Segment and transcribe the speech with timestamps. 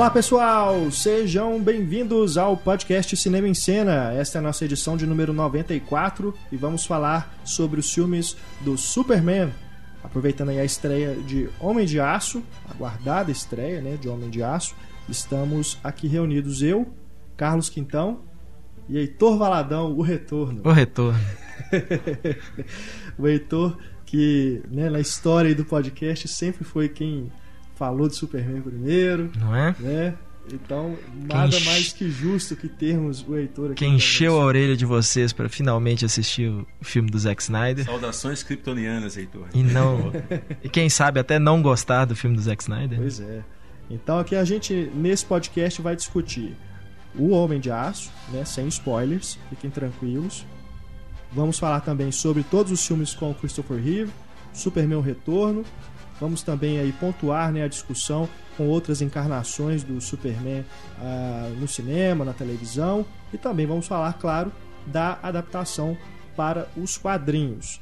[0.00, 4.14] Olá pessoal, sejam bem-vindos ao podcast Cinema em Cena.
[4.14, 8.78] Esta é a nossa edição de número 94 e vamos falar sobre os filmes do
[8.78, 9.52] Superman.
[10.02, 14.42] Aproveitando aí a estreia de Homem de Aço, a aguardada estreia né, de Homem de
[14.42, 14.74] Aço,
[15.06, 16.88] estamos aqui reunidos eu,
[17.36, 18.20] Carlos Quintão
[18.88, 20.62] e Heitor Valadão, o retorno.
[20.64, 21.20] O retorno.
[23.18, 23.76] o Heitor
[24.06, 27.30] que né, na história do podcast sempre foi quem
[27.80, 29.30] falou de Superman primeiro.
[29.38, 29.74] Não é?
[29.80, 30.14] Né?
[30.52, 33.76] Então, nada quem mais que justo que termos o Heitor aqui.
[33.76, 37.86] Quem encheu a orelha de vocês para finalmente assistir o filme do Zack Snyder.
[37.86, 39.46] Saudações kryptonianas, Heitor.
[39.54, 40.12] E não.
[40.62, 42.98] e quem sabe até não gostar do filme do Zack Snyder.
[42.98, 43.42] Pois é.
[43.88, 46.54] Então aqui a gente, nesse podcast, vai discutir
[47.14, 50.44] o Homem de Aço, né, sem spoilers, fiquem tranquilos.
[51.32, 54.12] Vamos falar também sobre todos os filmes com Christopher Reeve,
[54.52, 55.64] Superman Retorno,
[56.20, 60.60] Vamos também aí pontuar né, a discussão com outras encarnações do Superman
[60.98, 64.52] uh, no cinema, na televisão e também vamos falar, claro,
[64.86, 65.96] da adaptação
[66.36, 67.80] para os quadrinhos.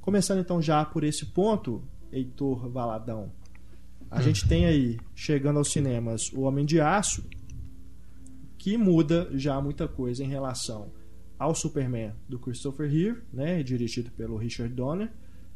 [0.00, 3.32] Começando então já por esse ponto, Heitor Valadão,
[4.10, 4.22] a hum.
[4.22, 7.24] gente tem aí, chegando aos cinemas, O Homem de Aço,
[8.58, 10.92] que muda já muita coisa em relação
[11.38, 15.10] ao Superman do Christopher Reeve, né, dirigido pelo Richard Donner,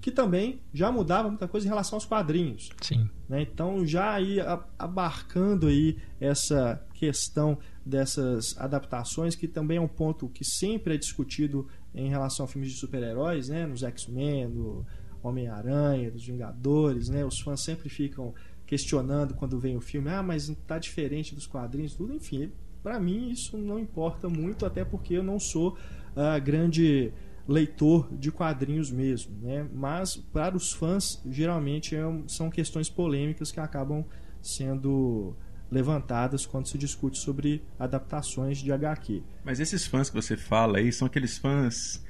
[0.04, 2.68] que também já mudava muita coisa em relação aos quadrinhos.
[2.82, 3.08] Sim.
[3.26, 3.40] Né?
[3.40, 4.36] Então, já aí
[4.78, 7.56] abarcando aí essa questão
[7.86, 12.70] dessas adaptações, que também é um ponto que sempre é discutido em relação a filmes
[12.70, 13.64] de super-heróis, né?
[13.64, 14.86] nos X-Men, no
[15.22, 17.24] Homem-Aranha, dos Vingadores, né?
[17.24, 18.34] os fãs sempre ficam
[18.66, 22.52] questionando quando vem o filme, ah, mas está diferente dos quadrinhos, tudo, enfim.
[22.82, 25.78] Para mim isso não importa muito, até porque eu não sou
[26.14, 27.10] a uh, grande
[27.46, 29.66] leitor de quadrinhos mesmo, né?
[29.72, 34.04] Mas para os fãs geralmente é são questões polêmicas que acabam
[34.42, 35.36] sendo
[35.70, 39.22] levantadas quando se discute sobre adaptações de HQ.
[39.44, 42.03] Mas esses fãs que você fala aí são aqueles fãs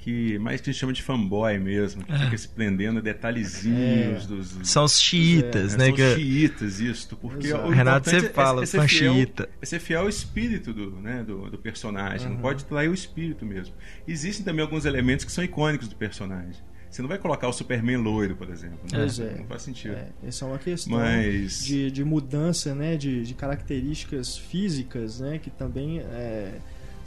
[0.00, 2.18] que mais que a gente chama de fanboy mesmo, que é.
[2.18, 4.26] fica se prendendo a detalhezinhos é.
[4.26, 5.84] dos, São os xiitas, é, né?
[5.86, 7.16] São os xiitas, isso.
[7.16, 9.48] Porque o Renato sempre é fala, é, fã xiita.
[9.60, 12.34] É ser fiel ao espírito do, né, do, do personagem, uhum.
[12.34, 13.74] não pode trair o espírito mesmo.
[14.08, 16.62] Existem também alguns elementos que são icônicos do personagem.
[16.90, 18.80] Você não vai colocar o Superman loiro, por exemplo.
[18.90, 18.98] Né?
[18.98, 19.36] Pois é.
[19.36, 19.94] Não faz sentido.
[19.94, 21.64] É, essa é uma questão Mas...
[21.64, 26.58] de, de mudança né, de, de características físicas né, que também é,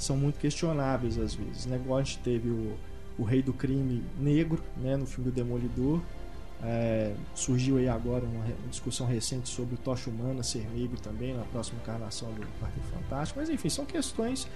[0.04, 1.66] são muito questionáveis às vezes.
[1.66, 1.78] Né?
[1.78, 2.76] Igual a gente teve o,
[3.18, 6.02] o Rei do Crime Negro, né, no filme do Demolidor.
[6.66, 11.36] É, surgiu aí agora uma, uma, discussão recente sobre o Tocha Humana ser negro também
[11.36, 13.40] na próxima encarnação do Quarteto Fantástico.
[13.40, 14.48] Mas enfim, são questões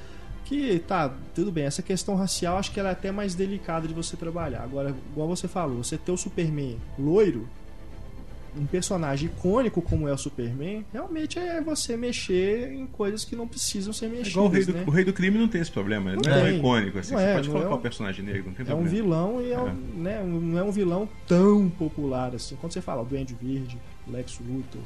[0.45, 1.65] que, tá, tudo bem.
[1.65, 4.61] Essa questão racial acho que ela é até mais delicada de você trabalhar.
[4.63, 7.47] Agora, igual você falou, você ter o Superman loiro
[8.57, 13.47] um personagem icônico como é o Superman, realmente é você mexer em coisas que não
[13.47, 14.27] precisam ser mexidas.
[14.27, 14.83] É igual o rei, do, né?
[14.85, 16.99] o rei do crime não tem esse problema, não, não é icônico.
[16.99, 18.81] Assim, não você é, pode colocar é um, o personagem negro, não tem é problema.
[18.81, 19.73] um vilão e é, um, é.
[19.95, 22.55] né, não é um vilão tão popular assim.
[22.55, 24.81] Quando você fala o Duende Verde, Lex Luthor,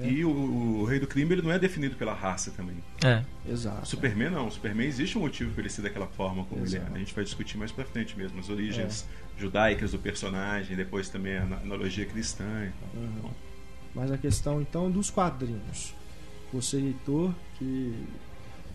[0.00, 0.08] é.
[0.08, 2.76] E o, o, Rei do Crime ele não é definido pela raça também.
[3.04, 3.22] É.
[3.48, 3.82] Exato.
[3.82, 4.48] O Superman não.
[4.48, 6.84] O Superman existe um motivo para ele ser daquela forma como Exato.
[6.84, 6.96] ele é.
[6.96, 8.38] A gente vai discutir mais pra frente mesmo.
[8.38, 9.40] As origens é.
[9.40, 13.02] judaicas do personagem, depois também a analogia cristã e tal.
[13.02, 13.12] Uhum.
[13.18, 13.30] Então,
[13.94, 15.94] mas a questão então dos quadrinhos.
[16.52, 18.06] Você, leitor, que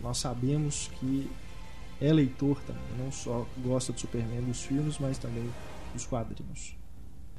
[0.00, 1.30] nós sabemos que
[2.00, 5.48] é leitor também, não só gosta do Superman dos filmes, mas também
[5.94, 6.74] dos quadrinhos.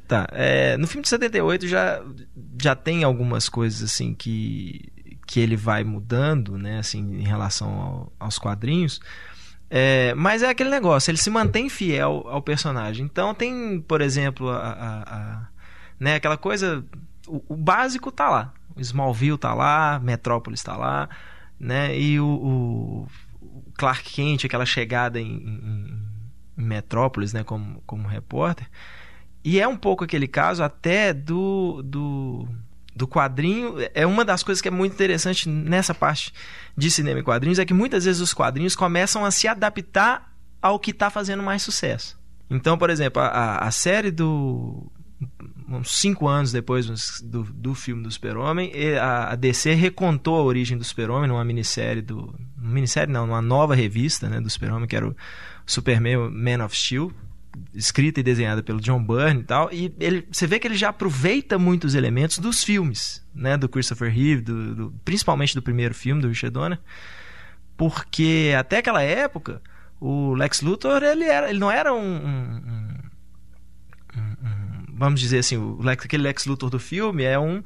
[0.07, 2.01] Tá, é, no filme de 78 já,
[2.61, 4.91] já tem algumas coisas assim que,
[5.25, 8.99] que ele vai mudando, né, assim, em relação ao, aos quadrinhos.
[9.69, 13.05] É, mas é aquele negócio, ele se mantém fiel ao personagem.
[13.05, 15.47] Então tem, por exemplo, a, a, a
[15.99, 16.85] né, aquela coisa
[17.27, 18.53] o, o, básico tá lá.
[18.75, 21.09] O Smallville tá lá, Metrópolis tá lá,
[21.59, 21.97] né?
[21.97, 23.07] E o, o,
[23.77, 26.07] Clark Kent, aquela chegada em, em,
[26.57, 27.43] em, Metrópolis, né?
[27.43, 28.69] Como, como repórter.
[29.43, 32.47] E é um pouco aquele caso até do, do,
[32.95, 33.75] do quadrinho.
[33.93, 36.33] É uma das coisas que é muito interessante nessa parte
[36.77, 40.79] de cinema e quadrinhos é que muitas vezes os quadrinhos começam a se adaptar ao
[40.79, 42.17] que está fazendo mais sucesso.
[42.49, 44.89] Então, por exemplo, a, a série do
[45.67, 50.83] uns cinco anos depois do, do filme do Super-Homem, a, DC recontou a origem do
[50.83, 52.33] Super-Homem numa minissérie do.
[52.57, 55.15] Minissérie não, numa nova revista né, do Super-Homem, que era o
[55.65, 57.11] Superman Man of Steel,
[57.73, 59.69] escrita e desenhada pelo John Byrne e tal.
[59.71, 63.57] E ele, você vê que ele já aproveita muitos elementos dos filmes, né?
[63.57, 66.79] Do Christopher Reeve, do, do, principalmente do primeiro filme, do Richard Donner.
[67.77, 69.61] Porque até aquela época,
[69.99, 72.61] o Lex Luthor, ele, era, ele não era um, um,
[74.15, 77.63] um, um vamos dizer assim, o Lex, aquele Lex Luthor do filme é um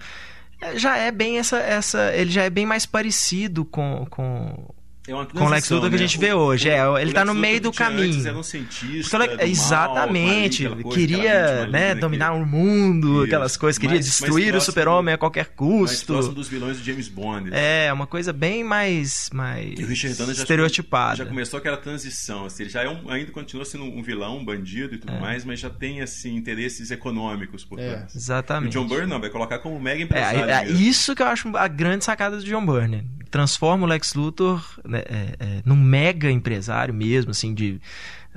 [0.75, 2.13] já é bem essa, essa.
[2.15, 4.73] Ele já é bem mais parecido com, com
[5.07, 6.05] É uma com o Lex Luthor que a né?
[6.05, 6.67] gente vê O- hoje.
[6.67, 8.27] o- é, o ele tá no meio do caminho.
[8.27, 9.17] Era um cientista.
[9.17, 10.63] Porque o Exatamente.
[10.67, 13.25] mal, coisa, queria né, dominar o mundo, Isso.
[13.25, 13.77] aquelas coisas.
[13.77, 16.29] Queria Mais- destruir mais o super-homem a qualquer mais custo.
[16.33, 17.49] dos vilões do James Bond.
[17.53, 21.15] É, uma coisa bem mais, mais E o Richard Donner já, estereotipada.
[21.15, 22.45] já começou aquela transição.
[22.45, 25.19] Assim, ele já é um, ainda continua sendo um vilão, um bandido e tudo É.
[25.19, 27.89] mais, mas já tem assim, interesses econômicos por É.
[27.95, 28.13] trás.
[28.13, 28.73] O Exatamente.
[28.73, 30.39] John Byrne não, vai colocar como mega É, empresário.
[30.49, 30.79] é, mesmo.
[30.81, 33.07] isso que eu acho a grande sacada do John Byrne.
[33.29, 37.79] Transforma o Lex Luthor né, é, é, num mega empresário mesmo, assim, de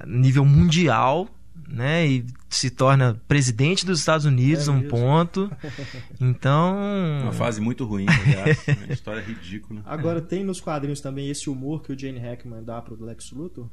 [0.07, 1.29] nível mundial,
[1.69, 2.07] né?
[2.07, 4.89] E se torna presidente dos Estados Unidos É mesmo.
[4.89, 5.51] ponto.
[6.21, 6.77] Então.
[7.23, 8.59] Uma fase muito ruim, aliás.
[8.85, 9.83] uma história ridícula.
[9.87, 13.69] Agora, tem nos quadrinhos também esse humor que o Jane Hackman dá pro Lex Luthor?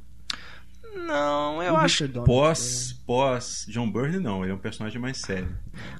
[0.94, 2.04] Não, eu O acho.
[2.04, 4.42] Richard Donner Pós, pós John Byrne, não.
[4.42, 5.48] Ele é um personagem mais sério.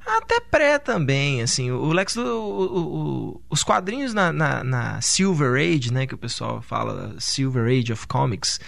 [0.07, 1.71] Até pré também, assim.
[1.71, 2.33] O Lex Luthor.
[2.35, 6.07] o- o- o- os quadrinhos na, na, na Silver Age, né?
[6.07, 8.61] Que o pessoal fala, Silver Age of Comics.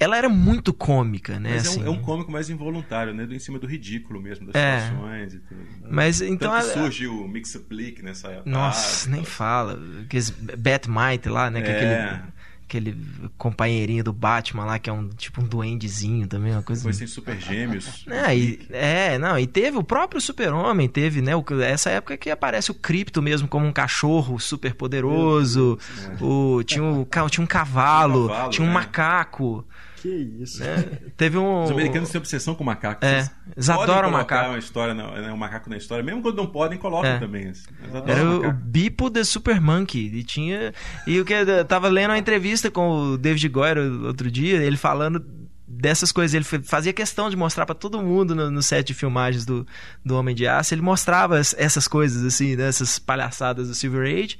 [0.00, 1.50] Ela era muito cômica, né?
[1.52, 1.82] Mas é, assim.
[1.84, 3.24] um, é um cômico mais involuntário, né?
[3.24, 4.80] Do- Em cima do ridículo mesmo, das É.
[4.80, 5.60] situações e tudo.
[5.88, 6.50] Mas então.
[6.50, 8.50] Tanto a- surge o Mix-a-Plick nessa época.
[8.50, 9.78] Nossa, nem fala.
[10.04, 11.62] Aqueles Batmite lá, né?
[11.62, 11.76] que é É.
[12.04, 12.32] aquele,
[12.72, 12.96] aquele
[13.36, 16.80] companheirinho do Batman lá, que é um tipo um duendezinho também, uma coisa.
[16.82, 18.06] Depois tem Super Gêmeos.
[18.12, 22.30] É, e, é, não, e teve o próprio Super-Homem, teve, né, o- essa época que
[22.30, 25.78] aparece o Krypto mesmo como um cachorro super poderoso,
[26.20, 28.74] o, tinha, o, tinha um cavalo, Tinha um cavalo, tinha um né?
[28.74, 29.64] macaco,
[30.02, 30.08] Que
[30.40, 30.60] isso.
[30.60, 30.84] né,
[31.16, 31.62] teve um...
[31.62, 33.08] Os americanos têm obsessão com macacos.
[33.08, 34.48] É, Eles adoram colocar macaco.
[34.50, 36.02] Uma história na, né, um macaco na história.
[36.02, 37.18] Mesmo quando não podem, colocam É.
[37.20, 37.48] também.
[37.48, 37.66] assim.
[38.06, 38.52] Era o, o.
[38.52, 40.10] Bipo the Super Monkey.
[40.12, 40.74] E tinha.
[41.06, 44.76] E o que eu tava lendo uma entrevista com o David Goyer outro dia, ele
[44.76, 45.24] falando
[45.68, 46.34] dessas coisas.
[46.34, 49.64] Ele fazia questão de mostrar pra todo mundo no, no set de filmagens do,
[50.04, 50.74] do Homem de Aço.
[50.74, 54.36] Ele mostrava es- essas coisas, assim, né, essas palhaçadas do Silver Age.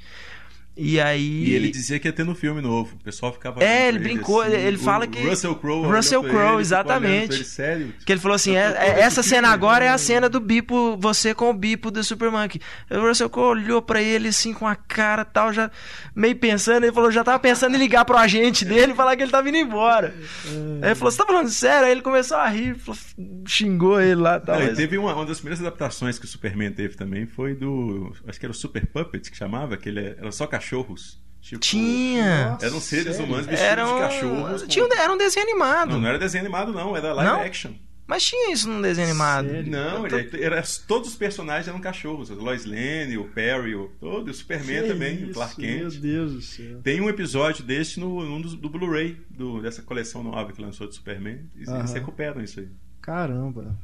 [0.74, 1.44] E aí.
[1.44, 2.96] E ele dizia que ia ter no filme novo.
[2.98, 3.62] O pessoal ficava.
[3.62, 4.54] É, ele pra brincou, assim.
[4.54, 5.86] ele fala que- Russell Crowe.
[5.86, 7.34] Russell Crowe, ele, exatamente.
[7.34, 7.94] Ele, sério.
[8.06, 9.94] Que ele falou assim: é- é- essa cena agora é né?
[9.94, 12.58] a cena do Bipo, você com o Bipo do Super Monkey.
[12.88, 15.70] Aí O Russell Crowe olhou pra ele assim com a cara tal, já
[16.14, 19.22] meio pensando, ele falou, já tava pensando em ligar pro agente dele e falar que
[19.22, 20.14] ele tava indo embora.
[20.82, 21.84] Aí ele falou, você tá falando sério?
[21.86, 22.98] Aí ele começou a rir, falou-
[23.46, 24.58] xingou ele lá tal.
[24.58, 28.12] Não, e teve uma, uma das primeiras adaptações que o Superman teve também foi do.
[28.26, 31.20] Acho que era o Super Puppet que chamava, que ele era só cachorros.
[31.40, 32.50] Tipo, Tinha.
[32.50, 33.24] Nossa, Eram seres sério?
[33.24, 34.62] humanos vestidos Era de cachorros.
[34.62, 34.92] com- Tinha um...
[34.92, 35.90] Era um desenho animado.
[35.90, 37.40] Não, não era desenho animado, não, era live Não?
[37.40, 37.72] action.
[38.06, 39.48] Mas tinha isso num desenho animado.
[39.48, 39.70] Sério?
[39.70, 42.30] Não, tô- ele era, todos os personagens eram cachorros.
[42.30, 45.90] O Lois Lane, o Perry, o, todo, o Superman Que também, isso, o Clark Meu
[45.90, 46.00] Kent.
[46.00, 46.80] Deus do céu.
[46.82, 50.86] Tem um episódio deste no, num dos- do Blu-ray do- dessa coleção nova que lançou
[50.86, 51.40] de Superman.
[51.56, 52.68] E eles recuperam isso aí.
[53.00, 53.76] Caramba.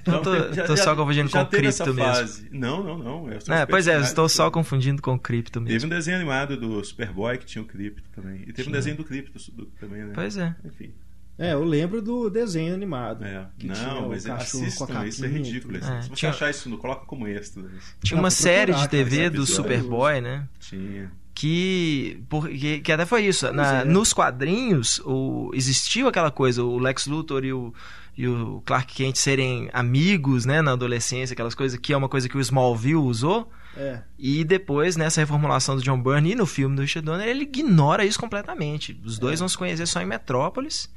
[0.00, 1.98] Então, tô- teve- tô só confundindo já com essa mesmo.
[2.02, 2.48] fase.
[2.52, 3.28] Não, não, não.
[3.30, 5.86] é É, pois é, estou só confundindo com o Crypto Teve mesmo.
[5.86, 8.42] um desenho animado do Superboy que tinha o Crypto também.
[8.42, 8.72] E teve um Tinha.
[8.76, 10.12] desenho do Crypto do- também, né?
[10.14, 10.54] Pois é.
[10.64, 10.92] Enfim.
[11.38, 13.24] É, eu lembro do desenho animado.
[13.24, 13.46] É.
[13.58, 15.78] Que tinha Não, o mas assistam, isso é e ridículo.
[15.78, 15.92] assim.
[15.94, 17.62] É, Se você tinha- achar isso, não coloca como extra.
[18.02, 19.44] Tinha Dá uma série de TV do.
[19.46, 20.46] Superboy, né?
[20.60, 21.10] Tinha.
[21.34, 23.52] Que, por- que, que até foi isso.
[23.52, 23.84] Na- é.
[23.84, 27.74] Nos quadrinhos, o, existiu aquela coisa, o Lex Luthor e o,
[28.16, 32.28] e o Clark Kent serem amigos, né, na adolescência, aquelas coisas que é uma coisa
[32.28, 33.50] que o Smallville usou.
[33.76, 34.02] É.
[34.16, 38.04] E depois, nessa reformulação do John Byrne e no filme do Richard Donner, ele ignora
[38.04, 39.00] isso completamente.
[39.04, 39.40] Os dois É.
[39.40, 40.88] vão se conhecer só em Metrópolis,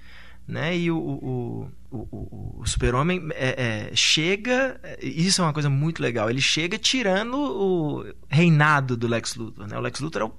[0.48, 0.78] né?
[0.78, 4.80] E o, o, o, o, o Super-Homem é, é, chega.
[5.02, 6.30] Isso é uma coisa muito legal.
[6.30, 9.76] Ele chega tirando o reinado do Lex Luthor, né?
[9.76, 10.34] O Lex Luthor é o,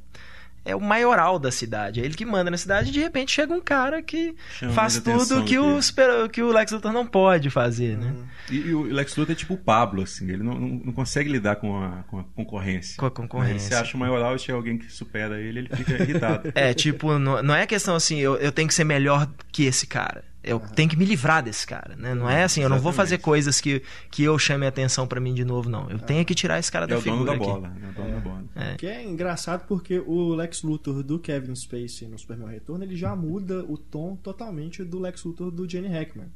[0.69, 2.01] é o maioral da cidade.
[2.01, 5.01] É ele que manda na cidade e de repente chega um cara que Chama faz
[5.01, 8.15] tudo do que o, Super- que o Lex Luthor não pode fazer, né?
[8.51, 10.31] E, e o Lex Luthor é tipo o Pablo, assim.
[10.31, 12.97] Ele não, não, não consegue lidar com a, com a concorrência.
[12.99, 13.69] Com a concorrência.
[13.71, 16.53] Você acha o maioral e chega alguém que supera ele, ele fica irritado.
[16.59, 19.87] É, tipo, não, não é questão assim, eu, eu tenho que ser melhor que esse
[19.87, 20.25] cara.
[20.49, 22.15] Eu tenho que me livrar desse cara, né?
[22.15, 25.21] Não é assim, eu não vou fazer coisas que, que eu chame a atenção pra
[25.21, 25.91] mim de novo, não.
[25.91, 27.45] Eu tenho que tirar esse cara É da o dono figura da aqui.
[27.53, 27.73] bola.
[27.83, 28.45] É o dono da bola.
[28.57, 28.75] É.
[28.77, 33.15] Que é engraçado porque o Lex Luthor do Kevin Spacey no Superman Retorno ele já
[33.15, 36.29] muda o tom totalmente do Lex Luthor do Jenny Hackman.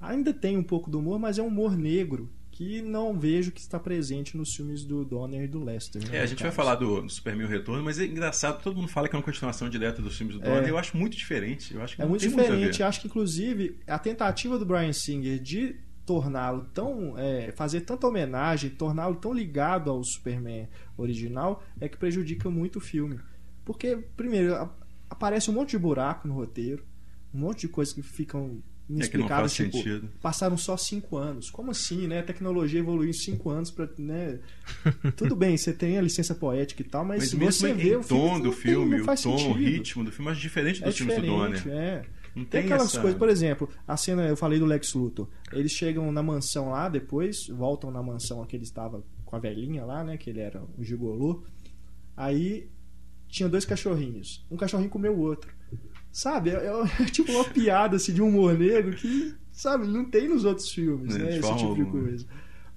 [0.00, 3.60] Ainda tem um pouco do humor, mas é um humor negro que não vejo que
[3.60, 6.02] está presente nos filmes do Donner e do Lester.
[6.08, 6.56] né, É, a gente vai caso.
[6.56, 9.68] falar do, do Superman Retorno, mas é engraçado, todo mundo fala que é uma continuação
[9.68, 10.64] direta dos filmes do Donner.
[10.64, 10.70] É.
[10.70, 11.74] Eu acho muito diferente.
[11.74, 12.82] Eu acho que É muito tem muito diferente.
[12.82, 17.16] Acho que, inclusive, a tentativa do Brian Singer de torná-lo tão.
[17.18, 22.80] é, fazer tanta homenagem, torná-lo tão ligado ao Superman original, é que prejudica muito o
[22.80, 23.18] filme.
[23.64, 24.70] Porque, primeiro,
[25.08, 26.84] aparece um monte de buraco no roteiro,
[27.32, 29.46] um monte de coisas que ficam inexplicável.
[29.46, 30.08] É tipo, sentido.
[30.20, 31.50] passaram só cinco anos.
[31.50, 32.20] Como assim, né?
[32.20, 34.38] A tecnologia evoluiu em cinco anos para, né?
[35.16, 38.40] Tudo bem, você tem a licença poética e tal, mas, mas você vê o tom
[38.40, 39.50] do filme, o tom, sentido.
[39.50, 41.68] o ritmo do filme é diferente dos é filmes do Donner.
[41.68, 42.04] É.
[42.34, 43.00] Não tem, tem aquelas essa...
[43.00, 45.28] coisas, por exemplo, a cena eu falei do Lex Luthor.
[45.52, 49.84] Eles chegam na mansão lá, depois voltam na mansão que ele estava com a velhinha
[49.84, 50.16] lá, né?
[50.16, 51.44] Que ele era um gigolô.
[52.16, 52.70] Aí
[53.28, 54.46] tinha dois cachorrinhos.
[54.50, 55.52] Um cachorrinho comeu o outro.
[56.12, 56.50] Sabe?
[56.50, 56.54] É,
[57.00, 61.16] é, tipo uma piada assim, de humor negro que, sabe, não tem nos outros filmes,
[61.16, 61.38] né?
[61.38, 62.26] Esse tipo de coisa.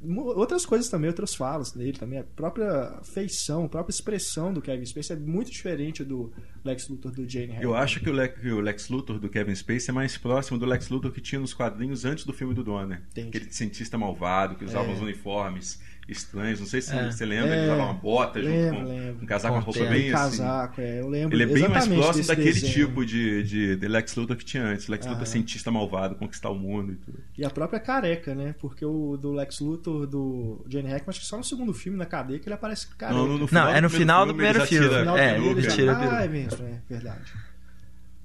[0.08, 2.20] Outras coisas também, outras falas dele também.
[2.20, 6.32] A própria feição, a própria expressão do Kevin Spacey é muito diferente do
[6.64, 7.58] Lex Luthor do Jane.
[7.60, 10.66] Eu acho que o, Lex, o Lex Luthor do Kevin Spacey é mais próximo do
[10.66, 13.02] Lex Luthor que tinha nos quadrinhos antes do filme do Donner.
[13.12, 13.30] Entendi.
[13.30, 14.94] Aquele cientista malvado que usava é.
[14.94, 16.60] os uniformes estranhos.
[16.60, 17.12] Não sei se é.
[17.12, 17.58] você lembra, é.
[17.58, 19.24] ele usava uma bota lembro, junto com lembro.
[19.24, 20.38] um casaco, uma roupa bem assim.
[20.38, 21.00] casaco, é.
[21.00, 22.74] Eu lembro Ele é bem mais próximo daquele desenho.
[22.74, 24.88] tipo de, de, de, Lex Luthor que tinha antes.
[24.88, 27.20] Lex Luthor ah, cientista malvado, conquistar o mundo e tudo.
[27.38, 28.56] E a própria careca, né?
[28.60, 32.06] Porque o do Lex Luthor, do Johnny Hackman, acho que só no segundo filme, na
[32.06, 33.18] cadeia, que ele aparece careca.
[33.18, 34.88] Não, no, no não é no final do primeiro filme.
[35.18, 36.18] É, ele tira a peruca.
[36.18, 37.34] Ah, é mesmo, é verdade.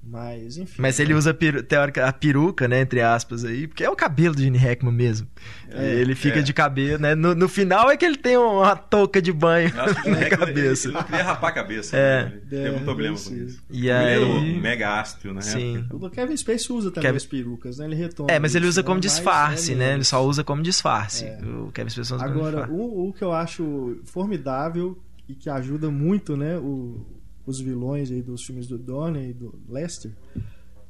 [0.03, 0.81] Mas, enfim.
[0.81, 2.81] Mas ele usa peru teórica, a peruca, né?
[2.81, 5.27] Entre aspas aí, porque é o cabelo de Gene Hackman mesmo.
[5.69, 6.41] É, ele fica é.
[6.41, 7.13] de cabelo, né?
[7.13, 10.87] No, no, final é que ele tem uma touca de banho na cabeça.
[10.87, 11.95] Ele, ele, não queria rapar a cabeça.
[11.95, 12.25] É.
[12.25, 12.41] Né?
[12.49, 13.63] Teve um é, problema com isso.
[13.69, 14.13] E ele aí...
[14.15, 15.41] era um mega áspero, né?
[15.41, 15.85] Sim.
[15.91, 17.17] O Kevin Space usa também Kevin...
[17.17, 17.85] as perucas, né?
[17.85, 18.31] Ele retoma.
[18.31, 19.01] É, mas ele usa como né?
[19.01, 19.93] disfarce, né?
[19.93, 21.25] Ele só usa como disfarce.
[21.25, 21.39] É.
[21.43, 24.97] O Kevin Space usa Agora, o, o que eu acho formidável
[25.29, 26.57] e que ajuda muito, né?
[26.57, 27.05] O,
[27.45, 30.11] os vilões aí dos filmes do Donnie e do Lester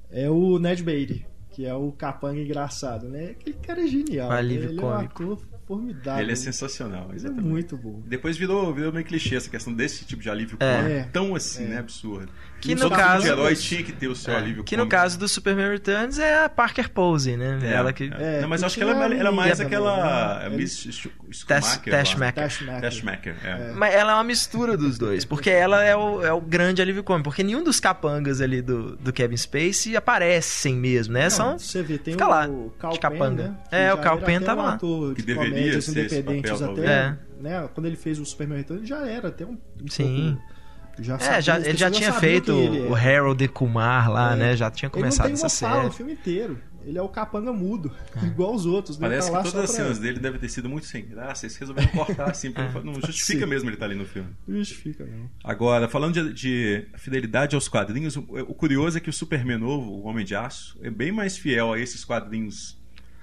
[0.10, 3.31] é o Ned Beatty, que é o capanga engraçado, né?
[3.31, 4.29] Aquele cara é genial.
[4.29, 5.24] Um alívio ele cômico.
[5.24, 6.24] é um ator formidável.
[6.24, 7.46] Ele é sensacional, ele exatamente.
[7.46, 8.01] É muito bom.
[8.05, 10.81] Depois virou, virou meio clichê essa questão desse tipo de alívio é.
[10.81, 11.12] cômico.
[11.12, 11.67] Tão assim, é.
[11.67, 11.77] né?
[11.79, 12.31] Absurdo.
[12.61, 13.23] Que no caso.
[13.23, 16.19] de herói tinha que ter o seu é, alívio Que no caso do Superman Returns
[16.19, 17.59] é a Parker Pose, né?
[17.63, 18.11] É, ela que.
[18.17, 20.47] É, Não, mas acho que ela, ela é mais aquela.
[20.47, 20.57] Né?
[20.57, 21.09] Miss
[21.47, 23.35] Tashmaker.
[23.43, 23.71] É.
[23.73, 25.25] Mas ela é uma mistura dos dois.
[25.25, 27.25] Porque ela é o, é o grande alívio cômico.
[27.29, 31.23] Porque nenhum dos capangas ali do, do Kevin Spacey aparecem mesmo, né?
[31.23, 31.59] Não, São.
[31.59, 33.47] Você vê, tem fica o, lá, Cal de capanga.
[33.49, 33.55] Né?
[33.71, 34.77] É, o Cal Penn tá lá.
[35.15, 37.17] Que deveria ser papel, até.
[37.39, 37.67] Né?
[37.73, 39.57] Quando ele fez o Superman Returns, já era até um.
[39.81, 40.37] um Sim.
[40.37, 40.50] Pouco
[41.00, 44.36] já é, já, ele já tinha feito o Harold de Kumar lá, é.
[44.36, 44.55] né?
[44.55, 45.88] Já tinha começado ele não tem essa uma série.
[45.88, 46.57] o filme inteiro.
[46.83, 48.25] Ele é o capanga mudo, é.
[48.25, 48.98] igual os outros.
[48.98, 49.07] Né?
[49.07, 51.45] Parece tá que todas as cenas dele devem ter sido muito sem graça.
[51.45, 52.53] Eles resolveram cortar assim.
[52.55, 52.83] É.
[52.83, 53.45] Não justifica Sim.
[53.45, 54.29] mesmo ele estar tá ali no filme.
[54.48, 55.29] Não justifica, não.
[55.43, 59.91] Agora, falando de, de fidelidade aos quadrinhos, o, o, curioso é que o Superman novo,
[59.91, 62.79] o Homem de Aço, é bem mais fiel a esses quadrinhos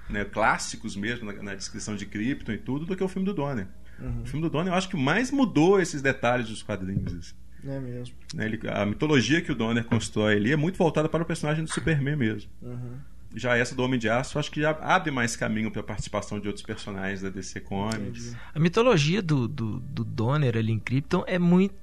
[0.09, 3.33] né, clássicos mesmo, na, na, descrição de Krypton e tudo, do que o filme do
[3.33, 3.67] Donner.
[3.99, 4.21] Uhum.
[4.23, 7.35] O filme do Donner eu acho que mais mudou esses detalhes dos quadrinhos.
[7.65, 8.15] É mesmo.
[8.33, 11.63] Né, ele, a mitologia que o Donner constrói ali é muito voltada para o personagem
[11.63, 12.49] do Superman mesmo.
[12.61, 12.97] Uhum.
[13.35, 16.39] Já essa do Homem de Aço, acho que já abre mais caminho para a participação
[16.39, 18.27] de outros personagens da DC Comics.
[18.27, 18.37] Entendi.
[18.55, 21.75] A mitologia do, do, do Donner ali em Krypton é muito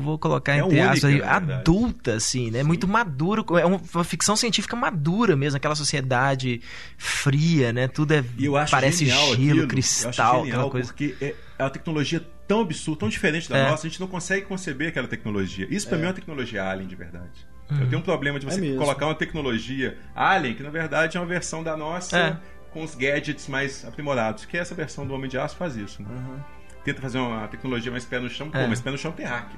[0.00, 2.60] vou colocar é entre é aspas, adulta, assim, né?
[2.60, 2.66] Sim.
[2.66, 6.60] Muito maduro, é uma, ficção científica madura mesmo, aquela sociedade
[6.96, 7.88] fria, né?
[7.88, 8.24] Tudo é
[8.70, 9.66] parece gelo, aquilo.
[9.66, 10.88] cristal, aquela coisa.
[10.88, 13.70] Porque é, é uma tecnologia tão absurda, tão diferente da é.
[13.70, 15.66] nossa, a gente não consegue conceber aquela tecnologia.
[15.70, 16.00] Isso para é.
[16.00, 17.46] mim é uma tecnologia alien de verdade.
[17.70, 17.80] Uhum.
[17.80, 21.20] Eu tenho um problema de você é colocar uma tecnologia alien que na verdade é
[21.20, 22.36] uma versão da nossa é.
[22.70, 26.08] com os gadgets mais aprimorados, que essa versão do Homem de Aço faz isso, né?
[26.10, 26.40] Uhum.
[26.84, 28.66] Tenta fazer uma tecnologia mais pé no chão, é.
[28.66, 29.50] mas pé no chão tem hack.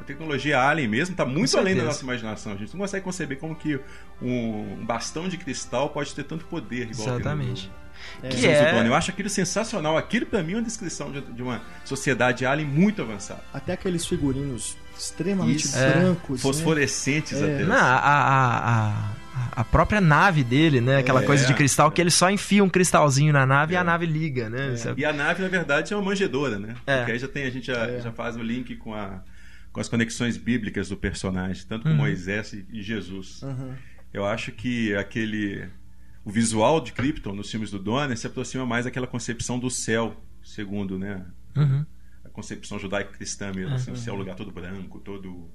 [0.00, 2.52] A tecnologia alien mesmo está muito além da nossa imaginação.
[2.52, 3.78] A gente não consegue conceber como que
[4.22, 7.70] um bastão de cristal pode ter tanto poder igual Exatamente.
[8.22, 8.28] É.
[8.28, 8.86] Que é...
[8.86, 9.96] Eu acho aquilo sensacional.
[9.96, 13.42] Aquilo para mim é uma descrição de, de, uma sociedade alien muito avançada.
[13.52, 15.78] Até aqueles figurinos extremamente Isso.
[15.78, 16.42] brancos, né?
[16.42, 17.54] fosforescentes né?
[17.54, 17.64] até.
[17.64, 19.12] Não, a, a, a,
[19.60, 20.98] a, própria nave dele, né?
[20.98, 23.80] Aquela é, coisa de cristal que ele só enfia um cristalzinho na nave e a
[23.80, 23.84] é.
[23.84, 24.74] nave liga, né?
[24.74, 24.94] É.
[24.96, 26.74] E a nave na verdade é uma manjedora, né?
[26.86, 26.98] É.
[26.98, 29.20] Porque aí já tem a gente já, já faz o link com a
[29.72, 31.96] com as conexões bíblicas do personagem, tanto com uhum.
[31.96, 33.42] Moisés e Jesus.
[33.42, 33.74] Uhum.
[34.12, 35.68] Eu acho que aquele
[36.24, 40.16] o visual de Krypton nos filmes do Donner se aproxima mais daquela concepção do céu,
[40.42, 41.24] segundo né,
[41.56, 41.84] uhum.
[42.24, 43.74] a concepção judaico-cristã mesmo.
[43.74, 45.50] Assim, o céu é um lugar todo branco, todo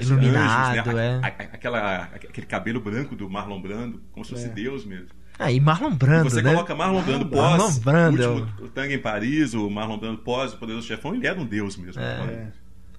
[0.00, 1.20] iluminado, anjos, né?
[1.22, 1.44] é.
[1.52, 4.48] aquela, aquele cabelo branco do Marlon Brando, como se fosse é.
[4.48, 5.08] Deus mesmo.
[5.38, 6.52] Ah, e Marlon Brando, e você né?
[6.52, 8.22] coloca Marlon Brando pós Marlon Brando.
[8.22, 11.40] o último o Tango em Paris, o Marlon Brando pós o Poderoso Chefão, ele era
[11.40, 12.00] um Deus mesmo.
[12.00, 12.52] É.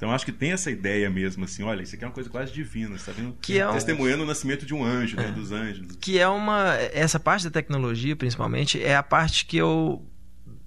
[0.04, 2.52] Então acho que tem essa ideia mesmo, assim, olha, isso aqui é uma coisa quase
[2.52, 3.38] divina, você tá vendo?
[3.42, 3.72] Que é um...
[3.72, 5.32] Testemunhando o nascimento de um anjo, né, é.
[5.32, 5.96] dos anjos.
[6.02, 6.74] Que é uma...
[6.92, 10.06] Essa parte da tecnologia, principalmente, é a parte que eu...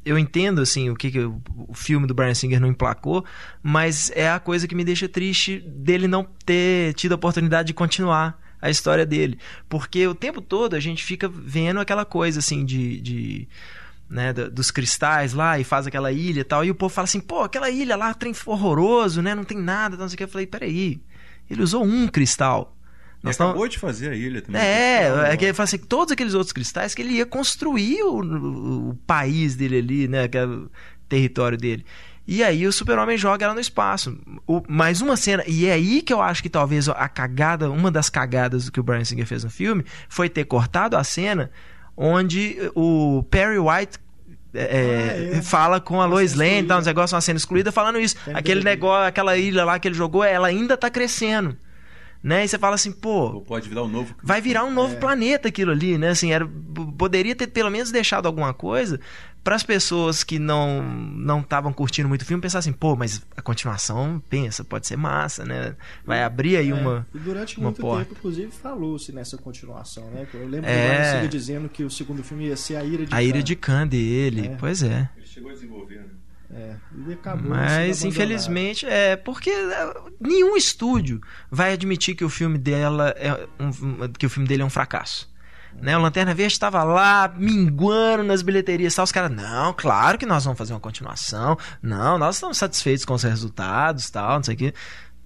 [0.03, 1.43] Eu entendo, assim, o que, que o,
[1.75, 3.27] filme do Brian Singer não emplacou,
[3.63, 7.75] mas é a coisa que me deixa triste dele não ter tido a oportunidade de
[7.75, 9.39] continuar a a história dele.
[9.69, 13.01] Porque o tempo todo a gente fica vendo aquela coisa assim de.
[13.01, 13.49] de
[14.09, 16.65] né, dos cristais lá e faz aquela ilha e tal.
[16.65, 19.35] E o povo fala assim, pô, aquela ilha lá, trem horroroso, né?
[19.35, 20.25] Não tem nada, não sei o que.
[20.25, 21.01] Eu falei, peraí,
[21.51, 22.77] ele usou um cristal.
[23.23, 24.61] Nós acabou de fazer a ilha também.
[24.61, 28.91] É, é que ele fala assim, todos aqueles outros cristais que ele ia construir o,
[28.91, 30.29] o, país dele ali, né?
[30.29, 30.47] Que é
[31.09, 31.85] território dele.
[32.29, 34.17] E aí o super-homem joga ela no espaço.
[34.47, 37.91] O, mais uma cena, e é aí que eu acho que talvez a cagada, uma
[37.91, 41.51] das cagadas que o Brian Singer fez no filme, foi ter cortado a cena
[41.97, 43.99] onde o Perry White
[44.55, 45.43] é, é ah, é.
[45.43, 48.17] fala com a Lois Lane, tá, um negócio, uma cena excluída, falando isso.
[48.33, 51.57] Aquele negócio, aquela ilha lá que ele jogou, ela ainda tá crescendo
[52.27, 52.45] né?
[52.45, 53.41] E você fala assim, pô.
[53.43, 54.13] Pode virar um novo.
[54.21, 54.99] Vai virar um novo é.
[54.99, 56.09] planeta aquilo ali, né?
[56.09, 56.45] Assim, era,
[56.99, 58.99] poderia ter pelo menos deixado alguma coisa
[59.47, 63.23] para as pessoas que não não estavam curtindo muito o filme pensar assim, pô, mas
[63.37, 65.77] a continuação, pensa, pode ser massa, né?
[66.05, 66.75] Vai abrir aí é.
[66.75, 67.07] uma.
[67.15, 68.07] E durante uma muito porta.
[68.07, 70.27] tempo, inclusive, falou-se nessa continuação, né?
[70.35, 71.23] Eu lembro é...
[71.23, 73.87] do dizendo que o segundo filme ia ser a ira de A ira de Khan
[73.87, 74.57] dele, é.
[74.57, 75.09] pois é.
[75.17, 76.07] Ele chegou a desenvolver, né?
[76.51, 76.75] É,
[77.07, 83.15] e acabou Mas infelizmente é porque é, nenhum estúdio vai admitir que o filme dela
[83.17, 85.29] é um, que o filme dele é um fracasso.
[85.81, 85.97] Né?
[85.97, 89.05] O Lanterna Verde estava lá minguando nas bilheterias, tal.
[89.05, 91.57] os caras, não, claro que nós vamos fazer uma continuação.
[91.83, 94.75] Não, nós estamos satisfeitos com os resultados, tal, não sei o que.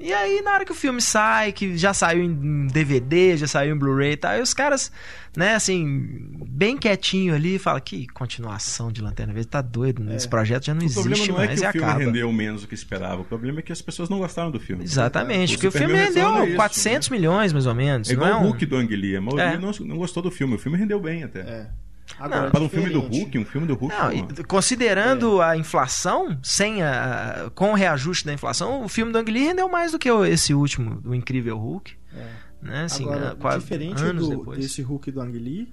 [0.01, 3.75] E aí, na hora que o filme sai, que já saiu em DVD, já saiu
[3.75, 4.91] em Blu-ray e tal, aí os caras,
[5.37, 10.15] né, assim, bem quietinho ali, fala que continuação de Lanterna Verde, tá doido, né?
[10.15, 10.17] É.
[10.17, 11.21] Esse projeto já não existe mais.
[11.21, 12.05] O problema não é que o filme acaba.
[12.05, 14.85] rendeu menos do que esperava, o problema é que as pessoas não gostaram do filme.
[14.85, 17.17] Exatamente, porque o filme rendeu isso, 400 né?
[17.19, 18.09] milhões, mais ou menos.
[18.09, 18.41] É igual é um...
[18.41, 19.59] o Hulk do Ang Lee, a maioria é.
[19.59, 21.41] não, não gostou do filme, o filme rendeu bem até.
[21.41, 21.67] É.
[22.21, 23.95] Agora, não, para um filme do Hulk, um filme do Hulk.
[23.95, 25.47] Não, considerando é.
[25.47, 29.69] a inflação, sem a, com o reajuste da inflação, o filme do Ang Lee rendeu
[29.71, 31.93] mais do que esse último, do Incrível Hulk.
[32.15, 32.29] É.
[32.61, 32.85] Né?
[32.85, 34.59] Assim, Agora, quase diferente anos do, depois.
[34.61, 35.73] desse Hulk do Ang Lee,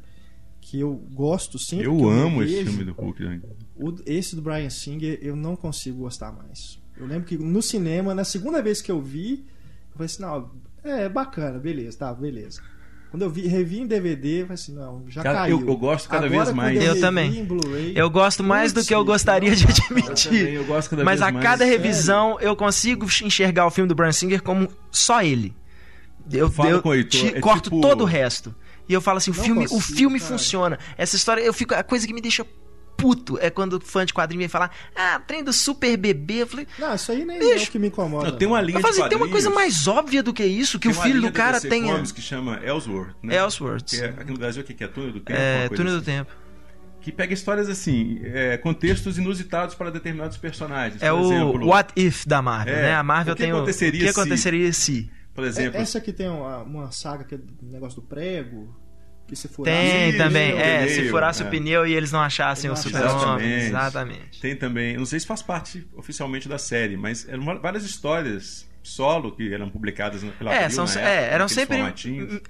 [0.62, 1.86] que eu gosto sempre.
[1.86, 3.24] Eu, eu amo esse filme do Hulk.
[3.24, 3.42] Né?
[3.76, 6.80] O, esse do Brian Singer, eu não consigo gostar mais.
[6.96, 9.46] Eu lembro que no cinema, na segunda vez que eu vi,
[9.92, 10.50] eu falei assim: não,
[10.84, 12.62] é bacana, beleza, tá, beleza.
[13.10, 15.62] Quando eu vi, revi em DVD, eu falei assim, não, já Cara, caiu.
[15.62, 16.78] Eu, eu gosto cada Agora, vez mais.
[16.78, 17.48] Eu, eu também.
[17.96, 20.54] Eu gosto mais do que eu gostaria de admitir.
[20.54, 21.46] Eu, gosto cada Mas vez a mais.
[21.46, 22.48] cada revisão Sério?
[22.48, 25.56] eu consigo enxergar o filme do Brian Singer como só ele.
[26.32, 27.82] Eu, eu, eu te, é corto tipo...
[27.82, 28.54] todo o resto.
[28.90, 30.78] E eu falo assim, o filme, consigo, o filme funciona.
[30.98, 32.46] Essa história, eu fico a coisa que me deixa
[32.98, 36.42] puto é quando o fã de quadrinho vem falar, ah, trem do super bebê.
[36.42, 38.32] Eu falei, não, isso aí nem bicho, é o que me incomoda.
[38.32, 40.88] Não, tem uma linha eu falei, tem uma coisa mais óbvia do que isso, que
[40.88, 41.94] o filho do cara tenha.
[41.94, 43.36] Comics que chama Ellsworth, né?
[43.36, 43.86] Ellsworth.
[43.86, 44.88] Que é, aqui no Brasil, o que é?
[44.88, 45.40] Túnel do Tempo?
[45.40, 46.00] É, Túnel assim.
[46.00, 46.32] do Tempo.
[47.02, 51.02] Que pega histórias assim, é, contextos inusitados para determinados personagens.
[51.02, 52.96] É o exemplo, What If da Marvel, é, né?
[52.96, 53.64] A Marvel o tem o.
[53.64, 55.10] O que aconteceria se?
[55.34, 55.80] Por exemplo.
[55.80, 58.76] Essa aqui tem uma, uma saga que é do negócio do prego.
[59.28, 61.46] Que se furasse Tem também, é, pneu, se furasse é.
[61.46, 63.52] o pneu e eles não achassem não o super-homem.
[63.66, 64.40] Exatamente.
[64.40, 69.32] Tem também, não sei se faz parte oficialmente da série, mas eram várias histórias solo
[69.32, 71.78] que eram publicadas pela é, são, época, é, eram sempre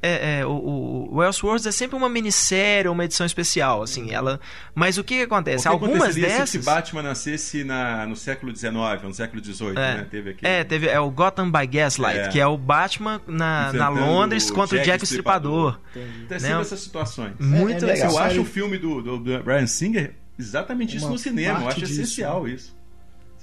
[0.02, 4.40] é, é, o, o Elseworlds é sempre uma minissérie uma edição especial assim ela
[4.76, 8.72] mas o que, que acontece que algumas dessas se Batman nascesse na, no século XIX
[9.04, 10.08] no século XVIII é, né?
[10.10, 12.28] teve aqui é teve é o Gotham by Gaslight é.
[12.28, 16.26] que é o Batman na, na Londres contra o Jack, Jack Stripador, Stripador.
[16.30, 16.62] é sempre né?
[16.62, 20.98] essas situações muito é, legal eu acho o filme do, do, do Brian Singer exatamente
[20.98, 22.52] uma isso no cinema eu acho disso, essencial né?
[22.52, 22.77] isso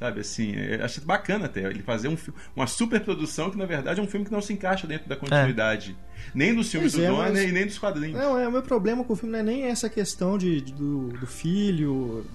[0.05, 2.17] Sabe, assim, é, acho bacana até ele fazer um,
[2.55, 5.17] uma super produção que, na verdade, é um filme que não se encaixa dentro da
[5.17, 5.97] continuidade.
[5.99, 6.31] É.
[6.35, 8.21] Nem dos filmes pois do é, Donner e nem dos quadrinhos.
[8.21, 10.75] Não, é, o meu problema com o filme não é nem essa questão de, de
[10.75, 12.27] do, do filho,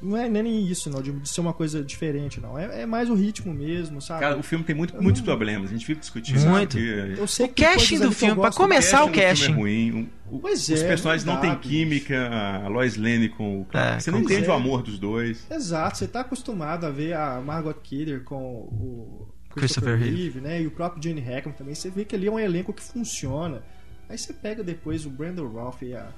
[0.00, 2.58] não é nem isso, não, de, ser uma coisa diferente, não.
[2.58, 4.20] É, é, mais o ritmo mesmo, sabe?
[4.20, 5.26] Cara, o filme tem muito, muitos não...
[5.26, 5.70] problemas.
[5.70, 6.78] A gente vive discutindo muito.
[6.78, 9.52] Eu sei o casting do filme, para começar o casting.
[9.52, 10.10] é ruim.
[10.30, 12.28] O, pois os é, personagens não têm química,
[12.64, 13.96] a Lois Lane com o Clark.
[13.96, 14.50] É, você não entende é.
[14.50, 15.46] o amor dos dois.
[15.50, 20.62] Exato, você está acostumado a ver a Margot Kidder com o Christopher, Christopher Reeve, né?
[20.62, 21.74] E o próprio Gene Hackman também.
[21.74, 23.62] Você vê que ali é um elenco que funciona.
[24.08, 26.08] Aí você pega depois o Brandon Ralph e a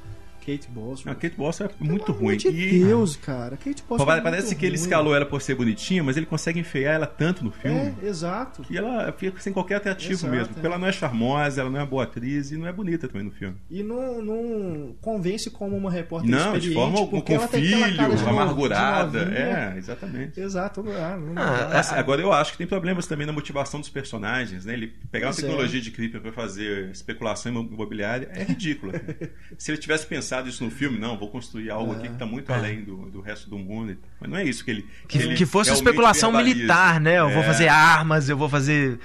[0.45, 1.09] Kate Bosworth.
[1.09, 2.39] A Kate Bosworth é muito Pelo ruim.
[2.43, 2.85] Meu e...
[2.85, 3.57] Deus, cara.
[3.57, 6.95] Kate Bosworth é Parece que ele escalou ela por ser bonitinha, mas ele consegue enfeiar
[6.95, 7.95] ela tanto no filme.
[8.03, 8.63] É, exato.
[8.63, 10.55] Que ela fica sem qualquer atrativo exato, mesmo.
[10.55, 10.71] Porque é.
[10.71, 13.31] ela não é charmosa, ela não é boa atriz e não é bonita também no
[13.31, 13.57] filme.
[13.71, 16.75] E não, não convence como uma repórter não, experiente.
[16.75, 19.21] Não, de forma com, com filho, amargurada.
[19.33, 20.41] é, exatamente.
[20.41, 20.85] Exato.
[20.89, 24.75] Ah, ah, assim, agora eu acho que tem problemas também na motivação dos personagens, né?
[24.75, 25.49] Ele pegar pois uma é.
[25.49, 25.83] tecnologia é.
[25.83, 28.93] de Creeper para fazer especulação imobiliária é ridículo.
[29.59, 32.51] Se ele tivesse pensado isso no filme, não, vou construir algo aqui que está muito
[32.53, 32.55] é.
[32.55, 33.97] além do, do resto do mundo.
[34.21, 34.87] Mas não é isso que ele.
[35.07, 37.19] Que, que, que fosse especulação militar, né?
[37.19, 37.35] Eu é.
[37.35, 38.99] vou fazer armas, eu vou fazer.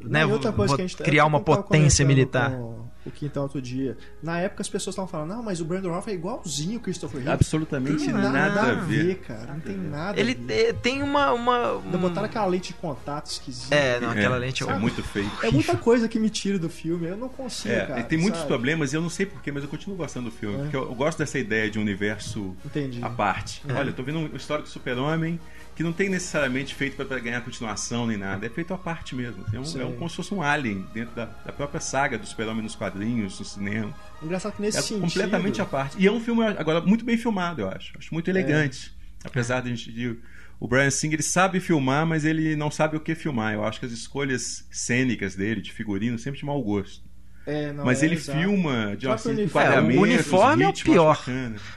[0.00, 2.50] Né, vou, vou tá criar uma potência militar.
[2.50, 3.96] Com o Quintal Outro Dia.
[4.22, 7.18] Na época as pessoas estavam falando, não, mas o Brandon Routh é igualzinho o Christopher
[7.20, 7.32] Reeve.
[7.32, 9.16] Absolutamente Não tem nada, a ver.
[9.18, 9.52] cara.
[9.52, 10.74] Não tem nada Ele ver.
[10.76, 11.32] tem uma.
[11.32, 13.74] uma um- botaram aquela lente de contato esquisita.
[13.74, 15.30] É, não, aquela É, lente é é muito feio.
[15.42, 17.06] É muita coisa que me tira do filme.
[17.08, 18.02] Eu não consigo, É, cara.
[18.04, 18.48] tem muitos sabe?
[18.48, 20.56] problemas e eu não sei porquê, mas eu continuo gostando do filme.
[20.56, 20.62] É.
[20.62, 23.02] Porque eu, eu gosto dessa ideia de um universo Entendi.
[23.02, 23.62] à parte.
[23.68, 23.72] É.
[23.72, 25.38] Olha, eu tô vendo um histórico do super-homem
[25.74, 28.46] que não tem necessariamente feito para ganhar continuação nem nada.
[28.46, 29.44] É feito à parte mesmo.
[29.52, 32.26] É, um, é um- como se fosse um alien dentro da, da própria saga do
[32.26, 33.94] super-homem nos quadrinhos, no cinema.
[34.22, 35.00] Engraçado que nesse é sentido.
[35.00, 35.96] completamente à parte.
[35.98, 37.92] E é um filme, agora, muito bem filmado, eu acho.
[37.98, 38.92] Acho muito elegante.
[39.24, 39.90] Apesar de a gente.
[39.92, 40.16] De,
[40.60, 43.54] o Brian Singer ele sabe filmar, mas ele não sabe o que filmar.
[43.54, 47.02] Eu acho que as escolhas cênicas dele, de figurino, sempre de mau gosto.
[47.46, 48.38] É, não, mas é, ele exato.
[48.38, 49.74] filma de assim, uniforme.
[49.94, 51.24] É, o uniforme é o pior.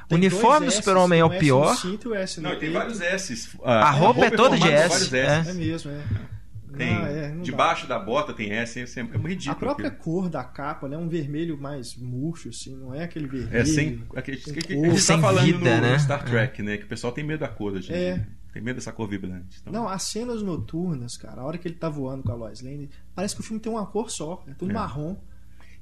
[0.10, 1.76] O uniforme do super-homem é o S pior.
[1.76, 2.74] cinto e S Não, tem peito.
[2.74, 3.56] vários S's.
[3.64, 5.40] A roupa é toda de S, é.
[5.40, 5.50] S's.
[5.50, 6.02] É mesmo, é.
[6.78, 7.44] Tem, Não, é, não dá.
[7.44, 9.52] debaixo da bota tem S, é sempre é ridículo.
[9.52, 10.04] A própria aquilo.
[10.04, 10.96] cor da capa, né?
[10.96, 13.58] Um vermelho mais murcho, assim, não é aquele vermelho.
[13.58, 14.04] É sem.
[14.16, 14.86] Aquele, que, que, cor.
[14.86, 15.98] a gente Sem tá falando vida, no, né?
[16.00, 16.78] Star Trek, né?
[16.78, 17.92] Que o pessoal tem medo da cor hoje.
[17.92, 18.14] em É.
[18.14, 18.28] dia.
[18.54, 19.58] Tem medo dessa cor vibrante.
[19.62, 22.62] Então, Não, as cenas noturnas, cara, a hora que ele tá voando com a Lois
[22.62, 24.74] Lane, parece que o filme tem uma cor só, é tudo É.
[24.74, 25.16] marrom.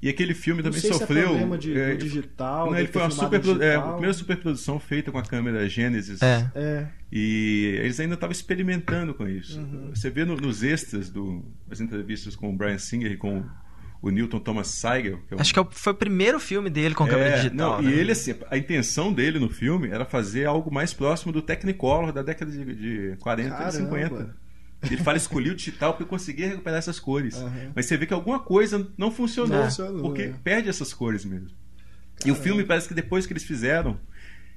[0.06, 1.26] E aquele filme Não também sei se é sofreu.
[1.30, 5.18] problema de- é, digital, Não, ele foi uma super, é, a primeira superprodução feita com
[5.18, 6.22] a câmera Genesis.
[6.22, 6.48] É.
[6.54, 9.58] É, E eles ainda estavam experimentando com isso.
[9.58, 9.90] Uhum.
[9.94, 13.42] Você vê no- nos extras do, das entrevistas com o Brian Singer e com
[14.02, 15.18] o Newton Thomas Seigel.
[15.26, 17.82] Que é um- Acho que é foi o primeiro filme dele com câmera É, digital.
[17.82, 17.90] não, né?
[17.90, 22.12] E ele, assim, a intenção dele no filme era fazer algo mais próximo do Technicolor
[22.12, 23.72] da década de, de 40 e Caramba.
[23.72, 24.36] 50.
[24.94, 27.36] Ele fala escolhi o digital porque eu conseguia recuperar essas cores.
[27.36, 27.72] Aham.
[27.74, 29.58] Mas você vê que alguma coisa não funcionou.
[29.58, 30.34] Não porque é.
[30.42, 31.50] perde essas cores mesmo.
[32.24, 34.00] E o filme parece que depois que eles fizeram,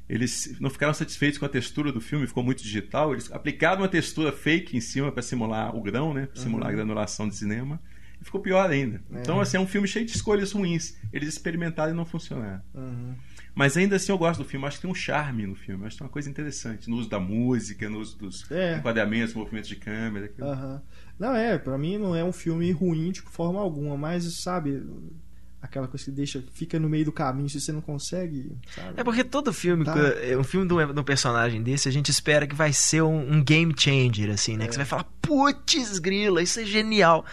[0.07, 3.13] eles não ficaram satisfeitos com a textura do filme, ficou muito digital.
[3.13, 6.27] Eles aplicaram uma textura fake em cima para simular o grão, né?
[6.27, 7.79] Pra simular a granulação de cinema.
[8.21, 9.01] E ficou pior ainda.
[9.11, 10.97] Então, assim, é um filme cheio de escolhas ruins.
[11.13, 12.61] Eles experimentaram e não funcionaram.
[12.73, 13.15] uhum.
[13.55, 15.95] Mas ainda assim eu gosto do filme, acho que tem um charme no filme, acho
[15.95, 18.77] que tem uma coisa interessante, no uso da música, no uso dos É.
[18.77, 20.31] enquadramentos, movimentos de câmera.
[20.41, 20.81] Aham.
[21.17, 24.81] Não, é, pra mim não é um filme ruim de forma alguma, mas, sabe,
[25.61, 28.93] aquela coisa que deixa, fica no meio do caminho se você não consegue, sabe?
[28.97, 29.93] É porque todo filme, Tá.
[29.93, 33.43] que- um filme de um, personagem desse, a gente espera que vai ser um, um
[33.43, 34.65] game changer, assim, né?
[34.67, 37.25] Que você vai falar, putz, grila, isso é genial.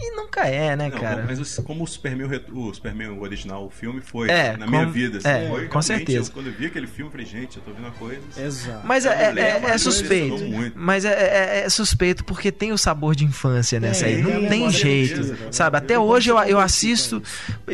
[0.00, 1.24] E nunca é, né, Não, cara?
[1.28, 4.70] mas como o Superman, o retro- o Superman original, o filme foi É, na como-
[4.78, 5.18] minha vida.
[5.18, 6.28] assim, é, foi, com certeza.
[6.30, 8.20] eu- quando eu vi aquele filme, eu falei, gente, eu tô vendo uma coisa.
[8.36, 8.84] Exato.
[8.86, 10.36] Mas é, Eu é- é- é suspeito.
[10.74, 14.20] Mas é, é- é suspeito porque tem o sabor de infância nessa aí.
[14.22, 15.16] Não tem, jeito.
[15.22, 15.76] certeza, Sabe?
[15.76, 17.22] Até hoje eu, eu assisto.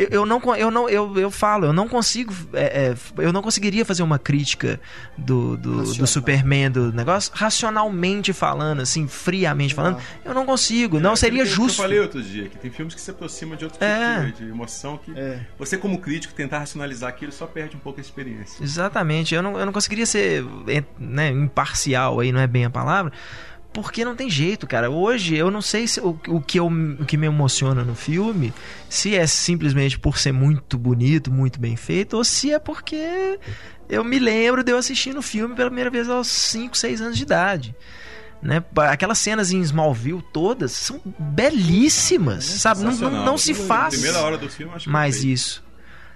[0.01, 2.33] Eu, eu não, eu não eu, eu falo, eu não consigo.
[2.53, 4.81] é, é, eu não conseguiria fazer uma crítica
[5.17, 6.07] do, do, do.
[6.07, 9.99] Superman do negócio racionalmente falando, assim, friamente falando.
[10.25, 10.99] Eu não consigo.
[10.99, 11.81] Não É, seria aquilo que justo.
[11.81, 14.25] Eu falei outro dia, que tem filmes que se aproximam de outro tipo É.
[14.27, 15.41] de, de emoção que É.
[15.59, 18.63] você, como crítico, tentar racionalizar aquilo só perde um pouco a experiência.
[18.63, 19.35] Exatamente.
[19.35, 20.45] Eu não, eu não conseguiria ser
[20.99, 23.13] né, imparcial aí, não é bem a palavra.
[23.73, 24.91] Porque não tem jeito, cara.
[24.91, 28.53] Hoje eu não sei se o, o que eu, o que me emociona no filme,
[28.89, 33.39] se é simplesmente por ser muito bonito, muito bem feito, ou se é porque
[33.89, 37.17] eu me lembro de eu assistindo o filme pela primeira vez aos 5, 6 anos
[37.17, 37.75] de idade.
[38.43, 38.65] Né?
[38.89, 42.83] Aquelas cenas em Smallville todas são belíssimas, sabe?
[42.83, 45.35] Não, não, não se faz primeira hora do filme, acho mais perfeito.
[45.35, 45.65] isso.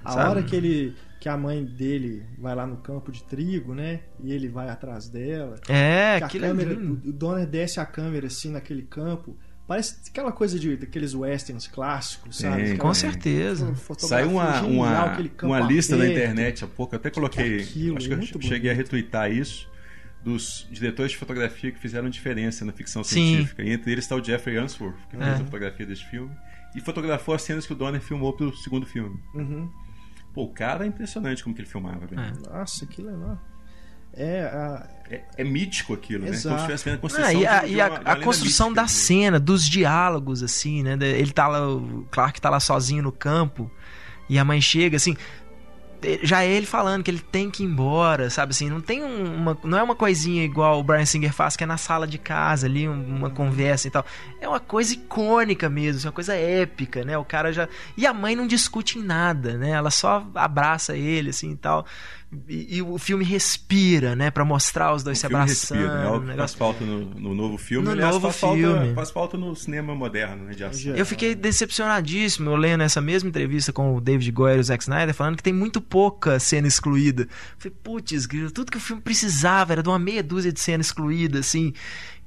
[0.04, 0.30] A sabe?
[0.30, 4.00] hora que ele que a mãe dele vai lá no campo de trigo, né?
[4.22, 5.56] E ele vai atrás dela.
[5.66, 7.08] É, que a é câmera, lindo.
[7.08, 9.34] o, Donner desce a câmera assim naquele campo.
[9.66, 12.60] Parece aquela coisa de daqueles westerns clássicos, sabe?
[12.64, 13.74] Aquela Com certeza.
[13.96, 17.96] Saiu uma, genial, uma, uma lista na internet há pouco, eu até coloquei, é aquilo?
[17.96, 18.92] acho que eu Muito cheguei a bonito.
[18.92, 19.66] retweetar isso,
[20.22, 23.28] dos diretores de fotografia que fizeram diferença na ficção Sim.
[23.36, 23.62] científica.
[23.62, 25.32] E entre eles está o Jeffrey Unsworth, que fez É.
[25.32, 26.30] a fotografia desse filme,
[26.76, 29.18] e fotografou as cenas que o Donner filmou pro segundo filme.
[29.34, 29.70] Uhum.
[30.34, 32.20] Pô, o cara é impressionante como que ele filmava, velho.
[32.20, 32.32] É.
[32.58, 33.38] Nossa, que legal.
[34.16, 36.30] É, a, É, é mítico aquilo, né?
[36.30, 36.64] Exato.
[36.66, 38.82] Como se a construção Ah, e a, de- de e a- uma- a construção da
[38.82, 38.88] né?
[38.88, 40.96] cena, dos diálogos, assim, né?
[40.96, 43.70] Da- Ele tá lá, o Clark tá lá sozinho no campo
[44.28, 45.16] e a mãe chega, assim.
[46.22, 48.68] Já é ele falando que ele tem que ir embora, sabe assim?
[48.70, 49.58] Não tem um- uma.
[49.64, 52.66] Não é uma coisinha igual o Brian Singer faz, que é na sala de casa
[52.66, 54.04] ali, um- uma conversa e tal.
[54.40, 57.16] É uma coisa icônica mesmo, assim, uma coisa épica, né?
[57.18, 57.68] O cara já.
[57.96, 59.70] E a mãe não discute em nada, né?
[59.70, 61.86] Ela só abraça ele, assim e tal.
[62.48, 64.30] E, e o filme respira, né?
[64.30, 65.78] Pra mostrar os dois O se filme abraçando.
[65.78, 67.84] respira, é algo um que negócio faz falta no, no novo filme.
[67.86, 68.94] No aliás, novo faz Falta, filme.
[68.94, 70.94] faz falta no cinema moderno, né, de ação.
[70.94, 74.82] Eu fiquei decepcionadíssimo, eu lendo essa mesma entrevista com o David Goyer e o Zack
[74.82, 77.28] Snyder, falando que tem muito pouca cena excluída.
[77.58, 80.80] Falei, putz, grilo, tudo que o filme precisava era de uma meia dúzia de cena
[80.80, 81.72] excluída, assim.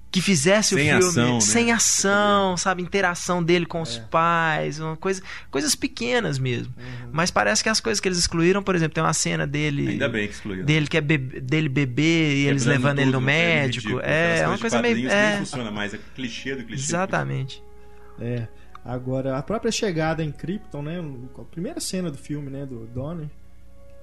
[0.10, 1.42] Que fizesse Sem o filme ação, né?
[1.42, 2.82] sem ação, sabe?
[2.82, 4.00] Interação dele com os É.
[4.10, 6.74] pais, uma coisa, coisas pequenas mesmo.
[6.78, 7.10] Uhum.
[7.12, 9.90] Mas parece que as coisas que eles excluíram, por exemplo, tem uma cena dele.
[9.90, 10.66] Ainda bem que excluíram.
[10.66, 13.26] Dele que é bebê, dele bebê e eles Quebrando levando ele no né?
[13.26, 13.88] médico.
[13.88, 14.02] ridículo.
[14.10, 15.10] É, é uma coisa meio.
[15.10, 16.84] É, Nem funciona mais, é clichê do clichê.
[16.84, 17.62] exatamente.
[18.20, 18.48] É.
[18.86, 21.04] Agora, a própria chegada em Krypton, né?
[21.38, 22.66] A primeira cena do filme, né?
[22.66, 23.30] Do Donnie,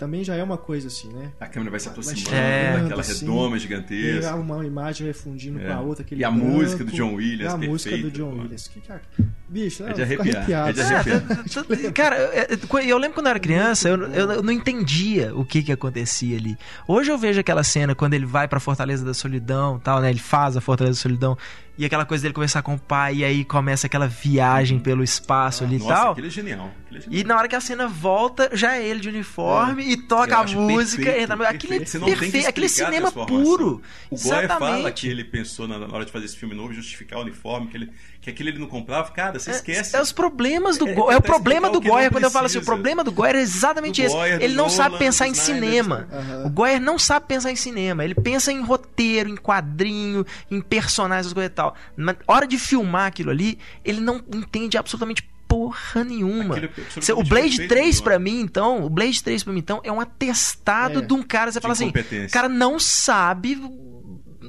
[0.05, 1.31] também já é uma coisa assim, né?
[1.41, 4.35] A câmera vai se aproximando, chegando, daquela assim, redoma E gigantesca.
[4.35, 5.67] uma imagem vai fundindo É.
[5.67, 6.05] com a outra.
[6.05, 8.31] Aquele E a branco, música do John Williams, E a música do perfeita, John.
[8.39, 8.69] Williams.
[8.69, 9.01] Que, que é-
[9.49, 10.69] Bicho, É eu de arrepiar, arrepiado.
[10.69, 11.23] é de arrepiar.
[11.87, 15.45] É, cara, eu, eu lembro quando eu era criança, eu, eu, eu não entendia o
[15.45, 16.57] que que acontecia ali.
[16.89, 20.11] Hoje eu vejo aquela cena quando ele vai pra Fortaleza da Solidão, tal, né?
[20.11, 21.37] Ele faz a Fortaleza da Solidão
[21.77, 25.65] e aquela coisa dele conversar com o pai e aí começa aquela viagem pelo espaço
[25.65, 26.13] ali e tal.
[26.13, 26.71] aquele é genial.
[26.85, 27.21] aquele é genial.
[27.21, 30.45] E na hora que a cena volta, já é ele de uniforme e toca a
[30.45, 31.03] música.
[31.05, 32.47] perfeito, entra- aquilo é perfeito.
[32.49, 33.45] Aquele a cinema transformação.
[33.45, 33.83] puro.
[34.11, 37.23] O Goya fala que ele pensou na hora de fazer esse filme novo, justificar o
[37.23, 37.91] uniforme, que, ele,
[38.25, 39.11] que aquilo ele não comprava.
[39.13, 39.95] Cara, você esquece.
[39.95, 41.13] É, é os problemas do É, Goya.
[41.13, 42.59] é É o problema explicar do não quando eu falo assim.
[42.59, 44.15] O problema do Goya é exatamente Do esse.
[44.15, 46.09] Goya, do ele não sabe pensar em cinema.
[46.11, 46.47] Aham.
[46.47, 48.03] O Goya não sabe pensar em cinema.
[48.03, 51.75] Ele pensa em roteiro, em quadrinho, em personagens, coisa e tal.
[51.97, 56.57] Na hora de filmar aquilo ali, ele não entende absolutamente porra nenhuma.
[56.59, 58.25] É O Blade perfeito 3 do pra Nolan.
[58.25, 61.03] mim, então, o Blade 3 pra mim, então, é um atestado É.
[61.03, 61.93] de um cara, você fala assim,
[62.33, 63.61] cara não sabe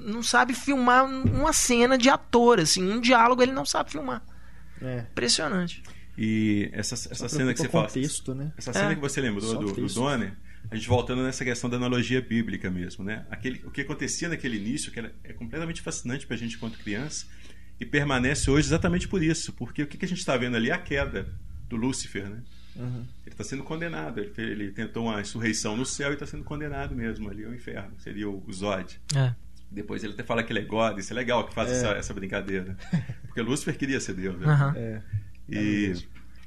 [0.05, 4.23] não sabe filmar uma cena de ator, assim, um diálogo ele não sabe filmar.
[4.81, 5.05] É.
[5.11, 5.81] Impressionante.
[6.17, 7.87] E essa, essa cena que você fala.
[7.87, 8.53] contexto, né?
[8.57, 8.95] Essa cena É.
[8.95, 9.87] que você lembrou Só do, do.
[9.87, 10.33] Donner,
[10.71, 13.25] a gente voltando nessa questão da analogia bíblica mesmo, né?
[13.29, 17.25] Aquele, o que acontecia naquele início, que era, é completamente fascinante pra gente enquanto criança,
[17.79, 19.51] e permanece hoje exatamente por isso.
[19.53, 21.27] Porque o que, que a gente está vendo ali é a queda
[21.67, 22.41] do Lúcifer, né?
[22.77, 23.05] Uhum.
[23.25, 24.19] Ele está sendo condenado.
[24.19, 27.93] Ele, ele tentou uma insurreição no céu e está sendo condenado mesmo ali ao inferno.
[27.99, 28.99] Seria o, o Zod.
[29.15, 29.33] É.
[29.75, 30.97] Depois ele até fala que ele é God.
[30.97, 32.75] Isso é legal que faz essa, essa brincadeira.
[33.27, 34.39] Porque Lúcifer queria ser Deus.
[34.39, 34.47] Né?
[34.47, 34.73] Aham.
[34.75, 35.01] É.
[35.49, 35.93] E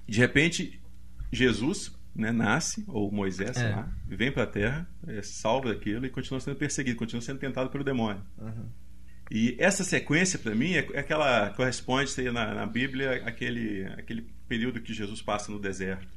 [0.07, 0.81] de repente
[1.31, 3.77] Jesus né, nasce, ou Moisés, sei É.
[3.77, 7.71] lá, vem para a terra, é, salva daquilo e continua sendo perseguido, continua sendo tentado
[7.71, 8.23] pelo demônio.
[8.39, 8.67] Uhum.
[9.31, 14.27] E essa sequência, para mim, é é aquela corresponde seria na, na Bíblia aquele, aquele
[14.49, 16.09] período que Jesus passa no deserto.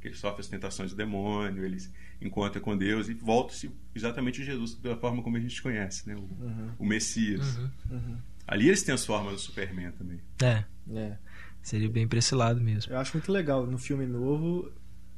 [0.00, 1.90] Que ele sofre as tentações do demônio, ele se
[2.22, 6.14] encontra com Deus e volta-se exatamente o Jesus da forma como a gente conhece, né?
[6.14, 6.70] o, Uhum.
[6.78, 7.56] o Messias.
[7.58, 7.70] Uhum.
[7.90, 8.18] Uhum.
[8.46, 10.20] Ali ele se transforma no Superman também.
[10.42, 11.16] É, É.
[11.62, 12.92] seria bem pra esse lado mesmo.
[12.92, 14.72] Eu acho muito legal no filme novo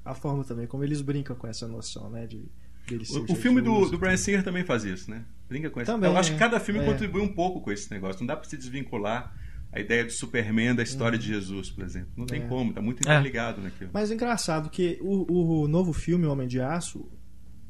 [0.04, 2.26] a forma também como eles brincam com essa noção, né?
[2.26, 2.44] De,
[2.88, 5.24] dele ser O, o filme do, do Brian Singer também faz isso, né?
[5.48, 5.90] Brinca com isso.
[5.90, 6.38] Também, Eu acho que é.
[6.40, 6.84] cada filme É.
[6.84, 8.20] contribui um pouco com esse negócio.
[8.20, 9.32] Não dá pra se desvincular
[9.72, 12.10] a ideia do Superman da história de Jesus, por exemplo.
[12.16, 12.46] Não tem É.
[12.46, 13.12] como, tá muito É.
[13.14, 13.90] interligado naquilo.
[13.92, 17.10] Mas é engraçado que o, o novo filme, Homem de Aço,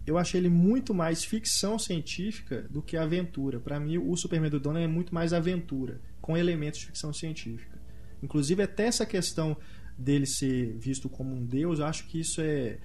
[0.05, 3.61] eu achei ele muito mais ficção científica do que aventura.
[3.61, 7.81] Pra mim, o Superman do Donner é muito mais aventura, com elementos de ficção científica.
[8.21, 9.57] Inclusive, até essa questão
[9.97, 12.79] dele ser visto como um deus, eu acho que isso é,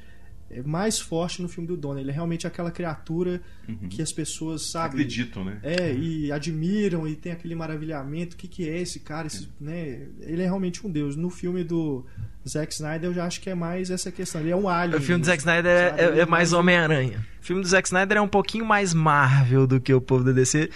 [0.50, 2.02] é mais forte no filme do Donner.
[2.02, 3.90] Ele é realmente aquela criatura Uhum.
[3.90, 4.96] que as pessoas, sabe...
[4.96, 5.60] Acreditam, né?
[5.62, 8.36] É, e admiram e tem aquele maravilhamento.
[8.36, 9.28] O que, que é esse cara?
[9.28, 10.08] Esse, né?
[10.22, 11.18] Ele é realmente um deus.
[11.18, 12.06] No filme do
[12.48, 14.40] Zack Snyder, eu já acho que é mais essa questão.
[14.40, 14.98] Ele é um alien.
[14.98, 15.40] O filme do Zack?
[15.40, 17.26] Snyder é, é- é mais Homem-Aranha.
[17.42, 20.32] O filme do Zack Snyder é um pouquinho mais Marvel do que o povo da
[20.32, 20.70] DC.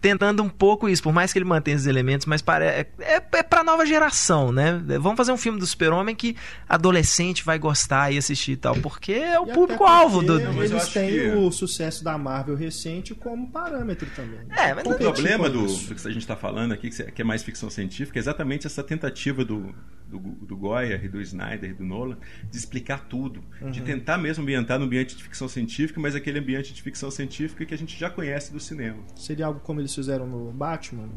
[0.00, 3.22] Tentando um pouco isso, por mais que ele mantenha esses elementos, mas para, é, é,
[3.32, 4.80] é pra nova geração, né?
[5.00, 6.36] Vamos fazer um filme do Super-Homem que
[6.68, 10.38] adolescente vai gostar e assistir e tal, porque é o público-alvo do.
[10.62, 14.40] Eles têm que- o sucesso da Marvel recente como parâmetro também.
[14.56, 15.88] É, mas O problema do, isso.
[15.88, 18.66] do que a gente está falando aqui, que que é mais ficção científica, é exatamente
[18.66, 19.74] essa tentativa do,
[20.08, 22.16] do, do Goya e do Snyder e do Nolan
[22.50, 23.42] de explicar tudo.
[23.60, 23.70] Uhum.
[23.70, 27.64] De tentar mesmo ambientar no ambiente de ficção científica, mas aquele ambiente de ficção científica
[27.66, 28.98] que a gente já conhece do cinema.
[29.14, 31.08] Seria algo como eles fizeram no Batman?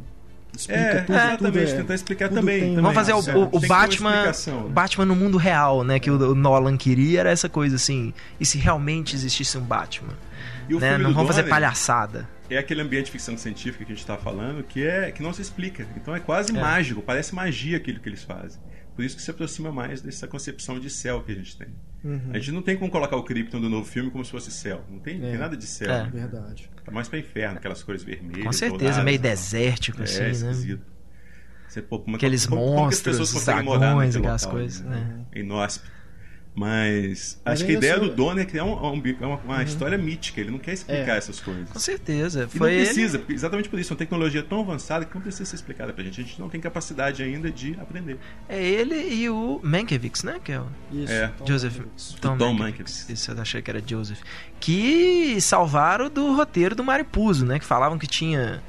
[0.53, 2.59] Explica É, tudo, exatamente, tudo é- tentar explicar tudo também.
[2.59, 2.81] tem também.
[2.83, 3.39] Vamos fazer o, Certo.
[3.39, 4.31] o- o Batman, né?
[4.69, 5.97] Batman no mundo real, né?
[5.97, 8.13] Que o, o Nolan queria era essa coisa assim.
[8.37, 10.13] E se realmente existisse um Batman?
[10.67, 10.97] E o Né?
[10.97, 12.27] Não vamos fazer palhaçada.
[12.49, 15.31] É aquele ambiente de ficção científica que a gente está falando que, é, que não
[15.31, 15.87] se explica.
[15.95, 16.59] Então é quase É.
[16.59, 18.59] mágico, parece magia aquilo que eles fazem.
[18.95, 21.67] Por isso que se aproxima mais dessa concepção de céu que a gente tem.
[22.03, 22.31] Uhum.
[22.33, 24.83] A gente não tem como colocar o Krypton do novo filme como se fosse céu.
[24.89, 25.37] Não tem, não tem É.
[25.37, 25.89] nada de céu.
[25.91, 26.03] É.
[26.03, 26.09] né?
[26.13, 26.69] Verdade.
[26.83, 28.43] Tá mais para inferno, aquelas cores vermelhas.
[28.43, 29.29] Com certeza, douradas, meio né?
[29.29, 30.29] desértico, É, assim, né?
[30.31, 30.85] esquisito.
[31.67, 34.23] Você, pô, como- Aqueles como- como que as monstros, pessoas os conseguem morar dragões, naquele
[34.25, 35.25] aquelas local, coisas, né?
[35.31, 35.91] É inóspito.
[36.53, 39.55] Mas, Mas acho que a ideia sou- do Donner é criar um, um- uma, uma
[39.57, 39.61] Uhum.
[39.61, 40.41] história mítica.
[40.41, 41.17] Ele não quer explicar É.
[41.17, 41.69] essas coisas.
[41.69, 42.47] Com certeza.
[42.53, 43.91] E Foi não ele- precisa, porque exatamente por isso.
[43.91, 46.19] É uma tecnologia tão avançada que não precisa ser explicada pra gente.
[46.19, 48.17] A gente não tem capacidade ainda de aprender.
[48.49, 50.39] É ele e o Mankiewicz, né?
[50.43, 51.11] Que é o Isso.
[51.13, 51.27] É.
[51.37, 51.77] Tom Joseph.
[52.19, 52.59] Tom, Tom Mankiewicz.
[52.59, 53.09] Mankiewicz.
[53.09, 54.19] Isso, eu achei que era Joseph.
[54.59, 57.59] Que salvaram do roteiro do Maripuso, né?
[57.59, 58.61] Que falavam que tinha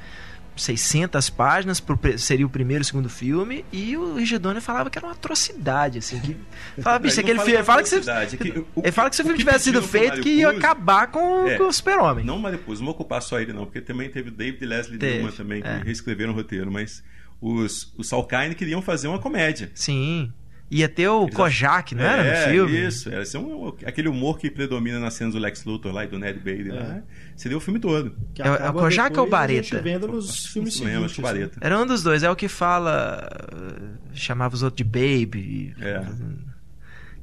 [0.55, 4.89] 600 páginas, pro, seria o primeiro e o segundo filme, e o Richard Donner falava
[4.89, 6.35] que era uma atrocidade, assim, que...
[6.81, 7.63] Falava, bicho, aquele fala filme...
[7.63, 10.29] Fala que, é que o- ele fala que se o filme tivesse sido feito, que
[10.29, 11.57] ia acabar com, É.
[11.57, 12.23] com o super-homem.
[12.25, 14.65] Não, mas depois, não vou ocupar só ele não, porque também teve o David e
[14.67, 15.81] Leslie Teve, Newman também, que é.
[15.83, 17.03] reescreveram o roteiro, mas
[17.41, 19.71] os, os Salkind queriam fazer uma comédia.
[19.75, 20.31] Sim.
[20.75, 22.87] Ia ter o Eles Kojak, não era, é, no filme?
[22.87, 23.09] isso.
[23.09, 26.17] Era ser um, aquele humor que predomina nas cenas do Lex Luthor lá e do
[26.17, 27.01] Ned Bailey lá.
[27.35, 28.15] Seria o filme todo.
[28.33, 29.81] Que É o- é Kojak ou o depois a gente Bareta?
[29.81, 31.27] vendo nos filmes lembro, acho né?
[31.27, 31.57] Bareta.
[31.61, 33.27] Era um dos dois, é o que fala.
[33.53, 35.75] uh, Chamava os outros de Baby.
[35.79, 36.01] É.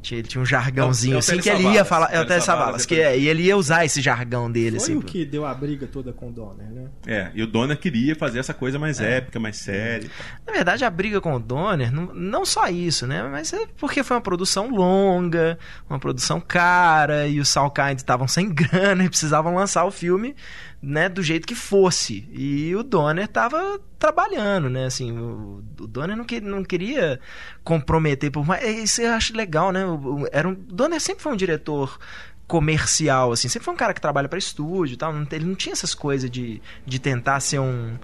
[0.02, 2.12] Tinha, ele tinha um jargãozinho É assim que ele ia falar.
[2.12, 4.96] É o Teles Savalas, que é, e ele ia usar esse jargão dele, Foi assim.
[4.96, 6.86] o que deu a briga toda com o Donner, né?
[7.06, 9.18] É, e o Donner queria fazer essa coisa mais É.
[9.18, 10.10] épica, mais séria.
[10.46, 13.22] Na verdade, a briga com o Donner, não, não só isso, né?
[13.24, 15.58] Mas é porque foi uma produção longa,
[15.88, 20.34] uma produção cara, e os Salkind estavam sem grana e precisavam lançar o filme,
[20.82, 22.26] né, do jeito que fosse.
[22.32, 24.86] E o Donner tava trabalhando, né?
[24.86, 27.20] Assim, o, o Donner não, que, não queria
[27.62, 28.64] comprometer, por mais.
[28.64, 29.84] Isso eu acho legal, né?
[29.86, 31.98] O, era um, o Donner sempre foi um diretor
[32.46, 35.12] comercial, assim, sempre foi um cara que trabalha para estúdio e tal.
[35.12, 37.96] não- ele não tinha essas coisas de, de tentar ser um.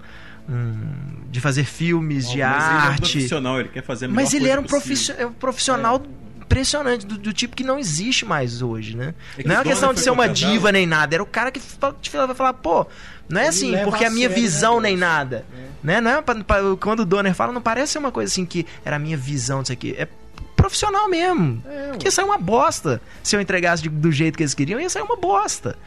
[0.47, 3.01] um- de fazer filmes de Mas ele é um arte.
[3.11, 5.15] profissional, ele quer fazer a Mas ele era um possível.
[5.17, 6.01] é um profissional
[6.47, 9.13] impressionante, do, do tipo que não existe mais hoje, né?
[9.37, 11.51] É que não é uma questão de ser uma diva nem nada, era o cara
[11.51, 12.87] que te vai falar, pô,
[13.29, 15.45] não é Ele assim, porque a a minha o visão nem nada.
[15.83, 16.01] Né?
[16.01, 18.65] Não é pra- pra- quando o Donner fala, não parece ser uma coisa assim que
[18.83, 19.93] era a minha visão disso aqui.
[19.97, 20.07] É
[20.55, 21.61] profissional mesmo.
[21.67, 22.99] É, Porque isso é uma bosta.
[23.21, 25.77] Se eu entregasse de- do jeito que eles queriam, ia sair uma bosta.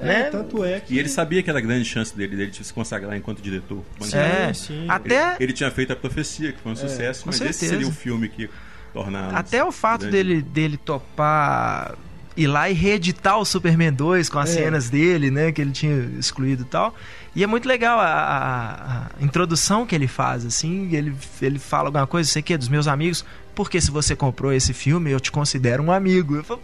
[0.00, 0.22] É, né?
[0.24, 0.94] Tanto é que.
[0.94, 3.84] E ele sabia que era a grande chance dele, dele se consagrar enquanto diretor.
[4.00, 4.86] Sim, É, sim.
[4.88, 7.72] até- Ele, ele tinha feito a profecia, que foi um sucesso, com mas esse certeza.
[7.74, 8.48] seria o filme que
[8.94, 9.34] tornar.
[9.34, 11.94] Até o fato grande- dele, dele topar
[12.36, 14.54] ir lá e reeditar o Superman 2 com as É.
[14.64, 15.52] cenas dele, né?
[15.52, 16.94] Que ele tinha excluído e tal.
[17.36, 20.94] E é muito legal a, a- a introdução que ele faz, assim.
[20.94, 24.52] Ele, ele fala alguma coisa, sei que é dos meus amigos, porque se você comprou
[24.52, 26.34] esse filme, eu te considero um amigo.
[26.36, 26.60] Eu falo,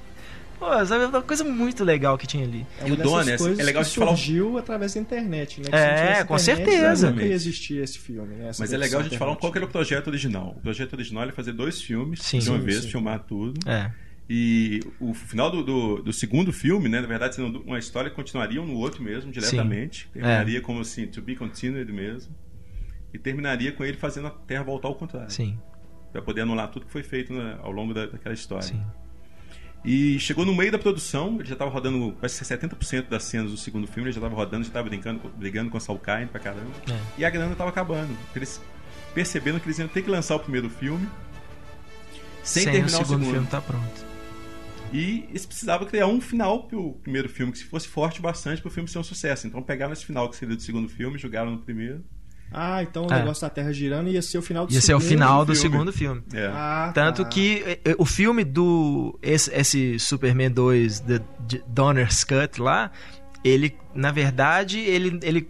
[0.60, 2.64] pô, sabe, é uma coisa muito legal que tinha ali.
[2.80, 5.66] É E uma o Donner, é legal que de falar- surgiu através da internet, né?
[5.70, 7.10] Que É, não com internet, certeza.
[7.10, 8.48] Nunca ia existir esse filme, né?
[8.50, 10.54] Essa Mas é legal a gente falar qual que era o projeto original.
[10.58, 12.38] O projeto original era fazer dois filmes Sim.
[12.38, 12.90] de uma Sim, vez, sim.
[12.90, 13.58] filmar tudo.
[13.68, 13.90] É.
[14.32, 18.14] E o final do, do, do segundo filme, né, na verdade, sendo uma história que
[18.14, 20.08] continuaria um no outro mesmo, diretamente.
[20.12, 22.32] Terminaria como assim, to be continued mesmo.
[23.12, 25.30] E terminaria com ele fazendo a Terra voltar ao contrário.
[25.32, 25.58] Sim,
[26.12, 28.62] Pra poder anular tudo que foi feito né, ao longo da, daquela história.
[28.62, 28.80] sim.
[29.84, 33.50] E chegou no meio da produção, ele já estava rodando, parece que 70% das cenas
[33.50, 36.38] do segundo filme, ele já estava rodando, já estava brincando, brigando com a Salkind pra
[36.38, 36.70] caramba.
[36.90, 37.00] É.
[37.18, 38.14] E a grana estava acabando.
[38.36, 38.60] Eles
[39.14, 41.08] percebendo que eles iam ter que lançar o primeiro filme
[42.42, 43.32] sem, Sem terminar o o segundo segundo.
[43.32, 44.10] filme tá pronto.
[44.92, 48.88] E eles precisavam criar um final pro primeiro filme que fosse forte bastante pro filme
[48.88, 49.46] ser um sucesso.
[49.46, 52.04] Então pegaram esse final que seria do segundo filme, jogaram no primeiro.
[52.52, 53.18] Ah, então o É.
[53.18, 55.70] negócio da Terra girando ia ser o final do Ia ser o final do filme.
[55.70, 56.22] segundo filme.
[56.34, 56.46] É.
[56.52, 57.28] Ah, Tanto tá.
[57.28, 59.18] que eh, o filme do.
[59.22, 61.20] Esse, esse Superman 2, The
[61.68, 62.90] Donner's Cut lá,
[63.44, 65.48] ele, na verdade, ele, ele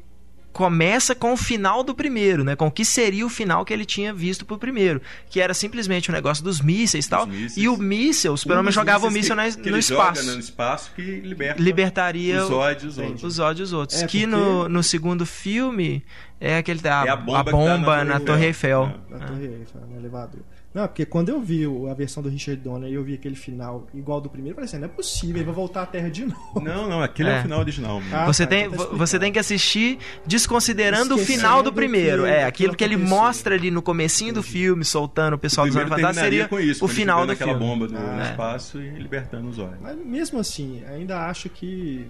[0.52, 2.56] começa com o final do primeiro, né?
[2.56, 5.00] Com o que seria o final que ele tinha visto pro primeiro.
[5.28, 7.26] Que era simplesmente o negócio dos mísseis e tal.
[7.26, 7.56] mísseis.
[7.56, 10.12] E o míssil, o Um dos jogava o míssil que- na- que no ele joga
[10.12, 10.32] espaço.
[10.32, 13.22] no espaço que liberta Libertaria os ódios dos outros.
[13.24, 14.02] os ódios outros.
[14.02, 16.04] É, que porque- no, no segundo filme
[16.40, 18.82] é aquele da É a a bomba bomba, que tá na na, Torre Eiffel.
[18.84, 19.00] Eiffel.
[19.10, 19.28] Na É.
[19.28, 20.40] Torre Eiffel, no elevador.
[20.72, 23.34] Não, porque quando eu vi o- a versão do Richard Donner e eu vi aquele
[23.34, 26.08] final igual do primeiro, eu falei assim, não é possível, ele vai voltar à Terra
[26.08, 26.60] de novo.
[26.60, 27.38] Não, não, aquele é, É.
[27.40, 28.00] o final original.
[28.12, 32.22] Ah, Você, tá, tem, então tá você tem que assistir desconsiderando o final do primeiro.
[32.22, 33.16] que é, aquilo que ele aconteceu.
[33.18, 36.60] mostra ali no comecinho do filme, soltando o pessoal dos Primeiro Anos Fantásticos, seria com
[36.60, 37.66] isso, o final do aquela filme.
[37.66, 38.30] bomba no, no Ah.
[38.30, 39.78] espaço e libertando os olhos.
[39.80, 42.06] Mas mesmo assim, ainda acho que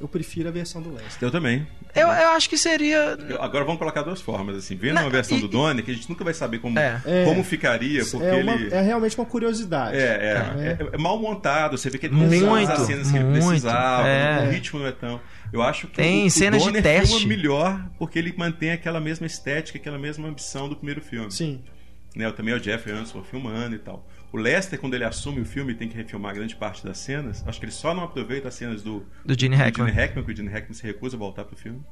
[0.00, 1.16] eu prefiro a versão do Lester.
[1.20, 1.66] Eu também.
[1.94, 3.16] Eu, eu acho que seria...
[3.28, 4.76] Eu- agora vamos colocar duas formas, assim.
[4.76, 7.00] Vendo Não, uma versão e- do Donnie, que a gente nunca vai saber como, É.
[7.04, 7.24] É.
[7.24, 8.72] como ficaria, porque É, uma- ele.
[8.74, 9.96] é realmente uma curiosidade.
[9.96, 10.06] É, é,
[10.60, 10.82] É.
[10.84, 14.06] é- é mal montado, você vê que ele Muito, não as cenas que ele precisava,
[14.08, 14.46] é.
[14.46, 15.20] o ritmo não é tão.
[15.52, 17.16] Eu acho que Tem o, o cenas de Donner teste.
[17.18, 21.30] filma melhor porque ele mantém aquela mesma estética, aquela mesma ambição do primeiro filme.
[21.32, 21.62] Sim.
[22.16, 24.06] Né, também é o Jeff Ansel filmando e tal.
[24.30, 27.42] O Lester, quando ele assume o filme e tem que refilmar grande parte das cenas,
[27.46, 29.88] acho que ele só não aproveita as cenas do, Do Gene do Hackman.
[29.88, 31.82] Gene Hackman, porque o Gene Hackman se recusa a voltar pro filme.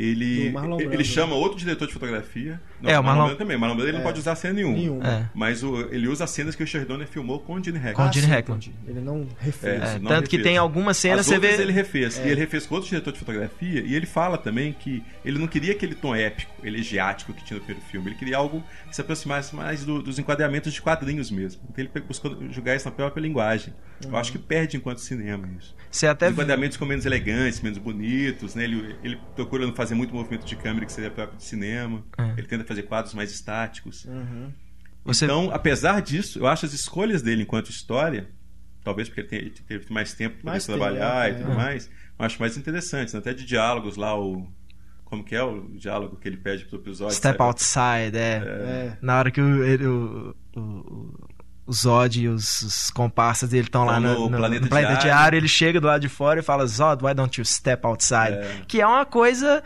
[0.00, 2.60] Ele, Marlon ele chama outro diretor de fotografia.
[2.84, 3.56] É, o Marlon- Brando também.
[3.56, 4.06] O Marlon Brando ele não É.
[4.06, 4.74] pode usar cena nenhuma.
[4.76, 5.04] Nenhuma.
[5.08, 5.24] É.
[5.34, 7.94] Mas o- ele usa as cenas que o Donner filmou com o Gene Hackman.
[7.94, 8.60] Com o Gene sim, Hackman.
[8.86, 9.82] Ele não refez.
[9.82, 10.52] É, É, não tanto que refez.
[10.52, 11.60] tem algumas cenas As você vê...
[11.60, 12.16] ele refez.
[12.20, 12.28] É.
[12.28, 13.80] E ele refez com outro diretor de fotografia.
[13.84, 17.64] E ele fala também que ele não queria aquele tom épico, elegiático que tinha no
[17.64, 18.08] primeiro filme.
[18.10, 21.60] Ele queria algo que se aproximasse mais do- dos enquadramentos de quadrinhos mesmo.
[21.70, 23.74] Então ele buscou jogar isso na própria linguagem.
[24.04, 25.74] Eu acho que perde enquanto cinema isso.
[25.90, 28.64] Você até Os enquadramentos ficam menos elegantes, menos bonitos, né?
[28.64, 32.04] Ele, ele procura não fazer muito movimento de câmera que seria próprio de cinema.
[32.18, 32.32] É.
[32.36, 34.04] Ele tenta fazer quadros mais estáticos.
[34.04, 34.52] Uhum.
[35.04, 38.28] Você- Então, apesar disso, eu acho as escolhas dele enquanto história,
[38.84, 41.44] talvez porque ele tenha- ele teve mais tempo para Mais trabalhar tempo, e é.
[41.44, 41.86] tudo mais,
[42.18, 43.14] eu acho mais interessantes.
[43.14, 43.20] né?
[43.20, 44.46] Até de diálogos lá, o.
[45.04, 47.16] Como que é o diálogo que ele pede pro episódio?
[47.16, 47.42] Step sabe?
[47.48, 48.36] outside, é.
[48.44, 48.98] É.
[49.00, 51.30] Na hora que o, ele- o, o,
[51.68, 55.02] o Zod e os, os comparsas dele estão lá no no- planeta no planeta diário.
[55.04, 58.32] diário, ele chega do lado de fora e fala, Zod, why don't you step outside?
[58.32, 58.56] É.
[58.66, 59.62] Que é uma coisa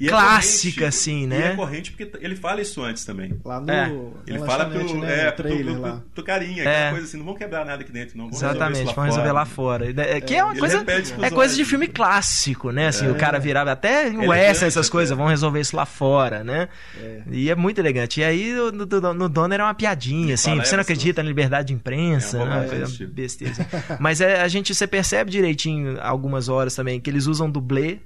[0.00, 1.52] E é clássica, corrente, assim, E né?
[1.52, 3.38] é corrente porque ele fala isso antes também.
[3.44, 3.70] Lá no.
[3.70, 3.92] É.
[4.26, 6.90] Ele fala pro, né, é, pro, trailer pro- pro- pro carinha, aquela É.
[6.90, 8.24] coisa assim, não vão quebrar nada aqui dentro, não.
[8.24, 9.86] Vamos Exatamente, lá resolver lá fora.
[9.86, 10.20] fora.
[10.20, 10.84] Que é uma Ele coisa.
[11.22, 12.88] É coisa de filme clássico, né?
[12.88, 13.10] Assim, É.
[13.10, 16.68] o cara virava até em Elegante Western, essas coisas, vão resolver isso lá fora, né?
[17.00, 17.20] É.
[17.30, 18.20] E é muito elegante.
[18.20, 21.28] E aí no, no, no Donner é uma piadinha, assim, você é, não acredita na
[21.28, 22.68] liberdade de imprensa, É uma né?
[22.68, 23.52] Coisa besteira.
[23.52, 23.96] assim.
[24.00, 27.98] Mas é, a gente, você percebe direitinho algumas horas também que eles usam dublê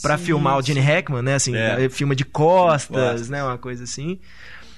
[0.00, 0.80] pra Sim, filmar o Gene.
[0.80, 1.34] Hackman, né?
[1.34, 1.88] Assim, É.
[1.88, 3.28] filma de costas, costas.
[3.28, 3.42] né?
[3.42, 4.18] Uma coisa assim.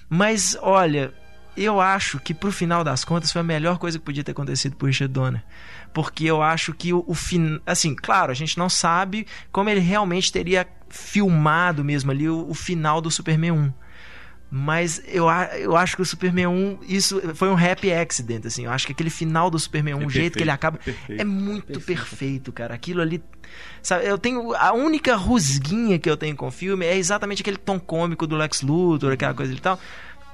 [0.09, 1.13] Mas, olha,
[1.57, 4.77] eu acho que pro final das contas foi a melhor coisa que podia ter acontecido
[4.77, 5.43] pro Richard Donner.
[5.93, 7.61] Porque eu acho que o, o fim.
[7.65, 12.55] Assim, claro, a gente não sabe como ele realmente teria filmado mesmo ali o, o
[12.55, 13.73] final do Superman 1.
[14.57, 15.25] Mas eu,
[15.59, 18.67] eu acho que o Superman 1, isso foi um happy accident, assim.
[18.67, 21.21] Eu acho que aquele final do Superman 1, É o jeito que ele acaba, perfeito.
[21.21, 21.87] é muito Perfeito.
[21.87, 22.73] perfeito, cara.
[22.73, 23.21] Aquilo ali.
[23.83, 24.55] Sabe, eu tenho.
[24.55, 28.37] A única rusguinha que eu tenho com o filme é exatamente aquele tom cômico do
[28.37, 29.77] Lex Luthor, aquela coisa e tal.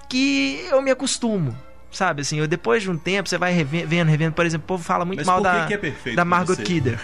[0.09, 1.57] Que eu me acostumo.
[1.91, 4.69] Sabe, assim, eu, depois de um tempo, você vai reven- vendo, revendo, por exemplo, o
[4.69, 6.57] povo fala muito Mas mal da, que é perfeito da Margot?
[6.57, 7.01] Kidder.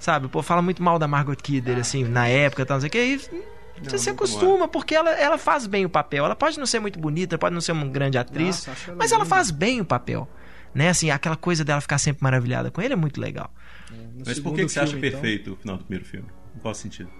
[0.00, 2.80] Sabe, o povo fala muito mal da Margot Kidder, assim, na época e tal, não
[2.80, 2.98] sei o que.
[2.98, 3.42] E
[3.82, 6.24] você Não, se não acostuma, porque ela, ela faz bem o papel.
[6.24, 9.12] Ela pode não ser muito bonita, pode não ser uma grande atriz, Nossa, ela mas
[9.12, 9.34] ela linda.
[9.34, 10.28] faz bem o papel.
[10.74, 13.50] Né, assim, aquela coisa dela ficar sempre maravilhada com ele é muito legal.
[13.90, 15.20] No Mas por que, que você acha filme, então.
[15.20, 16.28] perfeito o final do primeiro filme?
[16.54, 17.10] Em qual sentido?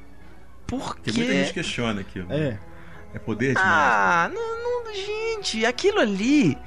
[0.67, 1.11] Porque.
[1.11, 2.31] Porque muita gente questiona aquilo.
[2.31, 2.59] É.
[3.15, 3.67] É poder demais.
[3.67, 6.59] Ah, não, não, gente, aquilo ali.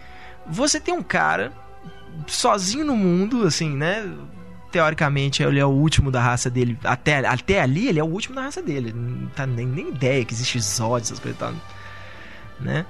[0.47, 1.51] Você tem um cara
[2.25, 4.11] sozinho no mundo, assim, né?
[4.71, 6.77] Teoricamente, ele é o último da raça dele.
[6.83, 8.93] Até, até ali, ele é o último da raça dele.
[8.93, 11.53] Não tá nem, nem ideia que existe Zod, essas coisas e tal.
[12.59, 12.85] Né?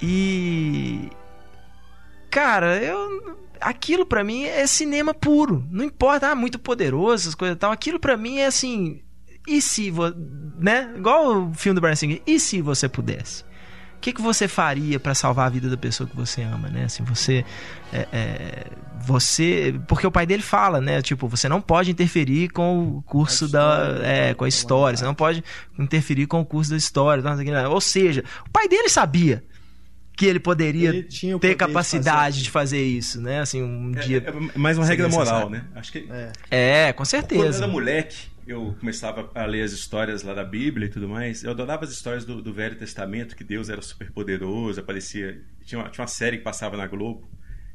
[0.00, 1.10] E.
[2.30, 3.38] Cara, eu.
[3.60, 5.66] Aquilo pra mim é cinema puro.
[5.70, 7.72] Não importa, ah, muito poderoso, essas coisas e tal.
[7.72, 9.02] Aquilo pra mim é assim.
[9.46, 10.14] E se você.
[10.58, 10.92] Né?
[10.96, 12.22] Igual o filme do Brian Singer.
[12.24, 13.44] E se você pudesse?
[13.98, 16.84] O que, que você faria pra salvar a vida da pessoa que você ama, né?
[16.84, 17.44] Assim, você.
[17.92, 18.66] é, é,
[19.00, 19.74] você.
[19.88, 21.02] Porque o pai dele fala, né?
[21.02, 23.58] Tipo, você não pode interferir com o curso A da.
[23.88, 24.96] história, É, com a história.
[24.96, 25.42] Você não pode
[25.76, 27.22] interferir com o curso da história.
[27.68, 29.42] Ou seja, o pai dele sabia
[30.16, 33.40] que ele poderia Ele ter poder de capacidade fazer de fazer isso, né?
[33.40, 34.24] Assim, um É, dia.
[34.54, 35.70] é mais uma regra moral, necessário.
[35.74, 35.80] né?
[35.80, 36.08] Acho que
[36.50, 36.86] É.
[36.88, 37.58] É, com Quando eu certeza.
[37.64, 38.16] era moleque,
[38.48, 41.44] eu começava a ler as histórias lá da Bíblia e tudo mais.
[41.44, 45.40] Eu adorava as histórias do, do Velho Testamento, que Deus era super poderoso, aparecia.
[45.64, 47.28] Tinha uma, tinha uma série que passava na Globo.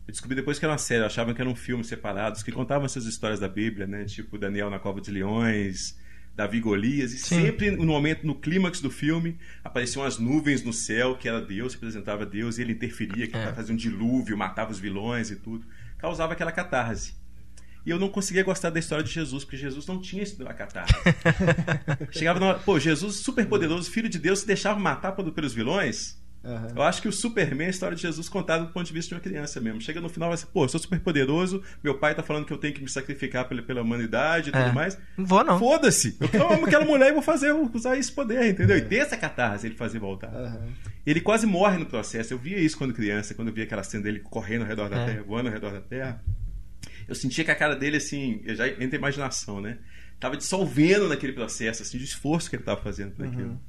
[0.08, 2.86] Eu descobri depois que era uma série, eu achava que eram filmes separados, que contavam
[2.86, 4.04] essas histórias da Bíblia, né?
[4.06, 5.98] Tipo Daniel na Cova de Leões,
[6.36, 7.42] Davi Golias, e Sim.
[7.42, 11.74] sempre no momento, no clímax do filme, apareciam as nuvens no céu, que era Deus,
[11.76, 13.54] representava Deus, e ele interferia, que É.
[13.54, 15.66] fazia um dilúvio, matava os vilões e tudo.
[15.98, 17.14] Causava aquela catarse.
[17.86, 20.54] E eu não conseguia gostar da história de Jesus, porque Jesus não tinha isso da
[20.54, 20.94] catarse.
[22.12, 26.22] Chegava na hora, pô, Jesus super poderoso, filho de Deus, se deixava matar pelos vilões.
[26.46, 26.68] Aham.
[26.76, 29.08] Eu acho que o Superman é a história de Jesus contada do ponto de vista
[29.10, 29.80] de uma criança mesmo.
[29.80, 32.46] Chega no final e vai ser, pô, eu sou super poderoso, meu pai tá falando
[32.46, 34.72] que eu tenho que me sacrificar pela, pela humanidade e tudo É.
[34.74, 34.98] mais.
[35.18, 35.58] Não vou, não.
[35.58, 36.18] Foda-se!
[36.34, 38.78] Eu amo aquela mulher e vou fazer, vou usar esse poder, entendeu?
[38.78, 40.34] E tem essa catarse ele fazer voltar.
[40.36, 40.68] Aham.
[41.06, 42.34] Ele quase morre no processo.
[42.34, 44.98] Eu via isso quando criança, quando eu via aquela cena dele correndo ao redor da
[44.98, 45.06] É.
[45.06, 46.22] Terra, voando ao redor da Terra.
[47.08, 49.78] Eu sentia que a cara dele, assim, eu já entra a imaginação, né?
[50.20, 53.60] Tava dissolvendo naquele processo, assim, de esforço que ele tava fazendo por aquilo.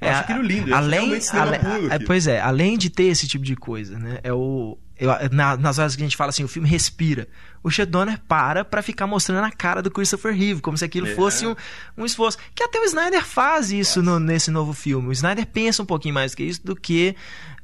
[0.00, 3.54] Eu acho aquilo lindo, além, ale- é, pois é, além de ter esse tipo de
[3.54, 4.18] coisa, né?
[4.24, 7.28] É o eu- na- nas horas que a gente fala assim, o filme respira.
[7.62, 11.06] O Richard Donner para pra ficar mostrando a cara do Christopher Reeve, como se aquilo
[11.08, 11.14] É.
[11.14, 11.54] fosse um,
[11.96, 12.36] um esforço.
[12.54, 15.08] Que até o Snyder faz isso no- nesse novo filme.
[15.08, 17.14] O Snyder pensa um pouquinho mais do que isso do que,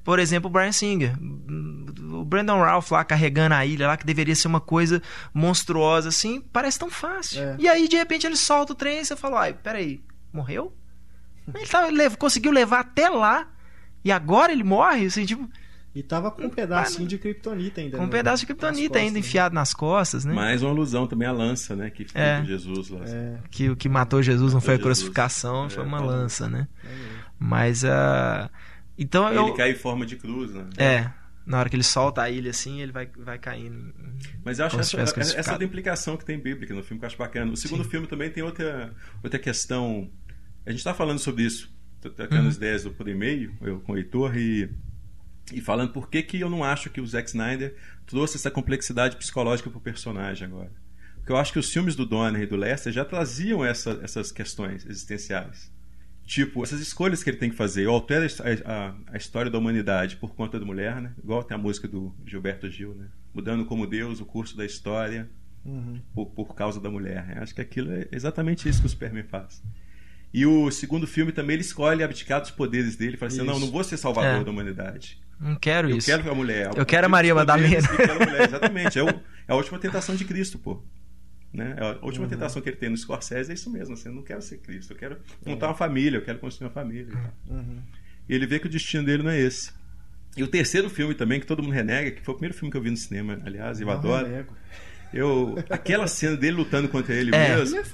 [0.09, 1.15] por exemplo, o Brian Singer.
[2.15, 5.03] O Brandon Ralph lá carregando a ilha lá, que deveria ser uma coisa
[5.35, 7.43] monstruosa assim, parece tão fácil.
[7.43, 7.57] É.
[7.59, 10.01] E aí, de repente, ele solta o trem e você fala, ai, peraí,
[10.33, 10.75] morreu?
[11.55, 13.49] Ele tava- lev- conseguiu levar até lá
[14.03, 15.47] e agora ele morre, assim, tipo,
[15.95, 17.99] E tava com um pedacinho de kryptonita ainda.
[17.99, 19.19] com um no- pedaço de kryptonita costas, ainda né?
[19.21, 20.33] enfiado nas costas, né?
[20.33, 21.91] Mais uma alusão também à lança, né?
[21.91, 22.39] Que foi É.
[22.41, 23.01] com Jesus lá.
[23.05, 24.99] É, Que o que matou Jesus não Matou foi a Jesus.
[25.01, 26.07] crucificação, É, foi uma bom.
[26.07, 26.67] lança, né?
[26.83, 26.89] é.
[27.39, 28.49] Mas a.
[28.99, 29.47] então eu.
[29.49, 30.67] Ele cai em forma de cruz, né?
[30.77, 31.11] É.
[31.47, 33.95] na hora que ele solta a ilha assim, ele vai, vai caindo.
[34.45, 37.17] Mas eu acho essa, essa é implicação que tem bíblica no filme que eu acho
[37.17, 37.53] bacana.
[37.53, 37.91] O segundo Sim.
[37.91, 38.93] filme também tem outra,
[39.23, 40.11] outra questão.
[40.67, 42.49] A gente está falando sobre isso, tô trocando Uhum.
[42.49, 44.69] as ideias do- por e-mail, eu com o Heitor, e,
[45.51, 47.75] e falando por que, que eu não acho que o Zack Snyder
[48.07, 50.71] trouxe essa complexidade psicológica pro personagem agora.
[51.17, 54.31] Porque eu acho que os filmes do Donner e do Lester já traziam essa- essas
[54.31, 55.73] questões existenciais.
[56.29, 57.87] Tipo, essas escolhas que ele tem que fazer.
[57.87, 61.13] Eu altero a, a- a história da humanidade por conta da mulher, né?
[61.25, 63.07] Igual tem a música do Gilberto Gil, né?
[63.35, 65.27] Mudando como Deus o curso da história
[65.65, 66.01] Uhum.
[66.15, 67.33] por, por causa da mulher.
[67.35, 69.63] Eu acho que aquilo é exatamente isso que o Superman faz.
[70.33, 73.17] E o segundo filme também ele escolhe abdicar dos poderes dele.
[73.17, 73.47] Fala assim: Isso.
[73.47, 74.45] não, não vou ser salvador É.
[74.45, 75.19] da humanidade.
[75.41, 76.07] Não quero Eu isso.
[76.09, 76.71] quero a mulher.
[76.77, 77.79] Eu quero a Maria Madalena.
[77.95, 78.43] e quero a mulher.
[78.49, 78.99] Exatamente.
[78.99, 80.83] É, o- é a última tentação de Cristo, pô.
[81.53, 81.75] Né?
[81.79, 82.31] A última Uhum.
[82.31, 83.95] tentação que ele tem no Scorsese é isso mesmo.
[83.95, 84.93] Assim, eu não quero ser Cristo.
[84.93, 85.49] Eu quero É.
[85.51, 86.19] montar uma família.
[86.19, 87.09] Eu quero construir uma família.
[87.49, 87.53] e.
[87.53, 87.79] Uhum.
[88.29, 89.73] E ele vê que o destino dele não é esse.
[90.37, 92.77] E o terceiro filme também, que todo mundo renega, que foi o primeiro filme que
[92.77, 94.27] eu vi no cinema, aliás, eu Não adoro.
[94.27, 94.55] renego.
[95.13, 97.57] Eu, aquela cena dele lutando contra ele É.
[97.57, 97.79] mesmo.
[97.79, 97.87] Ele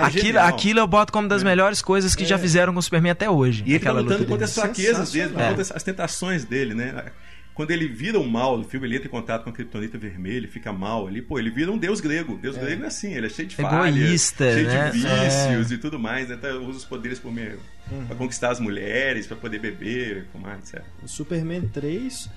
[0.00, 2.82] é aquilo é Aquilo, eu boto como das melhores coisas que já fizeram com o
[2.82, 3.64] Superman até hoje.
[3.66, 4.50] E ele tá aquela lutando luta contra dele.
[4.50, 7.06] as fraquezas dele, contra as- as tentações dele, né?
[7.54, 10.48] Quando ele vira o mal no filme, ele entra em contato com a Kryptonita vermelha,
[10.48, 12.38] fica mal ali, pô, ele vira um deus grego.
[12.40, 14.90] Deus grego é assim, ele é cheio de falhas, Egoísta, cheio né?
[14.90, 16.36] de vícios e tudo mais, né?
[16.36, 17.58] Então usa os poderes por meio,
[17.90, 18.06] Uhum.
[18.06, 20.82] pra conquistar as mulheres, pra poder beber, fumar, etc.
[21.02, 22.30] O Superman 3,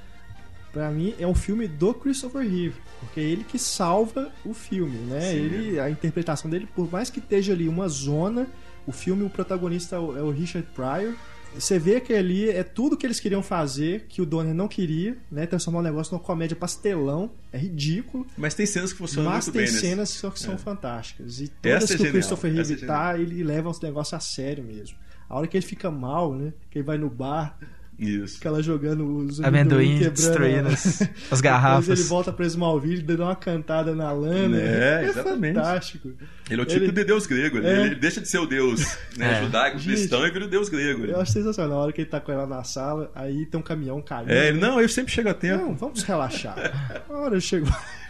[0.73, 2.75] pra mim, é um filme do Christopher Reeve.
[2.99, 5.21] Porque é ele que salva o filme, né?
[5.21, 8.47] Sim, ele, a interpretação dele, por mais que esteja ali uma zona,
[8.85, 11.13] o filme, o protagonista é o, é o Richard Pryor.
[11.55, 15.17] Você vê que ali é tudo que eles queriam fazer, que o Donner não queria,
[15.31, 15.45] né?
[15.45, 17.31] Transformar o negócio numa comédia pastelão.
[17.51, 18.25] É ridículo.
[18.37, 19.79] Mas tem cenas que funcionam Mas muito tem bem, né?
[19.79, 20.57] cenas que são É.
[20.57, 21.39] fantásticas.
[21.39, 23.79] E Essa todas é que o genial, Christopher essa Reeve é tá, ele leva os
[23.79, 24.97] negócios a sério mesmo.
[25.29, 26.53] A hora que ele fica mal, né?
[26.69, 27.57] Que ele vai no bar,
[27.99, 28.35] Isso.
[28.35, 31.87] fica lá jogando os Amendoim, quebrando destruindo as, as Depois garrafas.
[31.99, 34.57] ele volta pra Smallville, dando uma cantada na lana.
[34.59, 35.55] É, exatamente.
[35.55, 36.11] fantástico.
[36.49, 37.85] Ele é o tipo Ele- de deus grego, ele, É.
[37.85, 38.81] ele deixa de ser o deus
[39.17, 39.43] né, É.
[39.43, 41.05] judaico, cristão e vira o deus grego.
[41.05, 41.79] Eu acho sensacional.
[41.79, 44.31] A hora que ele tá com ela na sala, aí tem um caminhão caindo.
[44.31, 45.63] É, ele, não, eu sempre chego a tempo.
[45.63, 46.55] Não, vamos relaxar.
[47.09, 47.67] A hora eu chego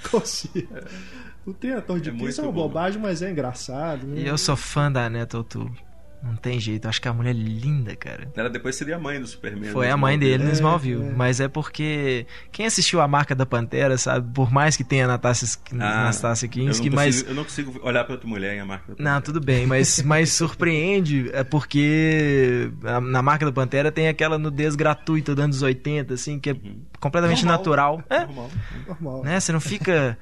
[0.10, 0.68] consigo.
[1.46, 4.08] O Torre de É é uma bobagem, mas é engraçado.
[4.08, 4.22] Né?
[4.22, 5.72] E eu sou fã da Neta O'Toole.
[6.26, 8.32] Não tem jeito, eu acho que a mulher é linda, cara.
[8.34, 9.72] Ela depois seria a mãe do Superman.
[9.72, 11.04] Foi né, a mãe dele no É, Smallville.
[11.08, 11.12] é.
[11.12, 14.32] Mas é porque quem assistiu a marca da Pantera, sabe?
[14.34, 17.16] Por mais que tenha Natasha, Ah, Natasha eu Kinski, não, mas.
[17.16, 19.68] consigo, eu não consigo olhar pra outra mulher em a marca da Não, tudo bem,
[19.68, 25.44] mas, mas surpreende é porque a- na marca da Pantera tem aquela nudez gratuita dos
[25.44, 26.56] anos 80, assim, que é
[27.02, 27.58] completamente Normal.
[27.58, 28.04] natural.
[28.10, 28.52] É, Normal.
[28.88, 29.24] Normal.
[29.24, 29.40] né?
[29.40, 30.18] Você não fica.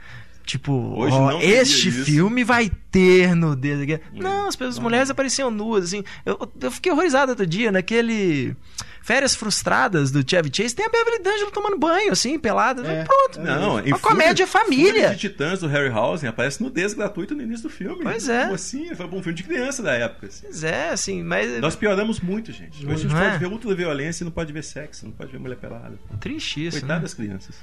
[0.46, 2.06] Tipo, Hoje ó, não este isso.
[2.06, 4.00] filme vai ter nudez aqui.
[4.14, 6.04] Não, as, pessoas, as mulheres apareciam nuas, assim.
[6.26, 8.56] Eu, eu fiquei horrorizado outro dia, naquele.
[9.04, 12.86] Férias Frustradas do Chevy Chase, tem a Beverly D'Angelo tomando banho, assim, pelada.
[12.88, 13.04] É.
[13.04, 13.40] Pronto.
[13.40, 14.92] Não, em Uma comédia família.
[14.94, 18.04] Fúria de Titãs do Harryhausen aparece nudez gratuito no início do filme.
[18.04, 18.44] Pois é.
[18.44, 18.94] Como assim?
[18.94, 20.28] Foi um filme de criança da época.
[20.28, 20.44] assim.
[20.44, 21.60] Pois é, assim, mas.
[21.60, 22.86] Nós pioramos muito, gente.
[22.86, 23.30] Hoje a gente Não é?
[23.30, 25.98] pode ver ultraviolência e não pode ver sexo, não pode ver mulher pelada.
[26.20, 27.04] Triste isso, Coitado né?
[27.04, 27.56] das crianças.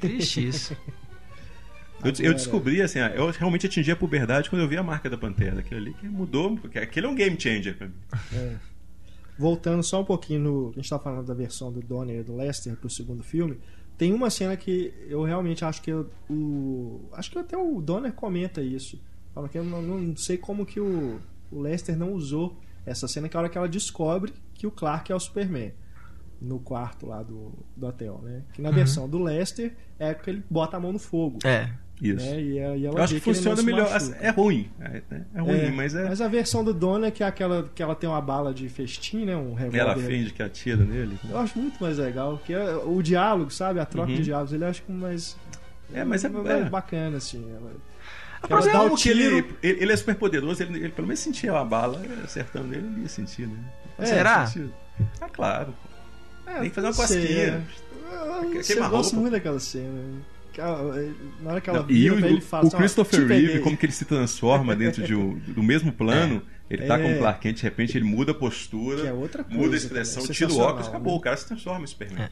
[0.00, 0.76] Triste isso.
[2.04, 5.08] Eu, eu descobri, assim, ah, eu realmente atingi a puberdade quando eu vi a marca
[5.08, 5.60] da Pantera.
[5.60, 7.94] Aquilo ali que mudou, porque aquele é um game changer pra mim.
[8.34, 8.56] É.
[9.38, 10.70] Voltando só um pouquinho no.
[10.70, 13.58] A gente tá falando da versão do Donner e do Lester pro segundo filme.
[13.96, 17.08] Tem uma cena que eu realmente acho que eu- o.
[17.12, 19.00] Acho que até o Donner comenta isso.
[19.34, 21.18] Fala que eu não, não sei como que o,
[21.50, 24.70] o Lester não usou essa cena, que é a hora que ela descobre que o
[24.70, 25.72] Clark é o Superman.
[26.40, 28.42] No quarto lá do, do hotel, né?
[28.52, 31.38] Que na versão do Lester é que ele bota a mão no fogo.
[31.44, 31.70] É.
[32.02, 32.26] Isso.
[32.26, 32.40] Né?
[32.42, 33.88] E, é- e ela Eu acho que funciona melhor.
[33.88, 34.16] machuca.
[34.20, 34.68] É ruim.
[34.80, 35.02] É,
[35.36, 36.08] é ruim, mas é.
[36.24, 39.36] a versão do Donner, que é aquela que ela tem uma bala de festim, né?
[39.36, 39.78] Um revólver.
[39.78, 41.16] Ela finge que atira nele.
[41.30, 43.78] Eu acho muito mais legal, que é o diálogo, sabe?
[43.78, 44.16] A troca Uhum.
[44.16, 45.36] de diálogos, ele acho que mais.
[45.94, 46.64] É, mas é- é.
[46.68, 47.44] bacana, assim.
[48.50, 51.20] Ela, dá é o que ele, ele, ele é super poderoso, ele, ele pelo menos
[51.20, 53.58] sentia a bala acertando ele, ele ia sentir, né?
[53.98, 54.44] É, Será?
[54.46, 54.74] Sentido.
[55.20, 55.72] Ah, claro.
[56.46, 57.42] É, Tem que fazer uma sei, cosquinha.
[57.42, 57.62] é.
[58.12, 60.00] Eu, eu a gosto muito daquela cena.
[60.60, 63.26] Na hora que ela Não, e vira o, pra ele o fala assim, ó, Christopher
[63.26, 67.02] Reeve, como que ele se transforma dentro de um- do mesmo plano, ele tá É.
[67.02, 69.78] com o Clark Kent, de repente ele muda a postura, é outra coisa muda a
[69.78, 71.18] expressão, tira o óculos, acabou, né?
[71.18, 72.24] o cara se transforma em Superman.
[72.24, 72.30] É.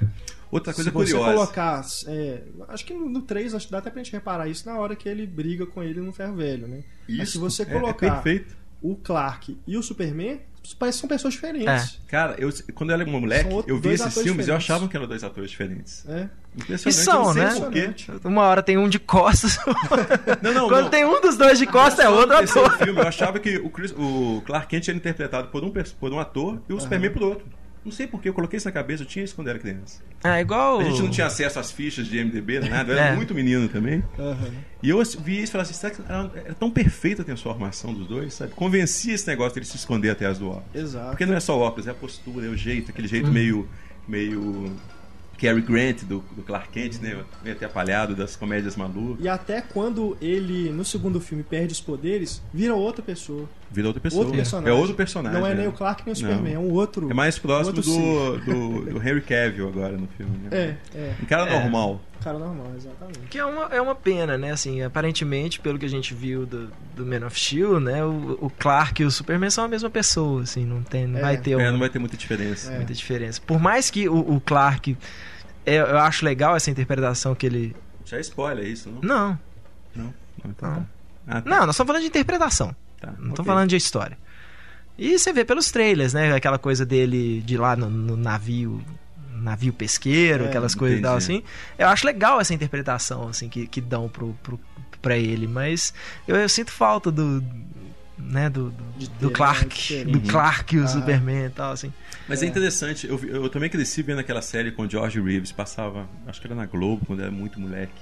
[0.51, 1.35] Outra coisa Se você curiosa.
[1.35, 1.85] colocar.
[2.09, 4.97] é, acho que no 3 acho que dá até pra gente reparar isso na hora
[4.97, 6.83] que ele briga com ele no ferro velho, né?
[7.09, 8.57] Mas Isso, se você é- é colocar perfeito.
[8.83, 10.41] o Clark e o Superman,
[10.79, 11.99] parece que são pessoas diferentes.
[12.09, 14.97] Cara, eu, quando eu era uma moleque, eu vi esses filmes e eu achava que
[14.97, 16.05] eram dois atores diferentes.
[16.09, 16.29] É.
[16.57, 16.83] Impressionante.
[16.85, 18.21] Que são, né?
[18.25, 19.59] Uma hora tem um de costas.
[20.43, 20.91] Não, não, Quando não.
[20.91, 22.77] tem um dos dois de costas, é outro ator.
[22.79, 26.18] filme, eu achava que o, Chris- o Clark Kent era interpretado por um, por um
[26.18, 27.47] ator e o Superman por outro.
[27.83, 30.03] Não sei porque eu coloquei isso na cabeça, eu tinha isso quando era criança.
[30.22, 30.81] Ah, igual.
[30.81, 33.16] A gente não tinha acesso às fichas de MDB, nada, eu era É.
[33.16, 34.05] muito menino também.
[34.18, 34.51] Aham.
[34.83, 37.95] E eu vi isso e falei assim, será que era, era tão perfeita a transformação
[37.95, 38.53] dos dois, sabe?
[38.55, 40.74] Convencia esse negócio dele se esconder atrás do óculos.
[40.74, 41.11] Exato.
[41.11, 43.33] Porque não é só o óculos, é a postura, é o jeito, aquele jeito Uhum.
[43.33, 43.68] meio.
[44.07, 44.76] meio.
[45.39, 47.24] Cary Grant do, do Clark Kent, né?
[47.43, 49.24] Meio atrapalhado das comédias malucas.
[49.24, 53.49] E até quando ele, no segundo filme, perde os poderes, vira outra pessoa.
[53.73, 54.23] Vira outra pessoa.
[54.25, 54.71] Outro personagem.
[54.77, 55.39] É outro personagem.
[55.41, 55.61] Não é né?
[55.61, 56.29] nem o Clark nem o Não.
[56.29, 57.09] Superman, é um outro.
[57.11, 58.39] É mais próximo outro do,
[58.85, 60.37] do, do Henry Cavill agora no filme.
[60.39, 60.49] Né?
[60.51, 61.14] É, é.
[61.23, 61.61] Um cara É.
[61.61, 62.01] normal.
[62.21, 63.21] Cara normal, exatamente.
[63.31, 64.51] Que é uma, é uma pena, né?
[64.51, 68.05] Assim, aparentemente, pelo que a gente viu do, do Man of Steel, né?
[68.05, 71.23] O, o Clark e o Superman são a mesma pessoa, assim, não, tem, não É.
[71.23, 72.73] vai ter É, uma- não vai ter muita diferença.
[72.73, 72.77] É.
[72.77, 73.41] muita diferença.
[73.47, 74.99] Por mais que o, o Clark.
[75.64, 77.75] é, eu acho legal essa interpretação que ele.
[78.05, 79.01] Já é spoiler isso, não?
[79.01, 79.39] Não,
[79.95, 80.05] Não.
[80.05, 80.77] Não, então Não.
[80.77, 80.87] tá.
[81.29, 81.49] Ah, tá.
[81.49, 82.75] não, nós estamos falando de interpretação.
[83.01, 83.45] Tá, Não tô ok.
[83.47, 84.19] falando de história.
[84.99, 86.35] E você vê pelos trailers, né?
[86.35, 88.83] Aquela coisa dele de lá no, no navio.
[89.35, 91.43] Navio pesqueiro, É, aquelas coisas e tal, assim.
[91.79, 94.61] Eu acho legal essa interpretação, assim, que, que dão pro, pro,
[95.01, 95.47] pra ele.
[95.49, 95.95] Mas
[96.29, 97.43] eu, eu sinto falta do.
[98.19, 100.05] Né, do, do, ter, do né, Clark.
[100.05, 100.89] Do Clark e o Ah.
[100.89, 101.91] Superman e tal, assim.
[102.29, 106.07] Mas é, interessante, eu, eu também cresci vendo aquela série com o George Reeves, passava,
[106.27, 107.95] acho que era na Globo, quando era muito moleque.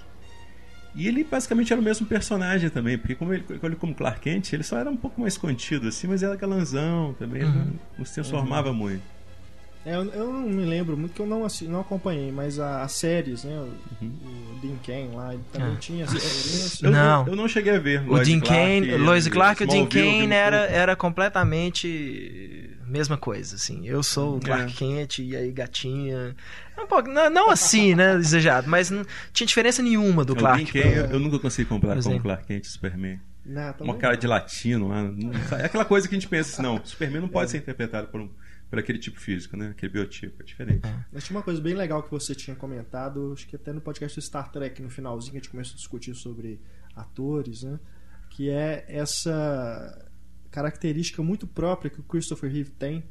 [0.94, 4.52] E ele basicamente era o mesmo personagem também, porque como ele, ele como Clark Kent,
[4.52, 7.64] ele só era um pouco mais contido assim, mas era galanzão também, ele Uhum.
[7.64, 9.02] não, não se transformava muito.
[9.90, 12.82] É, eu, eu não me lembro muito que eu não, assi- não acompanhei, mas a-
[12.82, 13.56] as séries, né?
[13.58, 14.12] O, Uhum.
[14.56, 15.76] o Dean Cain lá, ele também Ah.
[15.78, 16.82] tinha as séries.
[16.82, 17.26] Eu Não.
[17.26, 18.02] Eu não cheguei a ver.
[18.10, 23.86] O Dean Kane, Lois Clark e o Dean Kane era, era completamente mesma coisa, assim.
[23.86, 24.74] Eu sou o Clark É.
[24.76, 26.34] Kent e aí gatinha.
[26.78, 30.38] Um pouco, não, não assim, né, exagerado, mas não tinha diferença nenhuma do É, O
[30.38, 30.64] Clark.
[30.72, 32.20] Dean Kane, eu, eu nunca consegui comprar com o.
[32.20, 33.20] Clark Kent e Superman.
[33.44, 34.20] Não, também Uma cara não.
[34.20, 37.50] de latino, não- é aquela coisa que a gente pensa assim, não, Superman não pode
[37.50, 38.28] ser interpretado por, um,
[38.70, 39.68] por aquele tipo físico, né?
[39.70, 40.82] Aquele biotipo, é diferente.
[41.12, 44.18] Mas tinha uma coisa bem legal que você tinha comentado, acho que até no podcast
[44.18, 46.60] do Star Trek, no finalzinho, a gente começou a discutir sobre
[46.94, 47.78] atores, né?
[48.30, 50.08] Que é essa
[50.50, 53.04] característica muito própria que o Christopher Reeve tem,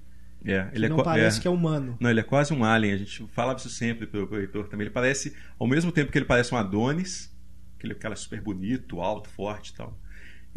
[0.44, 1.42] É, que ele é, não qua- parece é.
[1.42, 1.98] que é humano.
[2.00, 2.94] Não, ele é quase um alien.
[2.94, 4.86] A gente fala isso sempre pro, pro Heitor também.
[4.86, 7.32] Ele parece, ao mesmo tempo que ele parece um Adonis,
[7.78, 9.98] aquele cara super bonito, alto, forte e tal.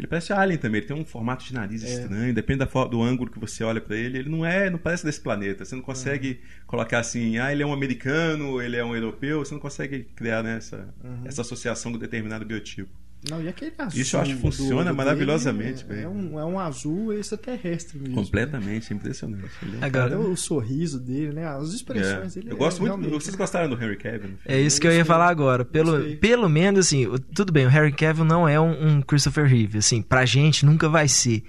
[0.01, 0.79] Ele parece alien também.
[0.79, 1.87] Ele tem um formato de nariz É.
[2.01, 2.33] estranho.
[2.33, 4.17] Depende da do ângulo que você olha pra ele.
[4.17, 5.63] Ele não é, não parece desse planeta.
[5.63, 9.39] Você não consegue colocar assim, ah, ele é um americano, ele é um europeu.
[9.45, 11.21] Você não consegue criar né, essa, Uhum.
[11.25, 12.89] essa associação com determinado biotipo.
[13.29, 14.01] Não, e aquele azul.
[14.01, 16.03] Isso eu acho que funciona do maravilhosamente dele bem.
[16.05, 18.15] É um, é um azul extraterrestre mesmo.
[18.15, 19.43] Completamente, é impressionante.
[19.61, 21.45] Ele é um Agora- Até o sorriso dele, né?
[21.45, 22.39] As expressões É.
[22.39, 22.51] dele.
[22.51, 22.99] Eu gosto é muito.
[22.99, 24.31] realmente- Vocês gostaram do Henry Cavill?
[24.45, 25.63] É isso que eu ia falar agora.
[25.63, 29.45] Pelo, pelo menos, assim, o- tudo bem, o Harry Cavill não é um, um Christopher
[29.45, 31.43] Reeve, assim, pra gente nunca vai ser.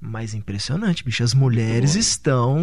[0.00, 1.22] Mas é impressionante, bicho.
[1.22, 2.58] As mulheres estão.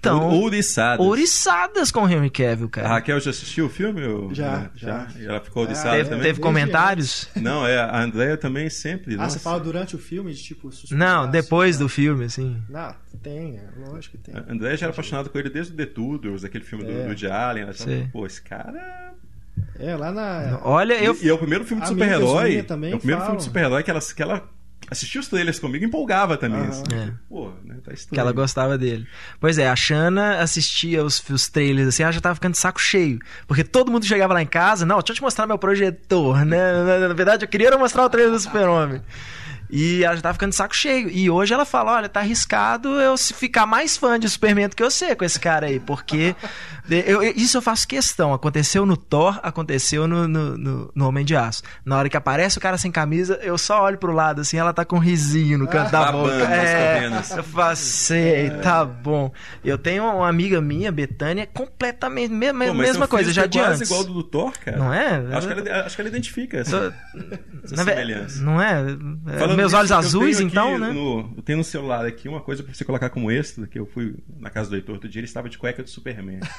[0.00, 1.04] Tão Ouriçadas.
[1.04, 2.88] ouriçadas com o Henry Cavill, A cara.
[2.88, 4.04] Raquel já assistiu o filme?
[4.06, 5.06] ou- Já, já.
[5.18, 6.22] E ela ficou Ah, ouriçada teve, também?
[6.24, 7.28] teve comentários?
[7.36, 9.14] Não, é, a Andrea também sempre.
[9.14, 9.38] Ah, nossa.
[9.38, 10.70] você fala durante o filme, de tipo.
[10.90, 12.62] Não, depois assim, do filme, assim.
[12.68, 14.34] Não, tem, é, lógico que tem.
[14.34, 17.02] A Andrea já era apaixonada com ele desde o The Tudors, aquele filme do, É.
[17.02, 17.62] do Woody Allen.
[17.64, 18.08] Ela Sei.
[18.12, 19.12] pô, esse cara.
[19.78, 20.60] É, lá na.
[20.62, 21.16] Olha, eu.
[21.20, 22.56] E, e é o primeiro filme de super-herói.
[22.58, 23.20] É o primeiro falam.
[23.24, 24.48] filme de super-herói que ela, que ela
[24.90, 26.60] assistia os trailers comigo e empolgava também.
[26.60, 26.68] Aham.
[26.68, 26.82] assim.
[26.94, 27.12] É.
[27.28, 28.14] Pô, né, tá estranho.
[28.14, 29.06] Que ela gostava dele.
[29.40, 32.80] Pois é, a Shanna assistia os, os trailers assim, ela já tava ficando de saco
[32.80, 33.18] cheio.
[33.46, 36.98] Porque todo mundo chegava lá em casa, não, deixa eu te mostrar meu projetor, né?
[36.98, 39.02] Na, verdade, eu queria era mostrar o trailer do Super-Homem.
[39.70, 41.08] E ela já tava ficando de saco cheio.
[41.10, 44.82] E hoje ela fala: olha, tá arriscado eu ficar mais fã de Superman do que
[44.82, 45.78] você com esse cara aí.
[45.78, 46.34] Porque
[46.88, 48.32] eu- eu- isso eu faço questão.
[48.32, 50.56] Aconteceu no Thor, aconteceu no, no,
[50.94, 51.62] no- Homem de Aço.
[51.84, 54.72] Na hora que aparece o cara sem camisa, eu só olho pro lado assim, ela
[54.72, 56.38] tá com um risinho no canto da boca.
[56.38, 57.30] nas É, cabenas.
[57.36, 59.32] eu falo, sei, tá bom.
[59.64, 63.74] Eu tenho uma amiga minha, Betânia, completamente me- Pô, mesma coisa, já é de quase
[63.82, 63.90] antes.
[63.90, 64.76] igual do do Thor, cara.
[64.76, 65.22] Não é?
[65.32, 66.94] Acho que ela, acho que ela identifica essa,
[67.64, 68.42] essa Na semelhança.
[68.42, 68.80] Não é?
[69.28, 70.90] É, Falando Meus olhos azuis, então, né?
[70.92, 73.86] no- eu tenho no celular aqui uma coisa pra você colocar como extra, que eu
[73.86, 76.40] fui na casa do Heitor outro dia, ele estava de cueca do Superman.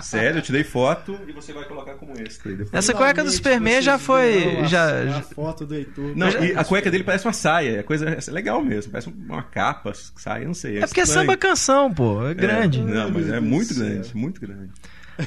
[0.00, 2.56] Sério, eu te dei foto e você vai colocar como extra.
[2.72, 6.16] Essa cueca do Superman já foi- já- a foto do Heitor.
[6.16, 9.10] Não, Já- e a cueca dele parece uma saia, é coisa é legal mesmo, parece
[9.10, 10.78] uma capa, saia, não sei.
[10.78, 12.26] É porque é samba canção, pô.
[12.26, 12.80] É grande.
[12.80, 14.70] É, não, mas é muito grande, muito grande.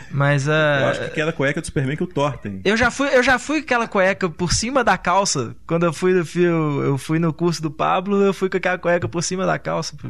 [0.10, 2.62] Mas Eu ah, acho que aquela cueca do Superman que o Thor tem.
[2.64, 5.56] eu já fui, eu já fui com aquela cueca por cima da calça.
[5.68, 8.78] Quando eu fui, eu fui, eu fui no curso do Pablo, eu fui com aquela
[8.78, 9.96] cueca por cima da calça.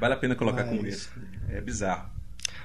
[0.00, 1.22] Vale a pena colocar Mas- como extra.
[1.50, 2.16] É bizarro.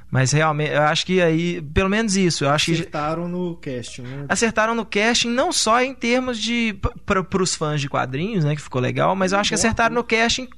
[0.10, 4.02] Mas realmente, eu acho que aí, pelo menos isso, eu acho que Acertaram no casting,
[4.02, 4.26] né?
[4.28, 8.62] acertaram no casting não só em termos de para os fãs de quadrinhos, né, que
[8.62, 10.04] ficou legal, mas eu acho que acertaram ator.
[10.04, 10.50] no casting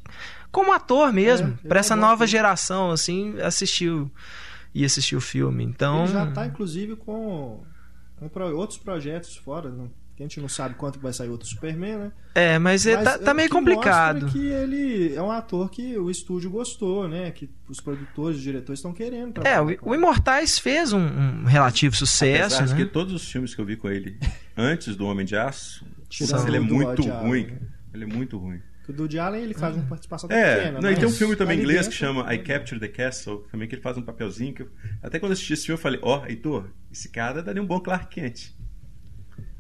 [0.51, 2.31] como ator mesmo, É, pra eu essa gosto nova dele.
[2.31, 4.09] geração, assim, assistiu
[4.73, 5.63] e assistiu o filme.
[5.63, 7.63] Então, Ele já tá, inclusive, com,
[8.17, 9.69] com outros projetos fora.
[9.69, 12.11] não- que a gente não sabe quanto vai sair outro Superman, né?
[12.35, 14.27] é, mas, ele Mas tá, é tá meio que complicado.
[14.27, 17.31] que ele é um ator que o estúdio gostou, né?
[17.31, 19.41] Que os produtores, os diretores estão querendo.
[19.43, 19.95] É, o, o.
[19.95, 22.85] Imortais fez um, um relativo sucesso, Apesar né?
[22.85, 24.19] que todos os filmes que eu vi com ele
[24.55, 27.47] antes do Homem de Aço, Tirando ele é muito ruim.
[27.47, 27.57] né?
[27.91, 28.61] Ele é muito ruim.
[28.83, 30.81] Que O do Allen ele faz uma participação É, pequena.
[30.81, 33.67] não, e tem um filme também inglês que dentro- chama I Captured the Castle, também
[33.67, 34.69] que ele faz um papelzinho que eu-
[35.01, 37.79] até quando eu assisti esse filme eu falei, ó, Heitor, esse cara daria um bom
[37.79, 38.51] Clark Kent.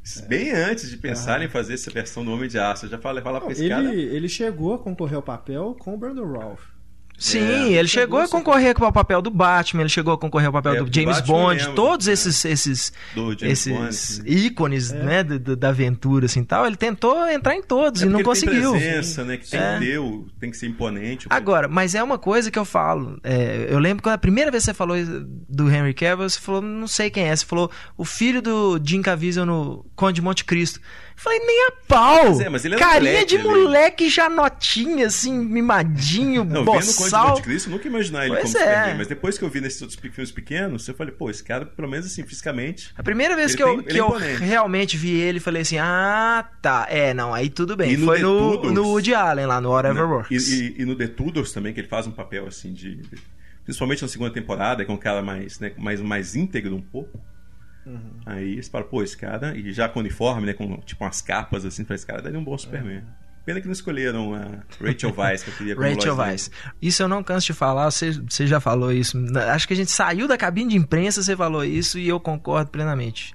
[0.03, 2.97] Isso Bem antes de pensar em fazer essa versão do Homem de Aço, eu já
[2.97, 3.95] falei, falar pra esse ele, cara.
[3.95, 6.72] ele chegou a concorrer ao papel com o Brandon Ralph.
[7.17, 10.47] Sim, É, ele chegou a concorrer com o papel do Batman, ele chegou a concorrer
[10.47, 12.11] ao papel É, do James Batman Bond, lembro, todos é.
[12.11, 14.23] esses esses Bond, esses sim.
[14.25, 15.03] ícones, É.
[15.03, 16.65] né, do- do- da aventura assim, tal.
[16.65, 18.71] Ele tentou entrar em todos É e não ele conseguiu.
[18.73, 19.37] Tem presença, né?
[19.37, 19.79] Que tem É.
[19.79, 19.99] que ter,
[20.39, 21.27] tem que ser imponente.
[21.29, 23.19] Agora, mas é uma coisa que eu falo.
[23.23, 24.97] é, eu lembro quando a primeira vez que você falou
[25.47, 27.35] do Henry Cavill, você falou, não sei quem é.
[27.35, 30.79] Você falou o filho do Jim Caviezel no Conde de Monte Cristo.
[31.15, 32.25] Eu falei, nem a pau!
[32.25, 36.51] Mas é, mas ele era Carinha moleque, de ele- moleque já notinha, assim, mimadinho, Não,
[36.59, 37.41] vendo o Conde de boçal.
[37.41, 38.67] Cristo, eu nunca imaginar ele Pois como é.
[38.67, 38.97] Superman.
[38.97, 41.87] Mas depois que eu vi nesses outros filmes pequenos, eu falei, pô, esse cara, pelo
[41.87, 42.91] menos assim, fisicamente.
[42.97, 44.43] A primeira vez Ele que eu, tem- que ele é eu imponente.
[44.43, 46.87] realmente vi ele, falei assim: ah, tá.
[46.89, 47.91] É, não, aí tudo bem.
[47.93, 48.73] E no Foi no, Tudors?
[48.73, 50.13] no Woody Allen, lá no Whatever né?
[50.13, 50.49] Works.
[50.51, 52.99] E, e- e no The Tudors também, que ele faz um papel assim de.
[53.63, 57.17] Principalmente na segunda temporada, que é um cara mais, né, mais, mais íntegro um pouco.
[57.85, 57.99] Uhum.
[58.25, 60.53] Aí você fala, pô, esse cara, e já com uniforme, né?
[60.53, 63.03] Com tipo umas capas assim, fala, esse cara daria um bom Superman.
[63.45, 66.15] Pena que não escolheram a Rachel Weisz, que eu queria Rachel.
[66.15, 66.49] Weisz.
[66.81, 69.17] Isso eu não canso de falar, você, você já falou isso.
[69.51, 72.71] Acho que a gente saiu da cabine de imprensa, você falou isso e eu concordo
[72.71, 73.33] plenamente.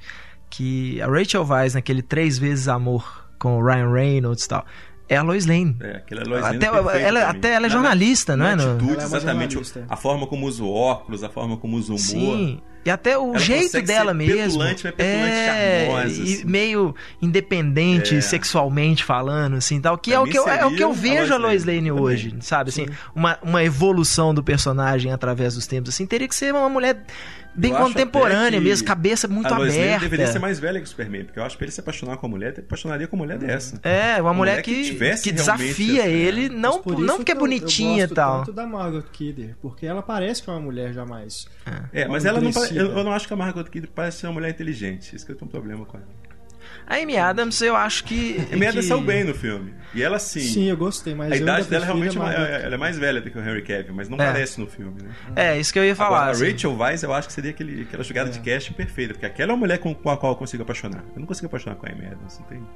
[0.49, 4.65] Que a Rachel Weisz, naquele Três Vezes Amor com o Ryan Reynolds e tal,
[5.11, 5.77] é a Lois Lane.
[5.81, 6.83] É, aquela Lois Lane Até, ela,
[7.21, 8.55] pra até ela é Na- jornalista, não na é?
[8.55, 9.53] Atitude, Ela é exatamente.
[9.55, 9.87] jornalista.
[9.91, 12.01] A forma como usa o óculos, a forma como usa o humor.
[12.01, 14.37] Sim, e até o Ela jeito dela ser mesmo.
[14.37, 16.45] petulante, mas petulante é, charmosa, e assim.
[16.45, 18.20] meio independente É.
[18.20, 19.97] sexualmente falando, assim, tal.
[19.99, 21.89] Que Pra é o que, eu, é o que eu vejo a Lois Lane Lane
[21.91, 22.03] também.
[22.05, 22.70] hoje, sabe?
[22.70, 27.05] Assim, uma, uma evolução do personagem através dos tempos, assim, teria que ser uma mulher
[27.55, 30.01] bem Eu contemporânea mesmo, cabeça muito a Lois Lane aberta.
[30.05, 32.16] deveria ser mais velha que o Superman, porque eu acho que pra ele se apaixonar
[32.16, 33.81] com a mulher, ele apaixonaria com uma mulher dessa.
[33.83, 36.99] É, uma, Uma mulher, mulher que que, tivesse que realmente desafia essa- ele, não, por
[37.01, 38.39] não porque é eu- bonitinha e eu gosto tal.
[38.41, 41.47] tanto da Margot Kidder, porque ela parece que é uma mulher jamais.
[41.93, 44.35] É, mas ela não eu, eu não acho que a Margot Kidder parece ser uma
[44.35, 45.14] mulher inteligente.
[45.14, 46.07] Isso que eu tenho um problema com ela.
[46.87, 48.37] A Amy Adams, eu acho que.
[48.51, 48.83] A Amanda que...
[48.83, 49.75] saiu bem no filme.
[49.95, 50.41] E ela sim.
[50.41, 52.79] Sim, eu gostei, mas a eu idade dela prefiro realmente a é, Margot ela é
[52.79, 54.27] mais velha do que o Henry Cavill, mas não É.
[54.33, 55.11] parece no filme, né?
[55.37, 56.16] É, isso que eu ia falar.
[56.19, 56.51] Agora, a assim.
[56.51, 59.55] Rachel Weisz, eu acho que seria aquele, aquela jogada de casting perfeita, porque aquela é
[59.55, 61.05] uma mulher com, com a qual eu consigo apaixonar.
[61.14, 62.66] Eu não consigo apaixonar com a Amy Adams, não tem.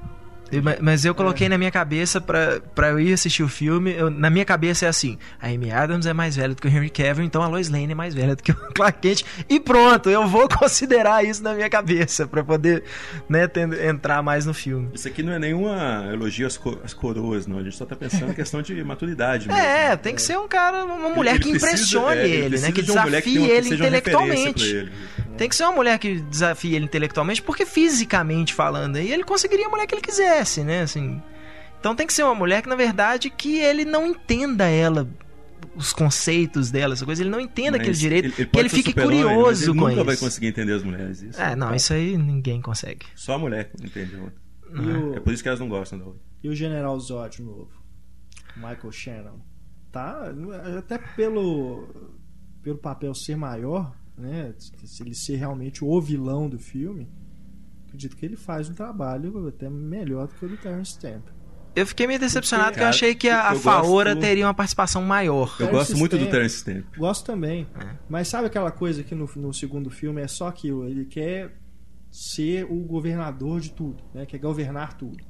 [0.80, 3.92] Mas eu coloquei na minha cabeça pra, pra eu ir assistir o filme.
[3.96, 6.70] eu- na minha cabeça é assim: a Amy Adams é mais velha do que o
[6.70, 9.24] Henry Cavill, então a Lois Lane é mais velha do que o Clark Kent.
[9.48, 12.82] E pronto, eu vou considerar isso na minha cabeça pra poder
[13.28, 14.90] né, ter- entrar mais no filme.
[14.92, 17.58] Isso aqui não é nenhuma elogio às, co- às coroas, não.
[17.58, 19.62] A gente só tá pensando em questão de maturidade mesmo.
[19.62, 21.66] É, tem que ser um cara, uma mulher Ele que precisa-
[21.98, 22.72] impressione é, ele, precisa né?
[22.72, 24.64] Que de desafie que ele referência intelectualmente.
[24.66, 24.92] ele.
[25.38, 29.66] Tem que ser uma mulher que desafie ele intelectualmente, porque fisicamente falando, aí ele conseguiria
[29.66, 30.02] a mulher que ele
[30.42, 30.82] quisesse, né?
[30.82, 31.22] Assim,
[31.78, 35.08] então tem que ser uma mulher que, na verdade, que ele não entenda ela,
[35.74, 38.68] os conceitos dela, essa coisa, ele não entenda Mas aquele direito, ele- ele que ele
[38.68, 40.04] fique curioso ele com nunca isso.
[40.04, 41.22] vai conseguir entender as mulheres.
[41.22, 43.06] Isso É, não, isso aí ninguém consegue.
[43.14, 44.42] Só a mulher entende a.
[44.74, 46.20] E o, É por isso que elas não gostam da outra.
[46.42, 47.70] e o General Zod novo?
[48.56, 49.40] Michael Shannon.
[49.90, 50.32] Tá,
[50.78, 51.86] até pelo,
[52.62, 54.54] pelo papel ser maior, né?
[54.58, 57.06] Se ele ser realmente o vilão do filme,
[57.92, 61.24] acredito que ele faz um trabalho até melhor do que o do Terrence Stamp.
[61.74, 64.52] Eu fiquei meio decepcionado Porque, porque eu achei que a, a Faora gosto- teria uma
[64.54, 65.48] participação maior.
[65.58, 66.30] Eu Terence gosto muito do Stamp.
[66.30, 66.84] Terence Stamp.
[66.98, 67.66] Gosto também.
[67.80, 67.96] É.
[68.08, 70.86] Mas sabe aquela coisa que no, no segundo filme é só aquilo?
[70.86, 71.56] Ele quer
[72.10, 74.26] ser o governador de tudo, né?
[74.26, 75.24] Quer governar tudo.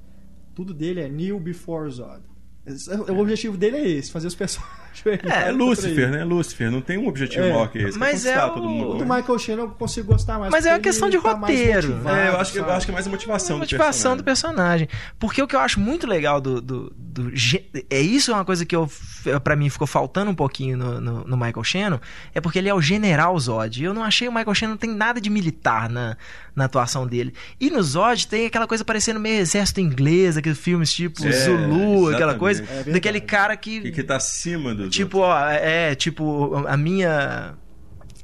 [0.55, 2.23] Tudo dele é New Before Zod.
[2.67, 4.82] Esse- O objetivo dele é esse, fazer os personagens.
[5.25, 6.25] É, Lúcifer, né?
[6.25, 6.71] Lúcifer.
[6.71, 7.51] Não tem um objetivo É.
[7.53, 7.93] maior que esse.
[7.93, 8.91] que Mas é todo o- mundo.
[8.91, 9.17] O do né?
[9.17, 10.51] Michael Shannon eu consigo gostar mais.
[10.51, 11.89] Mas é uma questão de tá roteiro.
[11.91, 14.17] motivado, É, eu acho, que, eu acho que é mais a motivação, a do motivação
[14.17, 14.87] do personagem.
[14.87, 14.89] personagem.
[15.19, 16.61] Porque o que eu acho muito legal do.
[16.61, 17.33] do, do
[17.91, 18.89] é isso é uma coisa que eu,
[19.43, 21.99] para mim ficou faltando um pouquinho no, no, no Michael Shannon.
[22.35, 23.81] É porque ele é o General Zod.
[23.81, 26.17] E Eu não achei o Michael Shannon tem nada de militar na,
[26.55, 27.33] na atuação dele.
[27.61, 32.09] E no Zod tem aquela coisa parecendo meio exército inglês, aqueles filmes tipo É, Zulu,
[32.09, 32.39] aquela exatamente.
[32.39, 32.63] coisa.
[32.63, 32.91] É verdade.
[32.93, 33.81] daquele cara que.
[33.81, 34.82] Que, que tá acima do.
[34.91, 37.55] Tipo, ó, é, tipo, a minha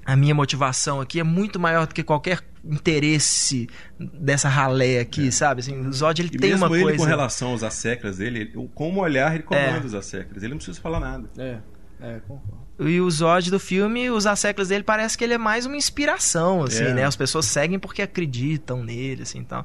[0.04, 5.61] a minha motivação aqui é muito maior do que qualquer interesse dessa ralé aqui, sabe?
[5.61, 6.98] Assim, o Zod ele E tem mesmo uma ele coisa.
[6.98, 9.80] com relação aos asseclas dele, ele- com o olhar ele comanda É.
[9.84, 10.42] os asseclas.
[10.42, 11.28] Ele não precisa falar nada.
[11.36, 11.59] É,
[12.00, 12.59] é, concordo.
[12.80, 16.62] E o Zod do filme, os asseclas dele parece que ele é mais uma inspiração,
[16.62, 16.94] assim, É.
[16.94, 17.04] né?
[17.04, 19.64] As pessoas seguem porque acreditam nele, assim, então.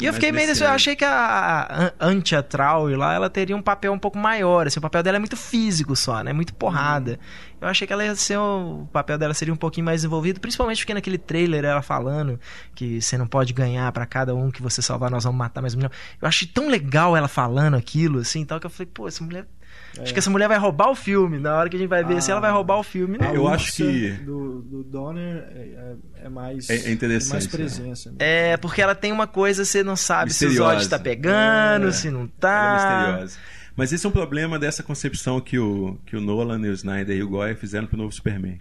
[0.00, 3.56] E eu fiquei meio desse, eu achei que a a Antia Traui lá, ela teria
[3.56, 6.32] um papel um pouco maior, assim, o papel dela é muito físico só, né?
[6.32, 7.18] Muito porrada.
[7.60, 10.78] Eu achei que ela ia ser o, papel dela seria um pouquinho mais desenvolvido, principalmente
[10.78, 12.40] porque naquele trailer ela falando
[12.74, 15.74] que você não pode ganhar pra cada um que você salvar, nós vamos matar mais
[15.74, 15.92] um milhão.
[16.20, 19.46] Eu achei tão legal ela falando aquilo, assim, tal que eu falei, pô, essa mulher
[20.00, 21.38] Acho que essa mulher vai roubar o filme.
[21.38, 22.20] Na hora que a gente vai ver Ah.
[22.20, 23.34] se ela vai roubar o filme, É, não.
[23.34, 26.68] eu A acho que- Do, do Donner é, é- é mais.
[26.68, 27.50] É- é interessante, mais né?
[27.50, 28.08] presença.
[28.10, 28.16] mesmo.
[28.22, 30.78] É, porque ela tem uma coisa, você não sabe se o Misteriosa.
[30.80, 31.92] Zod tá pegando, É.
[31.92, 32.68] se não Ela tá.
[32.68, 33.38] é misteriosa.
[33.76, 37.16] Mas esse é um problema dessa concepção que o, que o Nolan, e o Snyder
[37.16, 38.58] e o Goya fizeram pro novo Superman.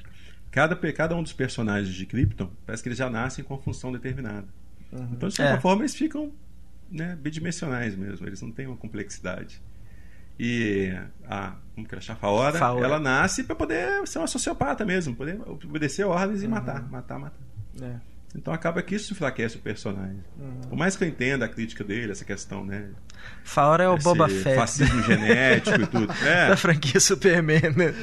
[0.51, 3.91] Cada, cada um dos personagens de Krypton parece que eles já nascem com uma função
[3.91, 4.45] determinada.
[5.11, 5.59] Então, de certa É.
[5.59, 6.31] forma, eles ficam
[6.91, 8.27] né, bidimensionais mesmo.
[8.27, 9.59] Eles não têm uma complexidade.
[10.39, 10.93] E
[11.27, 12.19] a, como que ela chama?
[12.19, 17.19] Faora, ela nasce para poder ser uma sociopata mesmo, poder obedecer ordens e matar, matar,
[17.19, 17.39] matar.
[17.81, 18.13] É.
[18.35, 20.23] Então acaba que isso enfraquece o personagem.
[20.67, 22.89] Por mais que eu entenda a crítica dele, essa questão, né?
[23.43, 26.11] Faora é o esse Boba Fett fascismo genético e tudo.
[26.25, 27.93] É, da franquia Superman, né?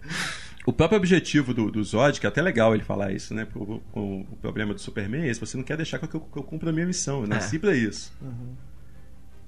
[0.66, 3.46] o próprio objetivo do, do Zod, que é até legal ele falar isso, né?
[3.46, 6.38] Com, com o problema do Superman é esse, você não quer deixar que eu, que
[6.38, 7.22] eu cumpra a minha missão.
[7.22, 8.12] Eu nasci pra isso.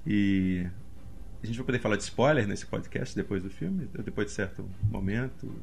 [0.07, 0.65] E
[1.45, 4.65] a gente vai poder falar de spoiler nesse podcast depois do filme, depois de certo
[4.89, 5.53] momento.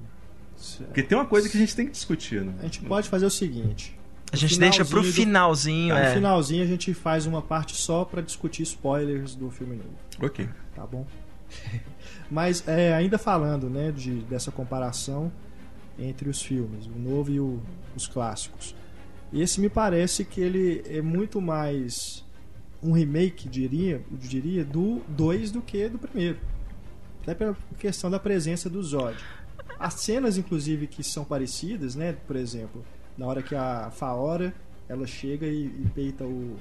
[0.57, 0.87] Certo.
[0.89, 2.55] Porque tem uma coisa que a gente tem que discutir, né?
[2.61, 3.99] A gente pode fazer o seguinte.
[4.33, 6.15] A gente deixa pro finalzinho do- finalzinho, No é.
[6.15, 10.49] finalzinho a gente faz uma parte só pra discutir spoilers do filme novo, Ok.
[10.75, 11.07] tá bom?
[12.31, 15.31] Mas é, ainda falando, né, de, dessa comparação
[15.99, 17.61] entre os filmes, o novo e o-
[17.95, 18.75] os clássicos.
[19.33, 22.25] Esse me parece que ele é muito mais
[22.83, 26.39] um remake, diria, diria, do 2 do que do primeiro.
[27.23, 29.17] Até pela questão da presença do Zod.
[29.79, 32.17] As cenas, inclusive, que são parecidas, né?
[32.27, 32.85] Por exemplo,
[33.17, 34.53] na hora que a Faora
[34.89, 36.57] ela chega e, e peita o,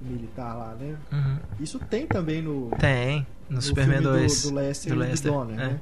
[0.00, 0.96] o militar lá, né?
[1.12, 1.38] Uhum.
[1.60, 4.42] Isso tem também no, Tem, no, no Superman filme 2.
[4.42, 5.68] do, do Lester do e Lester, do Donner, é.
[5.68, 5.80] né?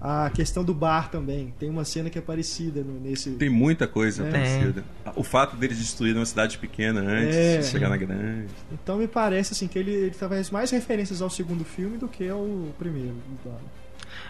[0.00, 1.52] A questão do bar também.
[1.58, 3.30] Tem uma cena que é parecida no- nesse.
[3.30, 4.30] Tem muita coisa É.
[4.30, 4.84] parecida.
[5.16, 7.58] O fato deles destruírem uma cidade pequena antes É.
[7.58, 8.46] de chegar na grande.
[8.72, 12.28] Então me parece assim que ele, ele faz mais referências ao segundo filme do que
[12.28, 12.46] ao
[12.78, 13.16] primeiro.
[13.44, 13.58] Donner.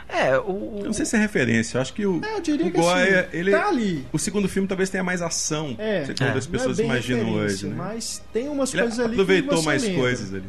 [0.08, 0.76] É, o.
[0.80, 2.78] Eu não sei se é referência, eu acho que o, É, eu diria o que
[2.80, 4.06] Goya, assim, ele, tá ali.
[4.10, 6.38] o segundo filme talvez tenha mais ação, É, segundo É.
[6.38, 7.66] as Não pessoas é bem imaginam hoje.
[7.66, 7.74] Né?
[7.76, 9.98] Mas tem umas Ele coisas ali aproveitou que você mais lembra.
[10.00, 10.48] coisas ali.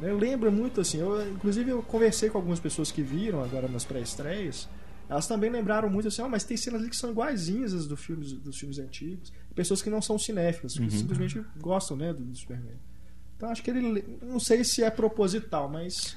[0.00, 3.84] Eu lembro muito assim, eu, inclusive eu conversei com algumas pessoas que viram agora nas
[3.84, 4.68] pré-estreias.
[5.08, 7.96] Elas também lembraram muito assim, "Ah, mas tem cenas ali que são iguaizinhas as do
[7.96, 9.32] filmes, dos filmes antigos.
[9.54, 10.90] Pessoas que não são cinéfilas, que Uhum.
[10.90, 12.76] simplesmente gostam né, do, do Superman.
[13.36, 13.80] Então acho que ele.
[13.92, 16.16] le- Não sei se é proposital, mas.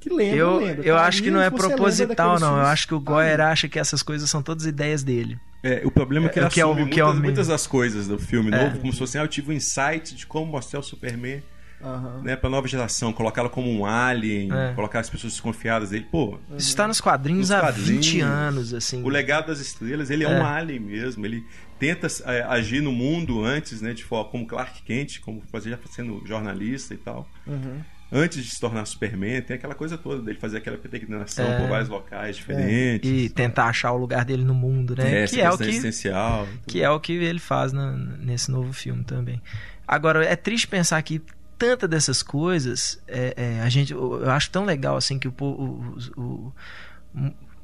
[0.00, 0.86] Que lembra, Eu, lembra.
[0.86, 2.56] eu Tá acho que não é lembra proposital, não.
[2.56, 3.42] Eu acho que o Tá Goyer ali.
[3.52, 5.36] acha que essas coisas são todas ideias dele.
[5.62, 7.22] É, o problema é que É, ele o que é o- que é o muitas,
[7.22, 8.64] muitas das coisas do filme É.
[8.64, 11.42] novo, como se fosse, ah, eu tive um insight de como mostrar o Superman
[11.82, 12.20] Aham.
[12.22, 14.72] né, pra nova geração, colocá-lo como um alien, É.
[14.74, 16.06] colocar as pessoas desconfiadas dele.
[16.10, 18.06] Pô, Isso está nos quadrinhos Nos há quadrinhos.
[18.06, 19.02] 20 anos, assim.
[19.02, 20.38] o legado das estrelas, ele é, É.
[20.40, 21.24] um alien mesmo.
[21.24, 21.44] Ele
[21.78, 26.22] tenta é, agir no mundo antes, né, de forma como Clark Kent, como fazia sendo
[26.26, 27.28] jornalista e tal.
[27.46, 27.80] Uhum.
[28.10, 31.58] Antes de se tornar Superman, tem aquela coisa toda dele fazer aquela peregrinação É.
[31.60, 33.08] por vários locais diferentes.
[33.10, 35.24] E tentar achar o lugar dele no mundo, né?
[35.24, 36.48] É, que é o que existencial.
[36.66, 39.40] que é o que ele faz na- nesse novo filme também.
[39.86, 41.20] Agora é triste pensar que
[41.58, 45.96] tanta dessas coisas é, é, a gente eu acho tão legal assim que o o-
[46.16, 46.52] o-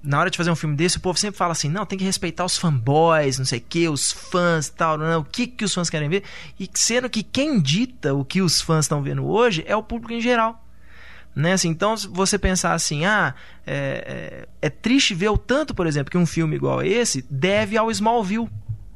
[0.02, 2.04] na hora de fazer um filme desse o povo sempre fala assim não tem que
[2.04, 5.72] respeitar os fanboys não sei o que os fãs tal não, o que que os
[5.72, 6.24] fãs querem ver
[6.58, 10.12] e sendo que quem dita o que os fãs estão vendo hoje é o público
[10.12, 10.60] em geral
[11.36, 11.54] né?
[11.54, 13.34] Assim, então, você pensar assim, ah,
[13.66, 17.76] é, é, é triste ver o tanto, por exemplo, que um filme igual esse deve
[17.76, 18.48] ao Smallville,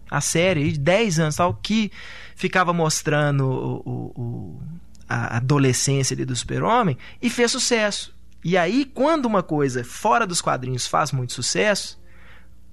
[0.08, 1.90] a série de 10 anos, tal, que
[2.36, 4.62] ficava mostrando o- o-
[5.08, 8.14] a adolescência do super-homem e fez sucesso.
[8.44, 11.98] E aí, quando uma coisa fora dos quadrinhos faz muito sucesso,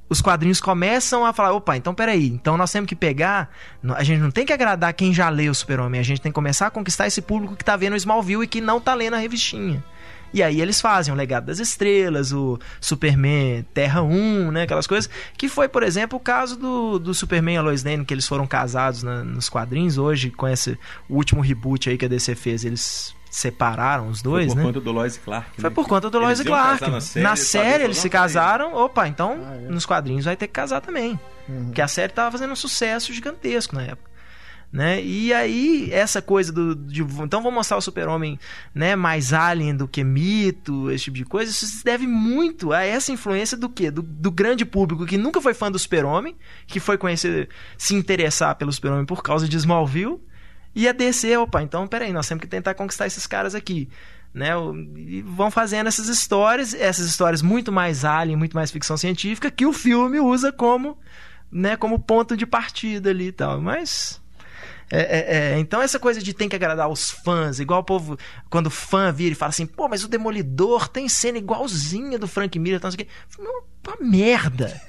[0.07, 3.49] os quadrinhos começam a falar: opa, então peraí, então nós temos que pegar.
[3.95, 6.35] A gente não tem que agradar quem já leu o Super-Homem, a gente tem que
[6.35, 9.15] começar a conquistar esse público que tá vendo o Smallville e que não tá lendo
[9.15, 9.83] a revistinha.
[10.33, 14.63] E aí eles fazem o Legado das Estrelas, o Superman Terra 1, né?
[14.63, 15.09] Aquelas coisas.
[15.37, 18.27] Que foi, por exemplo, o caso do, do Superman e a Lois Lane, que eles
[18.27, 19.97] foram casados na- nos quadrinhos.
[19.97, 20.77] Hoje, com esse
[21.09, 24.63] último reboot aí que a DC fez, eles separaram os dois, Foi por né?
[24.67, 25.49] conta do Lois Clark.
[25.59, 25.75] Foi né?
[25.75, 26.81] por conta do Eles Lois e Clark.
[26.83, 28.73] Na na série, série, eles se casaram.
[28.73, 29.59] Opa, então Ah, é.
[29.69, 31.19] nos quadrinhos vai ter que casar também.
[31.47, 31.65] Uhum.
[31.65, 34.14] Porque a série tava fazendo um sucesso gigantesco na época.
[34.75, 35.01] Né?
[35.01, 36.75] E aí, essa coisa do.
[36.75, 38.37] De, então, vou mostrar o super-homem
[38.73, 41.49] né, mais alien do que mito, esse tipo de coisa.
[41.49, 43.89] Isso se deve muito a essa influência do quê?
[43.89, 46.35] Do, do grande público que nunca foi fã do super-homem,
[46.67, 47.47] que foi conhecer,
[47.77, 50.19] se interessar pelo super-homem por causa de Smallville.
[50.75, 53.87] E a DC, opa, então peraí, nós temos que tentar conquistar esses caras aqui.
[54.33, 54.49] Né,
[54.97, 59.65] e vão fazendo essas histórias, essas histórias muito mais alien, muito mais ficção científica, que
[59.65, 60.97] o filme usa como,
[61.49, 63.61] né, como ponto de partida ali e tal.
[63.61, 64.21] Mas
[64.91, 68.17] é, é, é, então essa coisa de tem que agradar os fãs, igual o povo,
[68.49, 72.27] quando o fã vira e fala assim, pô, mas o Demolidor tem cena igualzinha do
[72.27, 72.97] Frank Miller, então, assim,
[73.39, 74.81] uma merda.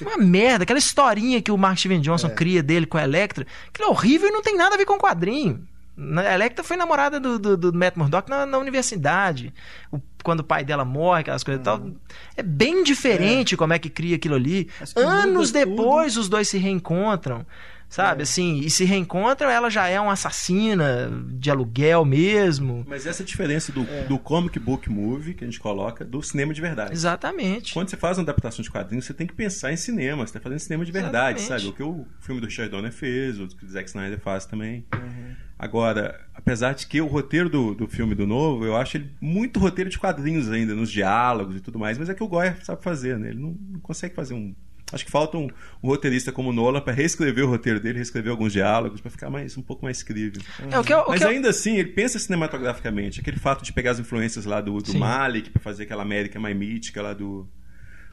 [0.00, 2.30] uma merda, aquela historinha que o Mark Steven Johnson é.
[2.30, 4.94] cria dele com a Electra, que é horrível e não tem nada a ver com
[4.94, 5.66] o quadrinho.
[5.98, 9.52] A Electra foi namorada do, do, do Matt Murdock na, na universidade.
[9.90, 11.78] O, quando o pai dela morre, aquelas coisas e uhum.
[11.78, 11.90] tal.
[12.36, 13.56] É bem diferente é.
[13.56, 14.68] como é que cria aquilo ali.
[14.94, 16.22] Anos depois, tudo.
[16.22, 17.46] os dois se reencontram.
[17.88, 18.22] Sabe, é.
[18.24, 22.84] assim, e se reencontram, ela já é uma assassina de aluguel mesmo.
[22.86, 24.04] Mas essa é a diferença do, é.
[24.04, 26.92] do comic book movie que a gente coloca do cinema de verdade.
[26.92, 27.72] Exatamente.
[27.72, 30.40] Quando você faz uma adaptação de quadrinhos, você tem que pensar em cinema, você está
[30.40, 31.62] fazendo cinema de verdade, Exatamente.
[31.62, 31.72] sabe?
[31.72, 34.84] O que o filme do Richard Donner fez, o que o Zack Snyder faz também.
[34.92, 35.34] Uhum.
[35.58, 39.58] Agora, apesar de que o roteiro do, do filme do novo, eu acho ele muito
[39.58, 42.82] roteiro de quadrinhos ainda, nos diálogos e tudo mais, mas é que o Goya sabe
[42.82, 43.30] fazer, né?
[43.30, 44.54] Ele não, não consegue fazer um
[44.92, 45.48] Acho que falta um,
[45.82, 49.56] um roteirista como Nolan para reescrever o roteiro dele, reescrever alguns diálogos, para ficar mais
[49.56, 50.40] um pouco mais crível.
[50.70, 51.50] É, o que eu, o Mas que ainda eu...
[51.50, 53.20] assim, ele pensa cinematograficamente.
[53.20, 56.56] Aquele fato de pegar as influências lá do, do Malik para fazer aquela América mais
[56.56, 57.48] mítica lá do.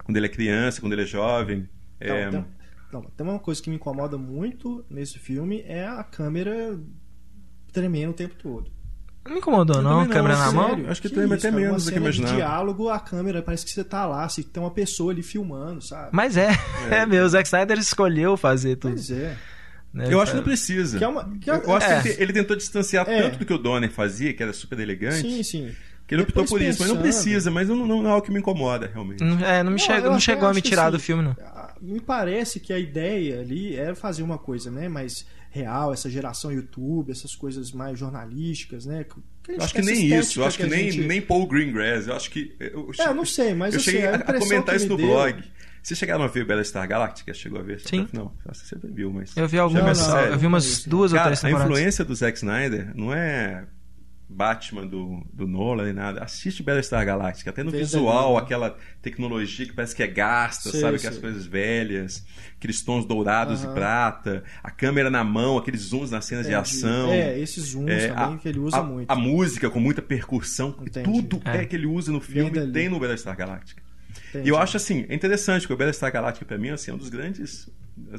[0.04, 1.70] Quando ele é criança, quando ele é jovem.
[2.02, 2.30] Não, é...
[2.32, 2.46] Tem,
[2.92, 6.80] não, tem uma coisa que me incomoda muito nesse filme é a câmera
[7.72, 8.72] tremendo o tempo todo.
[9.26, 10.02] Não me incomodou, não?
[10.02, 10.86] não câmera na mão?
[10.90, 12.36] Acho que, que treme até menos do que imaginava.
[12.36, 16.10] diálogo, a câmera parece que você tá lá, se tem uma pessoa ali filmando, sabe?
[16.12, 16.50] Mas é,
[16.92, 17.24] é, é meu.
[17.24, 18.94] O Zack Snyder escolheu fazer tudo.
[18.94, 19.38] Pois é.
[19.94, 20.98] Né, eu acho que não precisa.
[20.98, 22.02] Que é uma, que é, eu acho é.
[22.02, 23.22] que ele, tentou distanciar é.
[23.22, 25.22] tanto do que o Donner fazia, que era super elegante.
[25.22, 25.76] Sim, sim.
[26.08, 28.32] Que ele optou por isso, mas não precisa, mas não, não, não, é algo que
[28.32, 29.24] me incomoda, realmente.
[29.46, 31.36] É, não, me chegou, não chegou a me tirar do filme, não.
[31.82, 36.52] Me parece que a ideia ali era fazer uma coisa, né, mais real, essa geração
[36.52, 39.06] YouTube, essas coisas mais jornalísticas, né?
[39.48, 41.08] eu acho que nem isso, eu acho que, que nem, gente...
[41.08, 42.56] nem Paul Greengrass, eu acho que.
[42.60, 45.06] Eu, é, eu não sei, mas eu assim, cheguei a, a comentar isso no deu...
[45.06, 45.44] blog.
[45.84, 47.34] Vocês chegaram a ver Bela Star Galactica?
[47.34, 47.82] Chegou a ver?
[47.82, 48.08] Sim.
[48.14, 49.36] Não, acho que você viu, mas.
[49.38, 51.68] Eu vi algumas, eu vi umas duas Cara, ou três temporadas.
[51.68, 53.66] A influência do Zack Snyder não é
[54.28, 56.24] Batman do, do Nolan nem nada.
[56.24, 57.50] Assiste Battlestar Galactica.
[57.50, 60.98] Até no visual, aquela tecnologia que parece que é gasta, sim, sabe?
[60.98, 61.08] Sim.
[61.08, 62.26] Que as coisas velhas,
[62.58, 66.56] aqueles tons dourados e prata, a câmera na mão, aqueles zooms nas cenas é, de
[66.56, 67.12] ação.
[67.12, 69.10] É, esses zooms é, também a, que ele usa a, muito.
[69.10, 70.76] A música com muita percussão.
[70.82, 71.04] Entendi.
[71.04, 71.58] Tudo é.
[71.58, 71.66] é.
[71.66, 73.84] que ele usa no filme tem no Battlestar Galactica.
[74.30, 74.48] Entendi.
[74.48, 76.98] E eu acho assim, é interessante, porque o Battlestar Galactica para mim assim, é um
[76.98, 77.70] dos grandes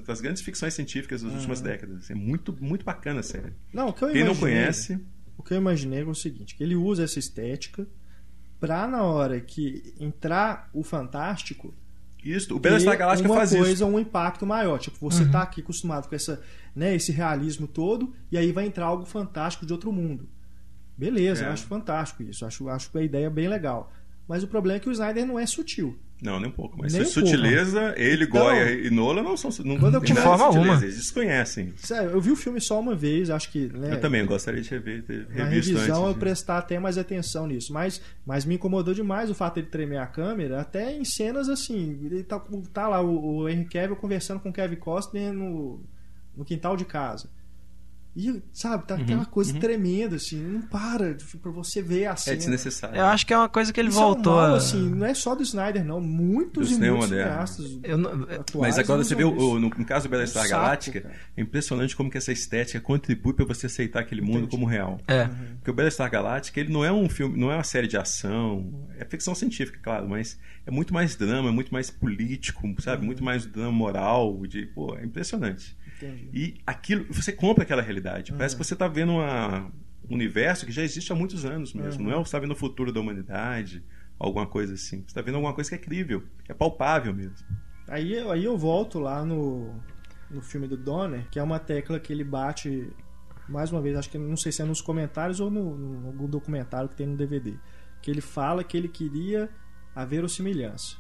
[0.07, 2.09] das grandes ficções científicas das últimas décadas.
[2.09, 3.53] É muito, muito bacana a série.
[3.73, 5.01] Não, que eu Quem não conhece
[5.37, 7.87] o que eu imaginei é o seguinte, que ele usa essa estética
[8.61, 11.75] para na hora que entrar o fantástico
[12.25, 13.87] isso, o Battlestar Galactica uma faz coisa, isso.
[13.87, 14.79] um impacto maior.
[14.79, 15.31] Tipo, você uhum.
[15.31, 16.41] tá aqui acostumado com essa,
[16.75, 20.27] né, esse realismo todo, e aí vai entrar algo fantástico de outro mundo.
[20.97, 21.49] Beleza, é.
[21.49, 22.47] eu acho fantástico isso.
[22.47, 23.93] Acho, acho a ideia bem legal.
[24.27, 25.99] Mas o problema é que o Snyder não é sutil.
[26.23, 26.79] Não, nem um pouco.
[26.79, 28.01] Mas nem sutileza, pouco.
[28.01, 29.51] ele, então, Goya e Nola não são.
[29.65, 30.75] Não, quando eu de forma alguma.
[30.77, 31.75] Eles desconhecem.
[31.77, 33.67] Sério, eu vi o filme só uma vez, acho que.
[33.67, 35.03] Né, eu também gostaria de rever.
[35.03, 37.73] Ter na revisão eu prestar até mais atenção nisso.
[37.73, 41.49] Mas, mas me incomodou demais o fato de ele tremer a câmera, até em cenas
[41.49, 41.99] assim.
[42.05, 42.41] Ele tá,
[42.73, 45.81] tá lá, o, o Henry Cavill conversando com o Kevin Costner no,
[46.37, 47.29] no quintal de casa.
[48.17, 49.59] E, sabe, tá uhum, aquela coisa uhum.
[49.59, 52.35] tremenda, assim, não para pra você ver a é cena.
[52.35, 52.97] É desnecessário.
[52.97, 54.35] Eu acho que é uma coisa que ele Isso voltou.
[54.35, 56.01] É um mal, assim, não é só do Snyder, não.
[56.01, 57.67] Muitos do e muitos cineastas.
[58.55, 61.15] Mas agora você vê, o, no, no, caso do Bela Star Galáctica, cara.
[61.37, 64.51] é impressionante como que essa estética contribui para você aceitar aquele mundo Entendi.
[64.51, 65.01] como real.
[65.09, 65.25] É.
[65.25, 65.29] Uhum.
[65.57, 67.97] Porque o Bela Star Galáctica, ele não é um filme, não é uma série de
[67.97, 73.01] ação, é ficção científica, claro, mas é muito mais drama, é muito mais político, sabe?
[73.01, 73.07] Uhum.
[73.07, 75.77] Muito mais drama moral, de, pô, é impressionante.
[75.97, 76.31] Entendi.
[76.33, 78.33] E aquilo, você compra aquela realidade.
[78.33, 78.39] Uhum.
[78.39, 79.71] Parece que você está vendo uma,
[80.09, 82.03] um universo que já existe há muitos anos mesmo.
[82.03, 82.11] Uhum.
[82.11, 83.83] Não é você está vendo o futuro da humanidade,
[84.19, 84.99] alguma coisa assim.
[84.99, 87.47] Você está vendo alguma coisa que é crível, que é palpável mesmo.
[87.89, 89.75] Aí, aí eu volto lá no,
[90.31, 92.91] no filme do Donner, que é uma tecla que ele bate
[93.49, 96.29] mais uma vez, acho que não sei se é nos comentários ou no, no, no
[96.29, 97.55] documentário que tem no DVD,
[98.01, 99.51] que ele fala que ele queria
[99.95, 100.97] a verossimilhança.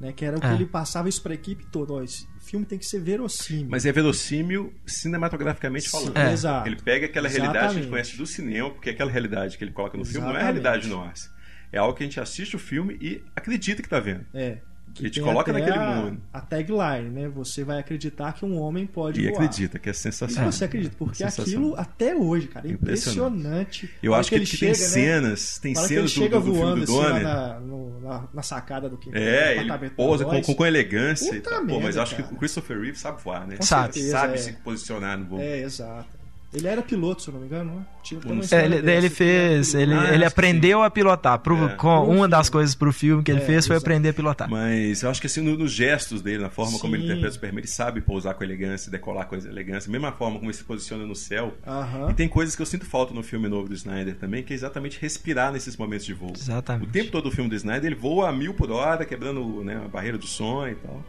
[0.00, 0.52] Né, que era o que é.
[0.52, 1.92] ele passava isso para a equipe toda.
[1.92, 3.68] Ó, esse filme tem que ser verossímil.
[3.68, 6.16] Mas é verossímil cinematograficamente falando.
[6.16, 6.32] É.
[6.32, 6.68] Exato.
[6.68, 7.52] Ele pega aquela Exatamente.
[7.52, 10.22] realidade que a gente conhece do cinema, porque aquela realidade que ele coloca no Exatamente.
[10.22, 11.30] filme não é a realidade nossa.
[11.72, 14.24] É algo que a gente assiste o filme e acredita que está vendo.
[14.32, 14.58] É.
[15.00, 16.20] Ele te coloca naquele a, mundo.
[16.32, 17.28] A tagline, né?
[17.28, 19.34] Você vai acreditar que um homem pode E voar.
[19.34, 20.52] acredita que é E sensacional.
[20.52, 21.72] você acredita, porque Sensacional.
[21.72, 23.34] aquilo até hoje, cara, é Impressionante.
[23.34, 23.90] impressionante.
[24.02, 24.88] Eu acho que, ele que chega, tem né?
[24.88, 27.22] cenas, tem Na hora que ele cenas do, chega do, do filme voando do assim
[27.22, 29.20] na, no- na, na sacada do quintal.
[29.20, 31.50] É, do ele pousa com, com, com elegância e Puta.
[31.56, 32.34] Pô, mas merda, eu acho que cara.
[32.34, 33.56] o Christopher Reeve sabe voar, né?
[33.56, 33.94] Com Sabe.
[33.94, 34.36] certeza, sabe é.
[34.36, 35.40] se posicionar no voo.
[35.40, 36.23] É, exato.
[36.54, 37.86] Ele era piloto, se eu não me engano, né?
[38.02, 39.92] Tinha, tem uma não É, ele, dessa, ele que fez, ele.
[39.92, 41.38] Ah, ele aprendeu a pilotar.
[41.40, 41.68] Pro, É.
[41.70, 43.86] com, Pro uma das coisas pro filme que ele É, fez foi exato.
[43.86, 44.48] aprender a pilotar.
[44.48, 47.08] Mas eu acho que assim, no- nos gestos dele, na forma como ele Sim.
[47.08, 50.56] interpreta o Superman, ele sabe pousar com elegância, decolar com elegância, mesma forma como ele
[50.56, 51.54] se posiciona no céu.
[51.66, 52.10] Aham.
[52.10, 54.56] E tem coisas que eu sinto falta no filme novo do Snyder também, que é
[54.56, 56.30] exatamente respirar nesses momentos de voo.
[56.30, 56.92] O Exatamente.
[56.92, 59.88] tempo todo do filme do Snyder, ele voa a mil por hora, quebrando né, a
[59.88, 61.02] barreira do som e tal.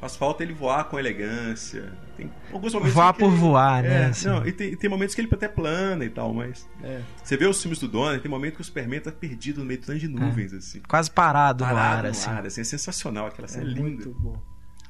[0.00, 1.92] Faz falta ele voar com elegância.
[2.16, 4.28] Tem alguns momentos Voar que por ele- voar, É, né, assim.
[4.28, 6.68] não, e, tem, e tem momentos que ele até plana e tal, mas.
[6.82, 7.00] É.
[7.22, 9.80] Você vê os filmes do Donner, tem momento que o Superman tá perdido no meio
[9.80, 10.80] de tanto de nuvens, assim.
[10.88, 12.30] Quase parado, no Parado ar, no assim.
[12.30, 12.60] ar, assim.
[12.60, 13.80] É sensacional, aquela É cena é linda.
[13.82, 14.40] muito bom.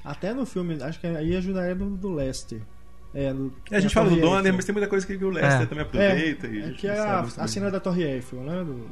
[0.05, 2.61] Até no filme, acho que aí ajudaria do, do Lester.
[3.15, 4.53] É, do, É, a gente fala do Donner, Eiffel.
[4.55, 5.67] mas tem muita coisa que o Lester É.
[5.67, 6.47] também aproveita.
[6.47, 8.63] e a É, é sabe a, a cena da Torre Eiffel, né?
[8.63, 8.91] Do-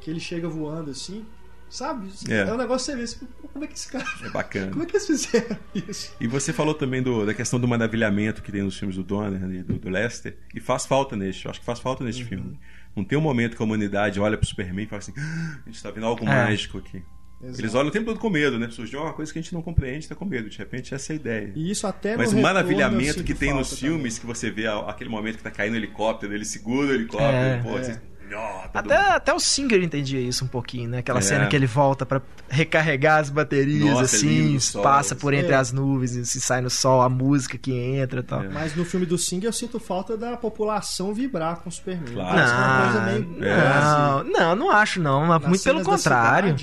[0.00, 1.24] que ele chega voando assim,
[1.72, 2.08] sabe?
[2.28, 2.40] É.
[2.48, 4.04] É, um negócio que você vê assim, como é que esse cara.
[4.24, 4.70] É bacana.
[4.70, 6.14] Como é que eles fizeram isso?
[6.20, 9.40] E você falou também do- da questão do maravilhamento que tem nos filmes do Donner,
[9.40, 12.06] né, do, do Lester, e faz falta neste, eu acho que faz falta Uhum.
[12.06, 12.58] neste filme.
[12.94, 15.68] Não tem um momento que a humanidade olha pro Superman e fala assim: "Ah, a
[15.68, 16.26] gente tá vendo algo É.
[16.26, 17.02] mágico aqui.
[17.42, 17.60] Exato.
[17.60, 18.68] Eles olham o tempo todo com medo, né?
[18.70, 20.48] Surgiu uma coisa que a gente não compreende, tá com medo.
[20.48, 21.52] De repente, essa é a ideia.
[21.56, 25.38] E isso até Mas o maravilhamento que tem nos filmes, que você vê aquele momento
[25.38, 27.60] que tá caindo o helicóptero, ele segura o helicóptero, É.
[27.60, 28.00] pô, É.
[28.38, 30.98] todo Até, até o Singer entendia isso um pouquinho, né?
[30.98, 31.22] Aquela É.
[31.22, 34.82] cena que ele volta pra recarregar as baterias, Nossa, é assim, sol.
[34.82, 35.56] passa por entre É.
[35.56, 38.42] as nuvens, e se sai no sol, a música que entra e tal.
[38.42, 38.48] É.
[38.48, 42.12] Mas no filme do Singer eu sinto falta da população vibrar com o Superman.
[42.14, 42.34] Claro.
[42.34, 43.44] Parece que é uma coisa Não, meio.
[43.44, 43.80] É.
[43.80, 46.56] não, não, não acho não, mas muito pelo contrário.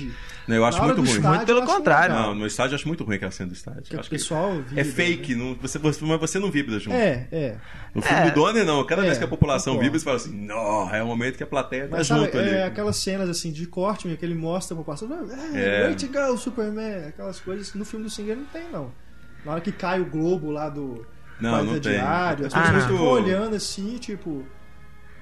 [0.50, 1.08] Não, eu acho muito ruim.
[1.08, 2.14] estádio, Muito pelo acho contrário.
[2.14, 2.28] legal.
[2.30, 3.82] Não, no estádio eu acho muito ruim aquela cena do estádio.
[3.82, 5.44] Que Eu o acho que pessoal vibra, é fake, né?
[5.44, 6.94] não, você, você- mas você não vibra junto.
[6.96, 7.56] É, é.
[7.94, 8.30] No filme É.
[8.30, 8.84] do Donner, não.
[8.84, 11.42] Cada É, vez que a população vibra, você fala assim, não, é o momento que
[11.42, 12.50] a plateia tá Mas sabe, junto ali.
[12.50, 15.08] é aquelas cenas assim de corte que ele mostra pra população.
[15.54, 15.84] É, É.
[15.86, 17.06] Way to go, Superman.
[17.08, 18.92] Aquelas coisas que no filme do Singer não tem, não.
[19.44, 21.06] Na hora que cai o globo lá do
[21.40, 21.92] Não, não tem.
[21.92, 22.90] Diário, as Ah, pessoas não.
[22.90, 24.44] ficam olhando assim, tipo.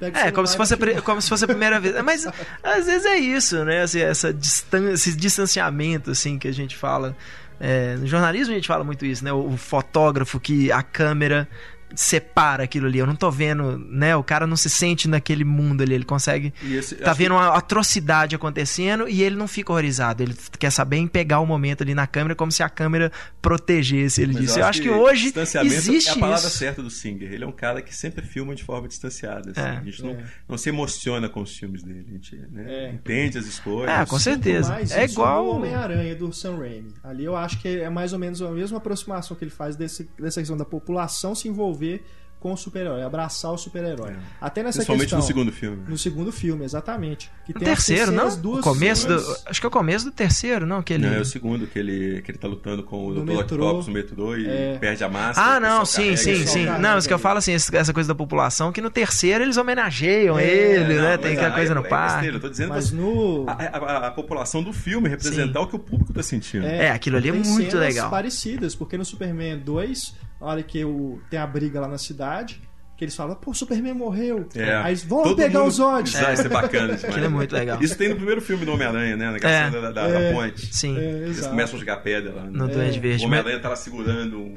[0.00, 2.02] É, como se, fosse a, como se fosse a primeira vez.
[2.04, 2.26] Mas
[2.62, 3.82] às vezes é isso, né?
[3.82, 7.16] Assim, essa distan esse distanciamento assim que a gente fala.
[7.60, 9.32] É, no jornalismo a gente fala muito isso, né?
[9.32, 11.48] O, o fotógrafo que a câmera
[11.94, 12.98] separa aquilo ali.
[12.98, 14.14] Eu não tô vendo, né?
[14.16, 15.94] O cara não se sente naquele mundo ali.
[15.94, 16.52] Ele consegue.
[16.62, 20.22] Esse- Tá vendo uma atrocidade acontecendo e ele não fica horrorizado.
[20.22, 23.10] Ele quer saber em pegar o momento ali na câmera como se a câmera
[23.40, 24.58] protegesse ele Mas disso.
[24.58, 26.58] Eu acho que hoje distanciamento existe é a palavra isso.
[26.58, 27.32] certa do Singer.
[27.32, 29.50] Ele é um cara que sempre filma de forma distanciada.
[29.50, 29.60] assim.
[29.60, 29.78] É.
[29.78, 30.24] A gente não, É.
[30.48, 32.04] não se emociona com os filmes dele.
[32.08, 32.90] A gente né, É.
[32.92, 33.90] entende as escolhas.
[34.00, 34.70] É, com certeza.
[34.70, 36.92] mais É igual- no Homem-Aranha do Sam Raimi.
[37.02, 40.08] Ali eu acho que é mais ou menos a mesma aproximação que ele faz desse,
[40.18, 41.48] dessa questão da população se
[41.78, 42.04] envolver
[42.40, 44.10] com o super-herói, abraçar o super-herói.
[44.12, 44.16] É.
[44.40, 45.18] Até nessa Principalmente questão.
[45.18, 45.82] no segundo filme.
[45.88, 47.28] No segundo filme, exatamente.
[47.44, 48.28] Que No terceiro, não?
[48.36, 49.16] duas O começo do,
[49.46, 50.80] acho que é o começo do terceiro, não?
[50.80, 51.08] Que ele...
[51.08, 53.24] Não, é o segundo que ele, que ele tá lutando com o Dr.
[53.24, 53.40] metrô.
[53.66, 54.78] Octopus no metrô e É.
[54.78, 55.56] perde a máscara.
[55.56, 56.64] Ah, não, sim, sim, sim.
[56.66, 59.56] Não, mas que eu falo assim, esse- essa coisa da população, que no terceiro eles
[59.56, 61.16] homenageiam É, ele, Não, né?
[61.18, 62.12] Tem aquela coisa é- no é parque.
[62.14, 63.46] besteira, Eu tô dizendo Mas pra- no.
[63.48, 66.64] a, a- a população do filme representar o que o público tá sentindo.
[66.66, 68.08] É, aquilo ali é muito legal.
[68.10, 72.67] parecidas, porque no Superman 2, na hora que o, tem a briga lá na cidade,
[72.98, 74.46] que eles falam, pô, o Superman morreu.
[74.56, 74.74] É.
[74.74, 76.08] Aí eles vão Todo pegar mundo- os Zod.
[76.08, 77.04] Isso, isso é bacana demais.
[77.04, 77.78] Aquilo é muito legal.
[77.80, 79.30] Isso tem no primeiro filme do Homem-Aranha, né?
[79.30, 79.70] Naquela É.
[79.70, 80.32] cena da, da- É.
[80.32, 80.74] da ponte.
[80.74, 80.98] Sim.
[80.98, 82.42] É, Eles começam a jogar pedra lá.
[82.42, 82.50] né?
[82.52, 83.18] No Duende O Verde.
[83.18, 84.54] Mas, Homem-Aranha tá lá segurando um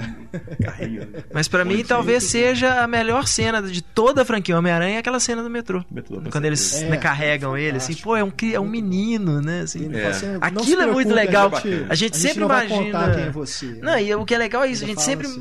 [0.63, 1.01] carrinho.
[1.01, 1.23] né?
[1.31, 5.19] mas pra mim, talvez seja a melhor cena de toda a franquia Homem-Aranha, é aquela
[5.19, 5.85] cena do metrô.
[5.91, 6.81] Metrô, Quando eles.
[6.81, 9.61] É, né, carregam ele, assim, pô, é um, é um menino, né?
[9.61, 9.87] Assim.
[9.93, 10.07] É.
[10.07, 11.51] assim, Aquilo é muito legal.
[11.89, 13.67] A gente, sempre imagina- contar quem é você.
[13.83, 15.27] Não, e o que é legal é isso, a gente sempre.
[15.27, 15.39] assim.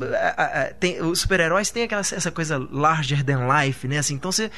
[0.79, 2.59] tem- os super-heróis têm aquela, essa coisa
[2.91, 3.97] larger than life, né?
[3.99, 4.49] Assim, então você.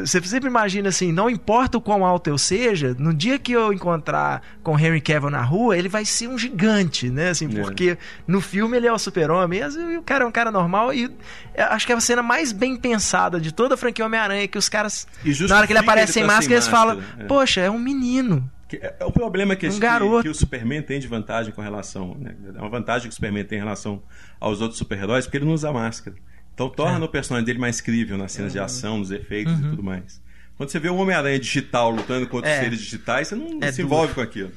[0.00, 3.72] Você sempre imagina assim, não importa o quão alto eu seja, no dia que eu
[3.72, 7.28] encontrar com Henry Cavill na rua, ele vai ser um gigante, né?
[7.30, 7.60] Assim, É.
[7.62, 11.08] porque no filme ele é o super-homem, e o cara é um cara normal, e
[11.56, 14.68] acho que é a cena mais bem pensada de toda a franquia Homem-Aranha, que os
[14.68, 15.06] caras,
[15.48, 17.24] na hora que ele aparece sem tá máscara, eles falam, é.
[17.24, 18.50] poxa, é um menino.
[18.66, 20.22] Que é, é o problema que, Um que- garoto.
[20.24, 22.16] que o Superman tem de vantagem com relação.
[22.18, 22.34] Né?
[22.54, 24.02] É uma vantagem que o Superman tem em relação
[24.40, 26.16] aos outros super-heróis, porque ele não usa máscara.
[26.60, 27.02] Então torna É.
[27.02, 28.64] o personagem dele mais crível nas cenas de Uhum.
[28.64, 30.20] ação, nos efeitos e tudo mais.
[30.58, 32.54] Quando você vê um Homem-Aranha digital lutando contra É.
[32.58, 33.94] os seres digitais, você não É se duro.
[33.94, 34.52] envolve com aquilo.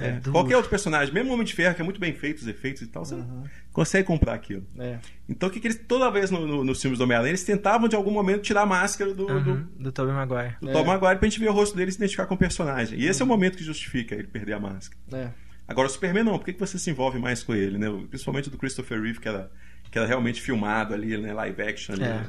[0.00, 0.20] É É.
[0.30, 2.82] Qualquer outro personagem, mesmo o Homem de Ferro, que é muito bem feito os efeitos
[2.82, 4.64] e tal, você não consegue comprar aquilo.
[4.78, 4.98] É.
[5.28, 7.88] Então, o que, que eles, toda vez no- no- nos filmes do Homem-Aranha, eles tentavam
[7.88, 10.56] de algum momento tirar a máscara do, do, Uhum, do Tobey Maguire.
[10.60, 10.72] do É.
[10.72, 12.98] Tom Maguire pra gente ver o rosto dele e se identificar com o personagem.
[12.98, 15.00] E esse é o momento que justifica ele perder a máscara.
[15.12, 15.30] É.
[15.68, 17.86] Agora, o Superman não, por que, que você se envolve mais com ele, né?
[18.08, 19.50] Principalmente do Christopher Reeve, que era,
[19.90, 21.32] que era realmente filmado ali, né?
[21.32, 21.98] Live action, É.
[21.98, 22.26] né?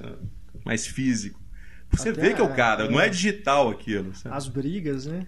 [0.66, 1.40] mais físico.
[1.92, 3.10] Você Até vê que é o cara, não é é.
[3.10, 4.14] digital aquilo.
[4.16, 4.36] sabe?
[4.36, 5.26] As brigas, né?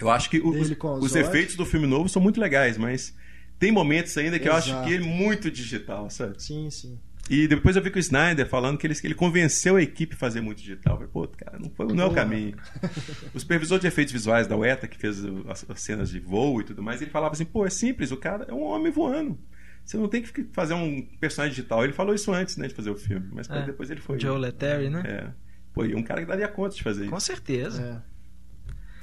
[0.00, 0.70] Eu acho que os,
[1.02, 3.14] os efeitos do filme novo são muito legais, mas
[3.58, 4.86] tem momentos ainda que eu acho Exato.
[4.86, 6.40] que ele é muito digital, sabe?
[6.42, 6.98] Sim, sim.
[7.30, 10.14] E depois eu vi com o Snyder falando que ele, que ele convenceu a equipe
[10.14, 10.94] a fazer muito digital.
[11.00, 12.54] Eu falei, Pô, cara, não, foi, não é o caminho.
[13.32, 16.64] O supervisor de efeitos visuais da UETA, que fez as, as cenas de voo e
[16.64, 19.38] tudo mais, ele falava assim, pô, é simples, o cara é um homem voando.
[19.84, 21.84] Você não tem que fazer um personagem digital.
[21.84, 23.28] Ele falou isso antes, né, de fazer o filme.
[23.32, 23.62] Mas É.
[23.66, 24.18] depois ele foi.
[24.18, 25.02] Joe Letteri, né?
[25.06, 25.30] É.
[25.74, 27.26] Pô, e um cara que daria conta de fazer Com isso.
[27.26, 27.82] certeza.
[28.10, 28.14] É.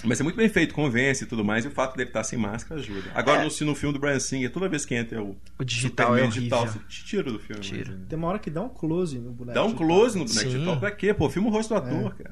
[0.04, 2.40] Mas é muito bem feito, convence e tudo mais, e o fato dele estar sem
[2.40, 3.12] máscara ajuda.
[3.14, 3.44] Agora, É.
[3.44, 6.26] no, se no filme do Brian Singer, toda vez que entra o O digital é
[6.26, 7.62] digital, você te tira do filme.
[7.62, 7.92] Tira.
[7.96, 9.54] mas, Tem uma hora que dá um close no boneco.
[9.54, 9.88] Dá um digital.
[9.88, 10.50] close no boneco Sim.
[10.50, 10.80] digital.
[10.80, 11.14] Pra quê?
[11.14, 12.32] Pô, filma o rosto do ator, cara.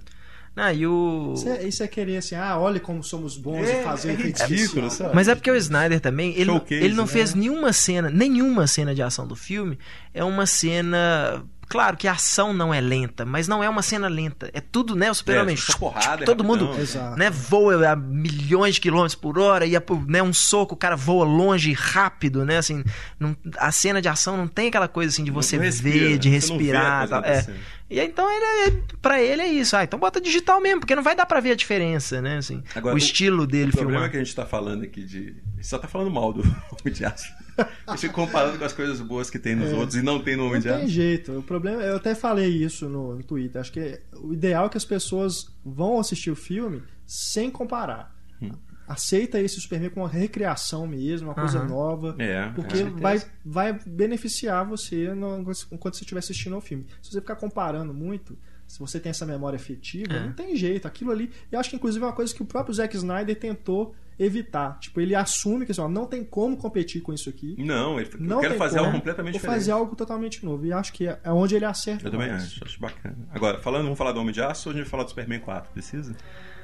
[0.55, 1.33] Não, e o...
[1.35, 4.15] Isso é, isso é querer assim, ah, olha como somos bons É, em fazer é
[4.15, 4.89] ridículo, especial.
[4.89, 5.15] sabe?
[5.15, 7.11] Mas é porque o Snyder também, ele, Showcase, ele não né?
[7.11, 9.77] fez nenhuma cena, nenhuma cena de ação do filme.
[10.13, 11.43] É uma cena.
[11.69, 14.49] Claro que a ação não é lenta, mas não é uma cena lenta.
[14.53, 15.11] É tudo, né?
[15.11, 15.53] O super-homem.
[15.53, 16.67] É, só porrada, é todo mundo
[17.15, 19.73] né, voa a milhões de quilômetros por hora e
[20.07, 22.57] né, um soco, o cara voa longe, rápido, né?
[22.57, 22.83] Assim,
[23.19, 26.17] não- a cena de ação não tem aquela coisa assim de você Não respira, ver,
[26.17, 27.07] de você não vê a respirar.
[27.07, 27.23] tal.
[27.23, 27.45] É.
[27.91, 29.75] E aí, então ele é, pra ele é isso.
[29.75, 32.37] Ah, então bota digital mesmo, porque não vai dar pra ver a diferença, né?
[32.37, 34.09] Assim, Agora, o o- estilo dele O problema filmar.
[34.09, 35.35] é que a gente tá falando aqui de.
[35.53, 36.41] A gente só tá falando mal do
[36.71, 37.27] Homem de Aço.
[37.87, 39.75] A gente fica comparando com as coisas boas que tem nos É.
[39.75, 40.87] outros e não tem no Homem Não de tem Aço.
[40.89, 41.31] jeito.
[41.39, 43.59] O problema, eu até falei isso no, no Twitter.
[43.61, 48.15] Acho que o ideal é que as pessoas vão assistir o filme sem comparar.
[48.41, 48.51] Hum.
[48.87, 52.15] Aceita esse Superman como uma recriação mesmo, uma coisa nova.
[52.17, 52.77] É, Porque é.
[52.77, 52.99] certeza.
[52.99, 56.87] vai, vai beneficiar você no- enquanto você estiver assistindo ao filme.
[57.01, 60.25] Se você ficar comparando muito, se você tem essa memória afetiva, É.
[60.25, 60.87] não tem jeito.
[60.87, 61.29] Aquilo ali.
[61.51, 64.77] Eu acho que, inclusive, é uma coisa que o próprio Zack Snyder tentou evitar.
[64.79, 67.55] Tipo, ele assume que assim, ó, não tem como competir com isso aqui.
[67.57, 68.85] Não, ele, Não eu quero tem fazer como.
[68.87, 69.57] algo completamente Vou diferente.
[69.59, 70.65] fazer algo totalmente novo.
[70.65, 72.07] E acho que é é onde ele acerta.
[72.07, 73.17] Eu também acho, acho bacana.
[73.33, 75.39] Agora, falando, vamos falar do Homem de Aço ou a gente vai falar do Superman
[75.39, 75.71] 4?
[75.71, 76.15] Precisa?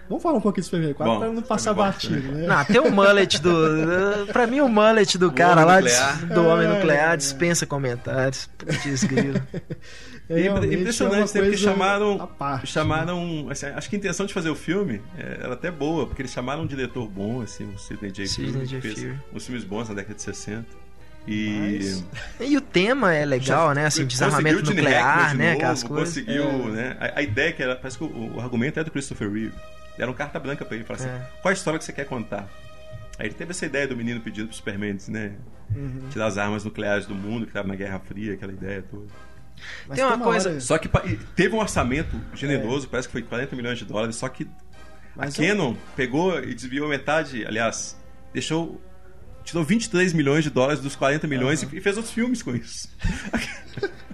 [0.07, 2.45] Vamos falar um pouquinho do Superman 4 Bom, pra não passar batido, né?
[2.47, 4.27] Não, tem o mullet do.
[4.31, 6.25] Pra mim, o mullet do cara lá nuclear.
[6.27, 7.17] do homem É, nuclear é.
[7.17, 8.49] dispensa comentários.
[8.57, 9.41] Putz, grilo.
[10.27, 11.49] É, é impressionante, uma né?
[11.49, 12.65] Porque chamaram, parte.
[12.65, 16.23] chamaram assim, acho que a intenção de fazer o filme é, era até boa, porque
[16.23, 18.25] eles chamaram um diretor bom, assim, o Sidney J.
[18.25, 18.81] Sidney J.
[18.81, 19.19] Fury.
[19.31, 20.65] uns filmes bons na década de 60.
[21.27, 21.77] E
[22.39, 23.85] Mas- E o tema é legal, né?
[23.85, 25.45] Assim, desarmamento nuclear, de né?
[25.49, 26.07] novo, Aquelas coisas.
[26.15, 26.71] Conseguiu, É.
[26.71, 26.97] né?
[26.99, 29.53] A, a ideia que era, parece que o, o argumento é do Christopher Reeve.
[29.97, 31.29] Deram carta branca pra ele, falaram assim, É.
[31.41, 32.47] qual a história que você quer contar?
[33.17, 35.35] Aí ele teve essa ideia do menino pedindo pro Superman, né?
[35.73, 36.09] Uhum.
[36.11, 39.07] Tirar as armas nucleares do mundo, que tava na Guerra Fria, aquela ideia toda.
[39.87, 40.89] Mas Tem uma coisa- hora- Só que
[41.33, 44.45] teve um orçamento generoso, parece que foi 40 milhões de dólares, só que
[45.15, 47.97] Mas a é- Canon pegou e desviou metade, aliás,
[48.33, 48.81] deixou.
[49.45, 52.89] Tirou 23 milhões de dólares dos 40 milhões e fez outros filmes com isso.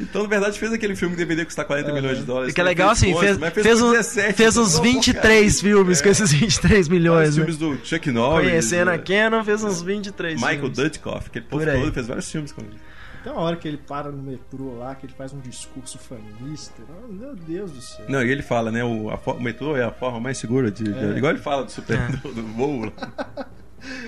[0.00, 2.50] então, na verdade, fez aquele filme que deveria custar 40 milhões de dólares.
[2.50, 5.74] Fica legal assim, Fez fez, 11, mas fez, um- 17, fez uns então, 23 porcaria.
[5.76, 6.02] filmes É.
[6.02, 7.44] com esses 23 milhões, Vários né?
[7.54, 8.48] filmes do Chuck Norris.
[8.48, 8.98] Conhecendo a né?
[8.98, 10.76] Canon, fez uns 23 Michael filmes.
[10.78, 11.80] Dudkoff, aquele povo Por aí.
[11.80, 12.76] todo, fez vários filmes com ele.
[13.22, 16.80] Tem uma hora que ele para no metrô lá, que ele faz um discurso famista.
[17.04, 18.06] Oh, meu Deus do céu.
[18.08, 18.82] Não, e ele fala, né?
[18.82, 20.84] O, a o metrô é a forma mais segura de.
[20.84, 21.18] de- É.
[21.18, 22.06] igual ele fala do super É.
[22.16, 23.46] do, do voo lá.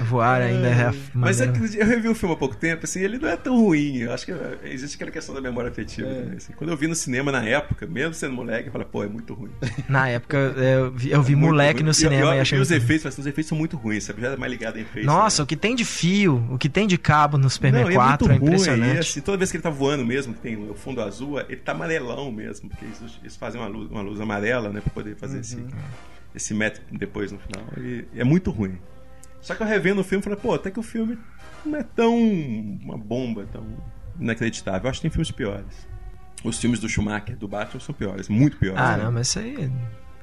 [0.03, 3.01] Voar ainda é a Mas é que eu revi o filme há pouco tempo, assim,
[3.01, 3.99] ele não é tão ruim.
[3.99, 4.33] Eu acho que
[4.65, 6.15] existe aquela questão da memória afetiva É.
[6.23, 6.37] também.
[6.37, 6.53] assim.
[6.55, 9.35] Quando eu vi no cinema na época, mesmo sendo moleque, eu falei, pô, é muito
[9.35, 9.51] ruim.
[9.89, 11.87] Na época, eu vi, eu vi É moleque ruim.
[11.87, 13.77] no cinema e, e, eu, achei e os muito- efeitos, mas os efeitos são muito
[13.77, 14.21] ruins, sabe?
[14.23, 15.07] Já é mais ligado em efeitos.
[15.07, 15.45] Nossa, né?
[15.45, 18.27] o que tem de fio, o que tem de cabo no Superman Não, e 4
[18.27, 18.97] é, muito ruim, impressionante.
[18.97, 21.57] E, assim, toda vez que ele tá voando mesmo, que tem o fundo azul, ele
[21.57, 25.17] tá amarelão mesmo, porque eles, eles fazem uma luz, uma luz amarela, né, pra poder
[25.17, 25.59] fazer esse,
[26.35, 27.65] esse método depois no final.
[27.79, 28.77] E é muito ruim.
[29.43, 31.19] Só que eu revendo o filme, falei, pô, até que o filme
[31.67, 33.67] não é tão uma bomba, tão
[34.19, 34.83] inacreditável.
[34.85, 35.87] Eu acho que tem filmes piores.
[36.45, 38.81] Os filmes do Schumacher, do Batman, são piores, muito piores.
[38.81, 39.05] Ah, né?
[39.05, 39.71] não, mas isso aí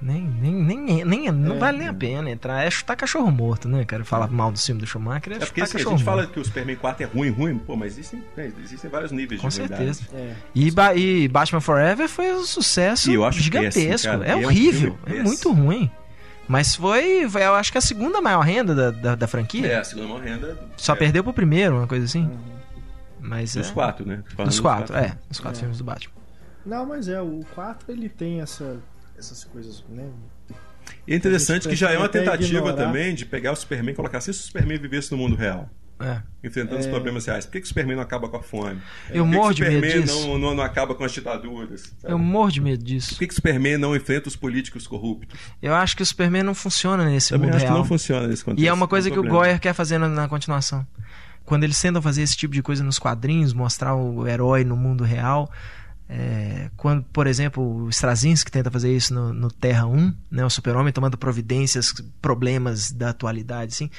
[0.02, 1.60] nem, nem, nem, nem não É.
[1.60, 2.64] vale nem a pena entrar.
[2.66, 4.04] É chutar cachorro morto, né, cara?
[4.06, 6.04] Falar mal do filme do Schumacher é, É porque chutar assim, a gente morto.
[6.06, 9.42] fala que o Superman 4 é ruim, ruim, pô, mas existem, né, existem vários níveis
[9.42, 10.04] Com de certeza.
[10.14, 10.34] É.
[10.56, 13.80] E, Ba- e Batman Forever foi um sucesso E eu acho gigantesco.
[13.90, 14.26] péssimo, cara.
[14.26, 15.24] é E é um horrível, filme é péssimo.
[15.28, 15.92] muito ruim.
[16.50, 19.68] Mas foi, foi, eu acho que a segunda maior renda da, da, da franquia.
[19.68, 20.58] É, a segunda maior renda.
[20.76, 22.24] Só é, perdeu pro primeiro, uma coisa assim.
[22.24, 22.40] Uhum.
[23.22, 24.24] Mas Dos é, quatro, né?
[24.36, 24.96] Dos quatro, quatro.
[24.98, 25.16] é.
[25.30, 25.60] Os quatro É.
[25.60, 26.14] filmes do Batman.
[26.66, 28.78] Não, mas é, o 4 ele tem essa,
[29.18, 30.10] essas coisas, né?
[31.08, 32.74] E é interessante que já é uma tentativa ignorar.
[32.76, 35.70] também de pegar o Superman e colocar assim, se o Superman vivesse no mundo real.
[36.00, 36.22] É.
[36.44, 37.46] enfrentando os problemas reais.
[37.46, 38.80] Por que, que o Superman não acaba com a fome?
[39.10, 40.28] Eu Por que morro que de o medo Superman disso.
[40.28, 41.94] não, não, não acaba com as ditaduras?
[42.00, 42.14] sabe?
[42.14, 43.10] Eu morro de medo disso.
[43.10, 45.38] Por que, que o Superman não enfrenta os políticos corruptos?
[45.62, 47.78] Eu acho que o Superman não funciona nesse Também mundo acho que real.
[47.80, 48.64] não funciona nesse contexto.
[48.64, 49.44] E é uma coisa um que o problema.
[49.46, 50.88] Goyer quer fazer na, na continuação.
[51.44, 55.04] Quando eles tentam fazer esse tipo de coisa nos quadrinhos, mostrar o herói no mundo
[55.04, 55.52] real.
[56.08, 60.50] é, quando, por exemplo, o Straczynski tenta fazer isso no, no Terra 1, né, o
[60.50, 63.90] Super-Homem tomando providências, problemas da atualidade, assim,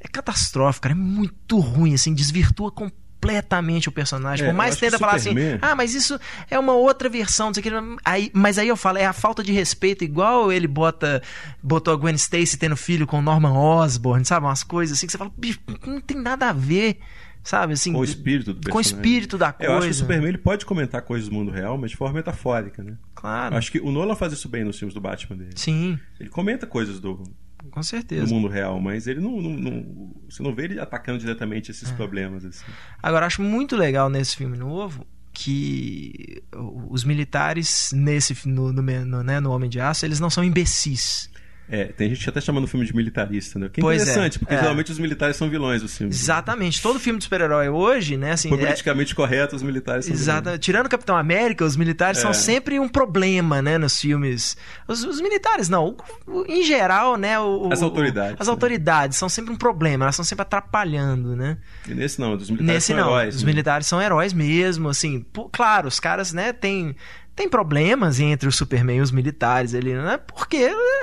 [0.00, 4.46] é catastrófico, cara, é muito ruim, assim, desvirtua completamente o personagem.
[4.46, 6.18] É, Por mais que tenta que falar Superman- assim, ah, mas isso
[6.50, 8.00] é uma outra versão, não sei o que.
[8.04, 11.22] Aí, mas aí eu falo, é a falta de respeito, igual ele bota
[11.62, 14.46] botou a Gwen Stacy tendo filho com o Norman Osborn, sabe?
[14.46, 16.98] Umas coisas assim que você fala, bicho, não tem nada a ver,
[17.44, 17.74] sabe?
[17.74, 18.96] Assim, Com o espírito do com o personagem.
[19.12, 19.98] espírito da É, Eu acho que o coisa.
[19.98, 22.96] Superman ele pode comentar coisas do mundo real, mas de forma metafórica, né?
[23.14, 23.54] Claro.
[23.54, 25.50] Eu Acho que o Nolan faz isso bem nos filmes do Batman dele.
[25.56, 27.22] Sim, Ele comenta coisas do,
[27.70, 28.32] com certeza.
[28.34, 31.72] mundo real, mas ele não, não- não- Você não vê ele atacando diretamente É.
[31.72, 32.64] esses problemas, assim.
[33.02, 36.42] Agora, acho muito legal nesse filme novo que
[36.88, 41.29] os militares nesse no, no, no, né, no Homem de Aço, eles não são imbecis.
[41.70, 43.68] É, tem gente até chamando o filme de militarista, né?
[43.72, 44.58] Que é Pois é, interessante, porque é.
[44.58, 46.20] geralmente os militares são vilões dos filmes.
[46.20, 46.82] Exatamente.
[46.82, 50.42] Todo filme de super-herói hoje, né, assim, é- Politicamente correto, os militares são Exato.
[50.44, 50.60] vilões.
[50.60, 52.22] Tirando o Capitão América, os militares É.
[52.22, 54.56] são sempre um problema, né, nos filmes.
[54.88, 55.96] Os, os militares, não.
[56.26, 58.50] O- o- em geral, né, o, As autoridades, As né?
[58.50, 61.56] autoridades são sempre um problema, elas estão sempre atrapalhando, né?
[61.88, 63.08] E nesse não, dos militares Nesse são não.
[63.10, 63.36] heróis.
[63.36, 63.46] os né?
[63.46, 65.20] militares são heróis mesmo, assim.
[65.32, 66.96] pô, claro, os caras, né, tem
[67.40, 70.18] tem problemas entre o Superman e os militares ali, né?
[70.18, 70.56] Porque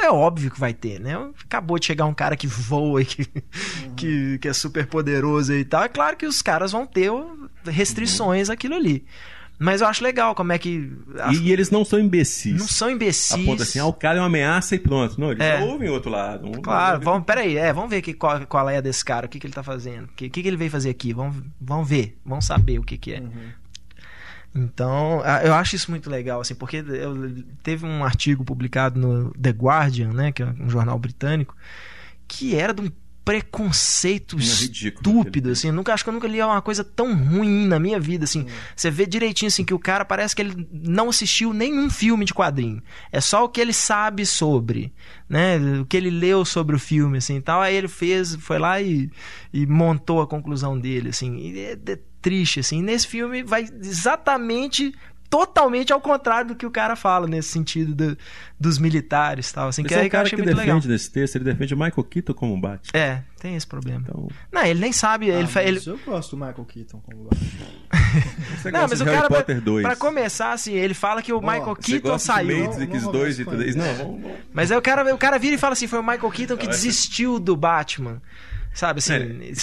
[0.04, 1.18] é óbvio que vai ter, né?
[1.44, 3.26] Acabou de chegar um cara que voa e que,
[3.96, 5.84] que, que é super poderoso e tal.
[5.84, 7.12] É claro que os caras vão ter
[7.66, 9.04] restrições àquilo ali.
[9.60, 10.92] Mas eu acho legal como é que.
[11.20, 12.60] as- E, eles não são imbecis.
[12.60, 13.32] não são imbecis.
[13.32, 15.20] Aponta assim, ah, o cara é uma ameaça e pronto.
[15.20, 15.58] Não, eles É.
[15.58, 16.48] já ouvem o outro lado.
[16.48, 19.40] Um- Claro, vamos, peraí, é, vamos ver que, qual, qual é desse cara, o que,
[19.40, 22.16] que ele tá fazendo, o que, que, que ele veio fazer aqui, vamos, vamos ver,
[22.24, 23.24] vamos saber o que, que é.
[24.60, 29.52] Então, eu acho isso muito legal, assim, porque eu- teve um artigo publicado no The
[29.52, 31.56] Guardian, né, que é um jornal britânico,
[32.28, 32.92] que era de um
[33.28, 37.68] preconceito é ridículo estúpido, assim, nunca acho que eu nunca li uma coisa tão ruim
[37.68, 38.46] na minha vida, assim.
[38.74, 42.34] Você vê direitinho assim que o cara parece que ele não assistiu nenhum filme de
[42.34, 42.82] quadrinho.
[43.12, 44.94] É só o que ele sabe sobre,
[45.28, 45.58] né?
[45.82, 47.60] O que ele leu sobre o filme assim, tal.
[47.60, 49.12] Aí ele fez, foi lá e,
[49.52, 51.36] e montou a conclusão dele, assim.
[51.36, 52.80] E é, é triste assim.
[52.80, 54.94] E nesse filme vai exatamente
[55.30, 58.18] totalmente ao contrário do que o cara fala nesse sentido do-
[58.60, 60.80] dos militares, tal, assim, Esse que é é o cara que defende legal.
[60.86, 62.98] nesse texto, ele defende o Michael Keaton como Batman.
[63.00, 64.00] É, tem esse problema.
[64.08, 67.00] Então, Não, ele nem sabe, ele, Ah, fa- ele, mas Eu gosto do Michael Keaton
[67.02, 67.68] como Batman.
[68.58, 69.84] você Não, gosta mas o Harry cara, pra, Potter 2.
[69.86, 72.48] pra começar, assim, ele fala que o Michael você Você Keaton gosta saiu.
[72.72, 73.78] de Não, não 2 e vamos tudo isso?
[73.78, 73.98] Não, ele.
[73.98, 74.38] vamos, vamos.
[74.54, 76.68] Mas aí o cara, o cara vira e fala assim: foi o Michael Keaton que
[76.68, 78.22] desistiu do Batman.
[78.78, 79.54] Sabe assim, É, ele,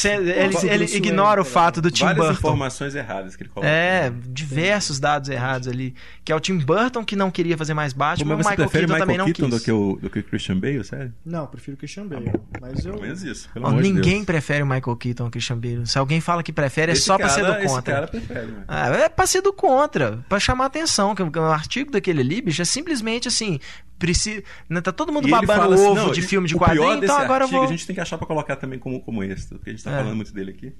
[0.64, 2.38] ele Bruce ignora o Wayne, fato do Tim Várias Burton.
[2.38, 3.70] informações erradas que ele coloca.
[3.70, 5.94] É, diversos dados errados ali.
[6.24, 8.80] Que é o Tim Burton que não queria fazer mais Batman, mas o Michael Keaton
[8.86, 9.58] Michael também não Keaton quis.
[9.60, 11.14] do que, o, do que o Christian Bale, sério?
[11.24, 12.32] Não, prefiro o Christian Bale.
[12.60, 12.90] Mas eu.
[12.92, 14.24] Pelo menos isso, pelo Ó, amor ninguém Deus.
[14.26, 15.86] prefere o Michael Keaton ao Christian Bale.
[15.86, 17.94] Se alguém fala que prefere, é Esse só pra cara- ser do Esse contra.
[17.94, 18.64] cara prefere, né?
[18.66, 21.14] Ah, é pra ser do contra, pra chamar atenção.
[21.14, 23.60] Que o o artigo daquele ali, bicho, é simplesmente assim.
[24.04, 26.58] Precisa, né, tá todo mundo E babando fala assim, ovo não, de filme de o
[26.58, 27.68] quadrinho, então agora eu artigo vou.
[27.68, 29.92] A gente tem que achar pra colocar também como, como extra, porque a gente tá
[29.92, 29.96] É.
[29.98, 30.74] falando muito dele aqui.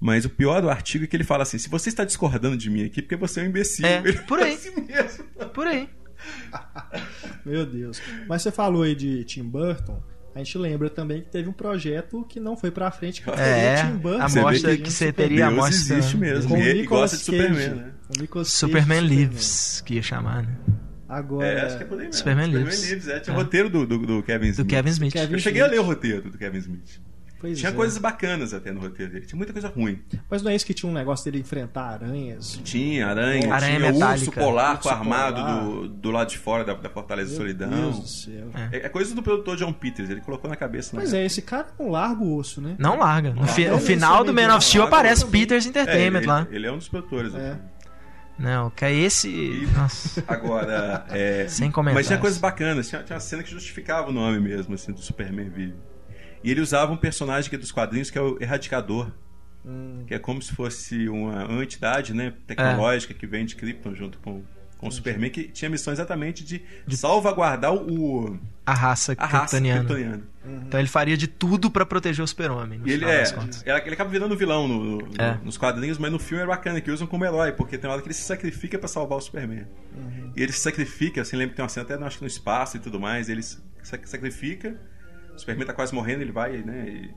[0.00, 2.68] Mas o pior do artigo é que ele fala assim: se você está discordando de
[2.70, 3.86] mim aqui, porque você é um imbecil.
[3.86, 4.54] É, por aí.
[4.54, 5.24] assim mesmo.
[5.54, 5.88] Por aí.
[7.44, 8.00] Meu Deus.
[8.28, 10.02] Mas você falou aí de Tim Burton.
[10.34, 13.20] A gente lembra também que teve um projeto que não foi pra frente.
[13.20, 14.22] Que É, teria Tim Burton.
[14.22, 15.96] a mostra que que você teria a mostra.
[15.96, 16.48] existe mesmo.
[16.50, 17.48] Com o E ele Nicolas gosta de Cage.
[17.54, 17.92] Superman, né?
[18.34, 20.56] O Superman Lives, que ia chamar, né?
[21.10, 21.46] Agora.
[21.46, 22.14] É, acho que é por aí mesmo.
[22.14, 23.08] Superman Lives.
[23.08, 23.20] é.
[23.20, 23.36] Tinha É.
[23.36, 24.68] o roteiro do, do, do Kevin Do Smith.
[24.68, 25.12] Kevin Smith.
[25.12, 27.00] Kevin Eu cheguei a ler o roteiro do Kevin Smith.
[27.40, 27.74] Pois Tinha é.
[27.74, 29.24] coisas bacanas até no roteiro dele.
[29.24, 29.98] Tinha muita coisa ruim.
[30.28, 32.60] Mas não é isso que tinha um negócio dele enfrentar aranhas?
[32.62, 34.40] Tinha aranha, Aranha tinha urso metálica.
[34.42, 35.64] polar Urso armado polar.
[35.64, 37.70] do, do lado de fora da, da Fortaleza da Meu Solidão.
[37.70, 38.48] Deus do céu.
[38.70, 38.76] É.
[38.76, 40.90] É, é coisa do produtor John Peters, ele colocou na cabeça.
[40.94, 41.22] Pois né?
[41.22, 42.74] é, esse cara não larga o osso, né?
[42.78, 43.32] Não larga.
[43.32, 45.24] No, fi- no final do Man of Steel aparece.
[45.24, 46.46] Peters É, Entertainment ele, lá.
[46.50, 47.34] ele é um dos produtores.
[47.34, 47.52] É.
[47.52, 47.60] assim.
[48.40, 49.28] Não, que é esse.
[49.28, 50.24] E- Nossa.
[50.26, 51.94] Agora, é, Sem comentários.
[52.00, 52.88] mas tinha coisas bacanas.
[52.88, 55.74] Tinha, tinha uma cena que justificava o nome mesmo, assim, do Superman vive.
[56.42, 59.12] E ele usava um personagem que é dos quadrinhos que é o Erradicador.
[59.64, 60.04] Hum.
[60.06, 64.18] Que é como se fosse uma, uma entidade né, tecnológica que vem de Krypton junto
[64.20, 64.42] com,
[64.80, 66.62] com o Superman, que tinha missão exatamente de,
[66.96, 69.84] salvaguardar o, A raça kryptoniana.
[69.84, 70.22] kryptoniana.
[70.66, 72.80] Então ele faria de tudo pra proteger o super-homem.
[72.86, 73.24] E ele é,
[73.66, 75.38] ele acaba virando vilão no- no- É.
[75.44, 78.02] nos quadrinhos, mas no filme é bacana, que usam como herói, porque tem uma hora
[78.02, 79.66] que ele se sacrifica pra salvar o Superman.
[80.34, 82.78] E ele se sacrifica, assim, lembra que tem uma cena até acho que no espaço
[82.78, 84.74] e tudo mais, ele se sac- sacrifica,
[85.34, 87.10] o Superman tá quase morrendo, ele vai, né, e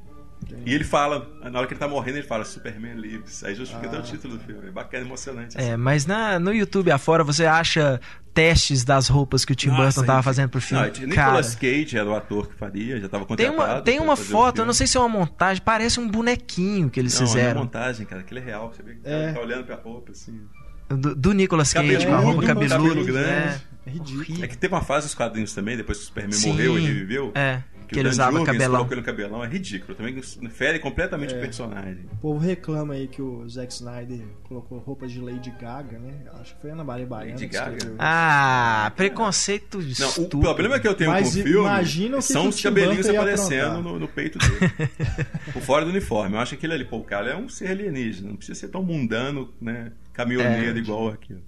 [0.65, 3.43] E ele fala, na hora que ele tá morrendo, ele fala Superman Lives.
[3.43, 4.67] Aí justifica até o título do filme.
[4.67, 5.57] É bacana, emocionante.
[5.57, 5.69] assim.
[5.71, 7.99] É, mas na, no YouTube afora você acha
[8.33, 10.83] testes das roupas que o Tim Nossa, Burton tava fazendo pro filme.
[10.99, 13.73] Não, Nicolas Cage era o ator que faria, já tava tem contratado.
[13.75, 16.07] uma, tem uma fazer o foto, eu não sei se é uma montagem, parece um
[16.09, 17.61] bonequinho que eles Não, é fizeram.
[17.61, 18.21] montagem, cara.
[18.21, 18.73] Aquilo é real.
[18.75, 19.31] Você vê que É.
[19.33, 20.41] tá olhando pra roupa, assim.
[20.89, 23.05] Do, do Nicolas Cage, Cabeludo, com a roupa cabelo cabeludo.
[23.05, 23.29] grande.
[23.29, 24.43] É, É ridículo.
[24.43, 26.49] É que teve uma fase dos quadrinhos também, depois que o Superman Sim.
[26.49, 27.31] morreu e reviveu.
[27.35, 27.61] É,
[27.93, 28.75] que, ele usava Jurgens cabelão.
[28.77, 29.43] colocou ele no cabelão.
[29.43, 29.95] É ridículo.
[29.95, 31.37] Também fere completamente É.
[31.37, 32.05] o personagem.
[32.13, 36.13] O povo reclama aí que o Zack Snyder colocou roupas de Lady Gaga, né?
[36.39, 37.71] Acho que foi Ana Maria Baiana Lady que Gaga?
[37.77, 37.95] escreveu.
[37.99, 42.25] Ah, preconceito Não, o problema que eu tenho Mas com o filme imagina o que
[42.25, 44.89] são os cabelinhos aparecendo no, no peito dele.
[45.53, 46.35] Por fora do uniforme.
[46.35, 48.29] Eu acho que aquele ali, pô, o cara é um ser alienígena.
[48.29, 49.91] Não precisa ser tão mundano, né?
[50.13, 50.81] Caminhoneiro É.
[50.81, 51.41] igual aquilo.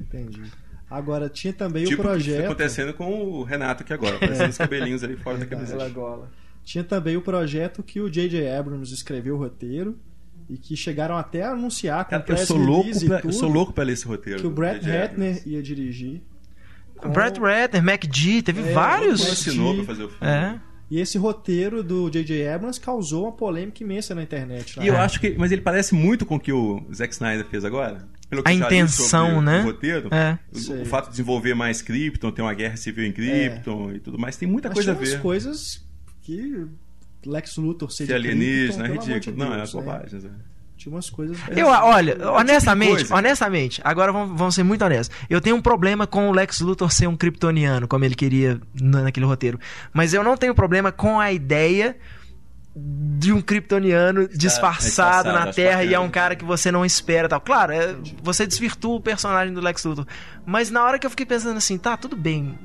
[0.00, 0.42] Entendi.
[0.88, 2.44] Agora, tinha também tipo o o que tá projeto.
[2.44, 4.16] acontecendo com o Renato aqui agora.
[4.22, 5.70] Aparecendo os cabelinhos ali fora da Verdade.
[5.70, 5.90] camiseta.
[5.92, 6.30] gola.
[6.64, 8.48] Tinha também o projeto que o J.J.
[8.50, 9.98] Abrams escreveu o roteiro
[10.48, 13.32] e que chegaram até a anunciar com Cara, eu sou, louco pra, e eu tudo
[13.32, 14.40] sou louco pra ler esse roteiro.
[14.40, 14.90] que o J.J.
[14.90, 16.22] Ratner ia dirigir.
[16.96, 19.20] com- Brad Ratner, MacG, teve É, vários.
[19.28, 20.26] assinou pra fazer o filme.
[20.32, 20.58] É.
[20.88, 22.46] E esse roteiro do J.J.
[22.48, 24.76] Abrams causou uma polêmica imensa na internet.
[24.76, 25.34] na E eu acho que.
[25.36, 28.06] Mas ele parece muito com o que o Zack Snyder fez agora.
[28.28, 29.60] Pelo que A intenção, sobre né?
[29.60, 30.08] O roteiro.
[30.12, 30.38] É.
[30.52, 34.18] O, o fato de desenvolver mais Krypton, ter uma guerra civil em Krypton e tudo
[34.18, 35.22] mais, tem muita Mas coisa a tinha umas ver.
[35.22, 35.84] coisas
[36.22, 36.66] que
[37.24, 39.36] Lex Luthor ser Ser de alienígena, é Krypton, amor de ridículo.
[39.38, 39.80] Não, é Deus, né?
[39.80, 40.24] bobagens.
[40.24, 40.28] é.
[40.76, 41.38] Tinha umas coisas.
[41.56, 43.14] Eu, olha, honestamente, tipo coisa.
[43.14, 45.16] honestamente, agora vamos, vamos ser muito honestos.
[45.30, 49.02] Eu tenho um problema com o Lex Luthor ser um kryptoniano, como ele queria na-
[49.02, 49.58] naquele roteiro.
[49.94, 51.96] Mas eu não tenho problema com a ideia
[52.78, 57.26] de um kryptoniano disfarçado disfarçado, na Terra e é um cara que você não espera
[57.28, 57.40] tal.
[57.40, 60.06] Claro, é- você desvirtua o personagem do Lex Luthor.
[60.44, 62.58] Mas na hora que eu fiquei pensando assim, tá, tudo bem.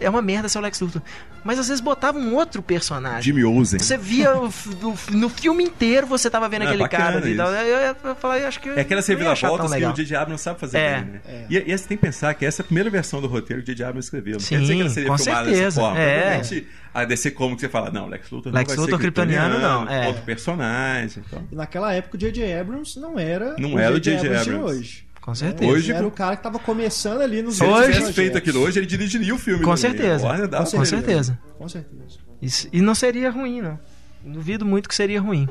[0.00, 1.02] É uma merda ser o Lex Luthor.
[1.44, 3.22] Mas às vezes botava um outro personagem.
[3.22, 3.78] Jimmy Olsen.
[3.78, 7.32] Você via o o no filme inteiro você tava vendo Não, é aquele cara ali
[7.34, 7.46] e tal.
[7.52, 7.56] isso.
[7.62, 8.68] Eu, eu, eu falei, acho que.
[8.70, 10.16] É aquelas não reviravoltas que o J.J.
[10.16, 10.94] Abrams sabe fazer É.
[11.00, 11.20] bem, né?
[11.26, 11.44] É.
[11.48, 13.70] E, e você tem que pensar que essa é a primeira versão do roteiro que
[13.70, 13.84] o J.J.
[13.84, 14.34] Abrams escreveu.
[14.34, 16.00] Não Sim, quer dizer que ela seria com filmada certeza, dessa forma.
[16.00, 16.42] é.
[16.94, 19.58] A DC como que você fala, não, Lex Luthor Lex não vai Luthor ser kryptoniano,
[19.60, 20.08] não, é.
[20.08, 21.22] Outro personagem.
[21.26, 21.46] Então.
[21.52, 22.52] E naquela época o J.J.
[22.58, 24.18] Abrams não era Não era o J.J.
[24.26, 24.78] Abrams de Abrams.
[24.78, 25.07] hoje.
[25.28, 25.70] Com certeza.
[25.70, 28.38] Hoje- Ele era o cara que tava começando ali nos Se ele Hoje- tivesse feito
[28.38, 29.62] aquilo hoje, ele dirigiria o filme.
[29.62, 30.24] Com certeza.
[30.24, 31.38] Warner Com Com certeza.
[31.58, 32.18] Com certeza.
[32.40, 33.78] Isso- e não seria ruim, não.
[34.24, 35.46] Duvido muito que seria ruim.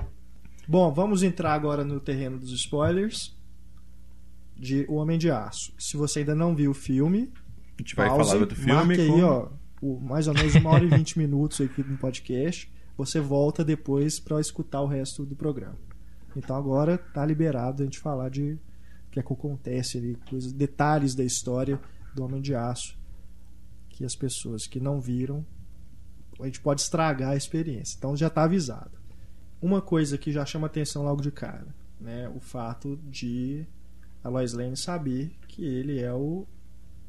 [0.67, 3.37] Bom, vamos entrar agora no terreno dos spoilers
[4.57, 5.71] de O Homem de Aço.
[5.77, 7.31] Se você ainda não viu o filme,
[7.77, 8.73] A gente vai pause, falar do filme.
[8.73, 9.49] marque aí, ó,
[9.79, 12.67] o- mais ou menos uma hora e vinte minutos aqui no podcast.
[12.97, 15.77] Você volta depois para escutar o resto do programa.
[16.35, 18.57] Então agora tá liberado a gente falar de
[19.23, 21.80] que é que acontece ali, coisas, detalhes da história
[22.15, 22.98] do Homem de Aço
[23.89, 25.45] que as pessoas que não viram
[26.39, 27.95] a gente pode estragar a experiência.
[27.98, 28.91] Então já está avisado.
[29.60, 31.65] Uma coisa que já chama atenção logo de cara,
[31.99, 33.65] né, o fato de
[34.23, 36.45] a Lois Lane saber que ele é o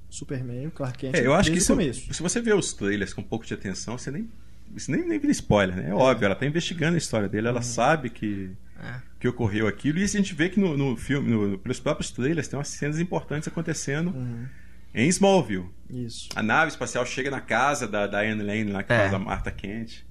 [0.08, 1.74] Superman, o Clark Kent, É, eu acho que isso,
[2.14, 4.26] se você vê os trailers com um pouco de atenção, você nem.
[4.74, 5.90] Isso nem, nem vira spoiler, né?
[5.90, 7.52] É óbvio, ela tá investigando a história dele, Uhum.
[7.54, 8.50] ela sabe que,
[8.82, 9.00] É.
[9.18, 9.98] que ocorreu aquilo.
[9.98, 12.98] E a gente vê que no, no filme, no- pelos próprios trailers, tem umas cenas
[13.00, 14.46] importantes acontecendo Uhum.
[14.94, 15.68] em Smallville.
[15.90, 16.28] Isso.
[16.36, 18.98] A nave espacial chega na casa da Diane Lane, lá que É.
[18.98, 20.04] faz a Martha Kent.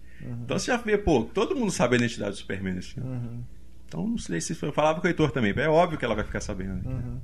[0.43, 3.07] Então você já vê, pô, todo mundo sabe a identidade do Superman nesse filme.
[3.09, 3.43] Uhum.
[3.87, 5.53] Então não sei se eu falava com o Heitor também.
[5.55, 6.85] É óbvio que ela vai ficar sabendo.
[6.89, 7.19] Uhum.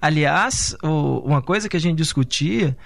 [0.00, 2.76] Aliás, o- uma coisa que a gente discutia,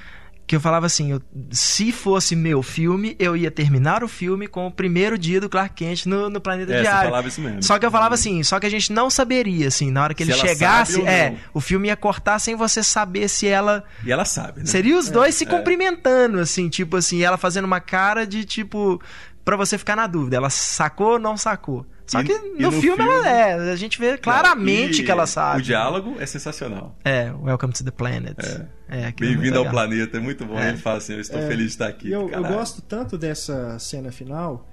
[0.47, 1.21] que eu falava assim, eu-
[1.51, 5.75] se fosse meu filme, eu ia terminar o filme com o primeiro dia do Clark
[5.75, 7.09] Kent no, no planeta É, você diário.
[7.11, 7.63] falava isso mesmo.
[7.65, 10.25] Só que eu falava assim, só que a gente não saberia, assim, na hora que
[10.25, 13.83] Se ele chegasse, é, o filme ia cortar sem você saber se ela.
[14.05, 14.67] E ela sabe, né?
[14.67, 15.47] Seria os dois se é.
[15.49, 19.01] cumprimentando, assim, tipo assim, ela fazendo uma cara de tipo.
[19.47, 21.87] Pra você ficar na dúvida, ela sacou ou não sacou?
[22.05, 25.05] Só E- que e no, no filme, ela filme- é, a gente vê claramente E
[25.05, 25.61] que ela sabe.
[25.61, 26.97] O diálogo é sensacional.
[27.05, 28.37] É, Welcome to the Planet.
[28.89, 30.59] É, aquilo é Bem-vindo muito ao planeta, é muito bom.
[30.59, 30.71] É.
[30.71, 32.09] Ele fala assim: Eu estou É, feliz de estar aqui.
[32.09, 34.69] E eu, eu gosto tanto dessa cena final,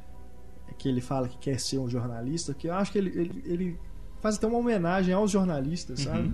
[0.79, 3.79] que ele fala que quer ser um jornalista, que eu acho que ele, ele, ele
[4.23, 6.33] faz até uma homenagem aos jornalistas, sabe?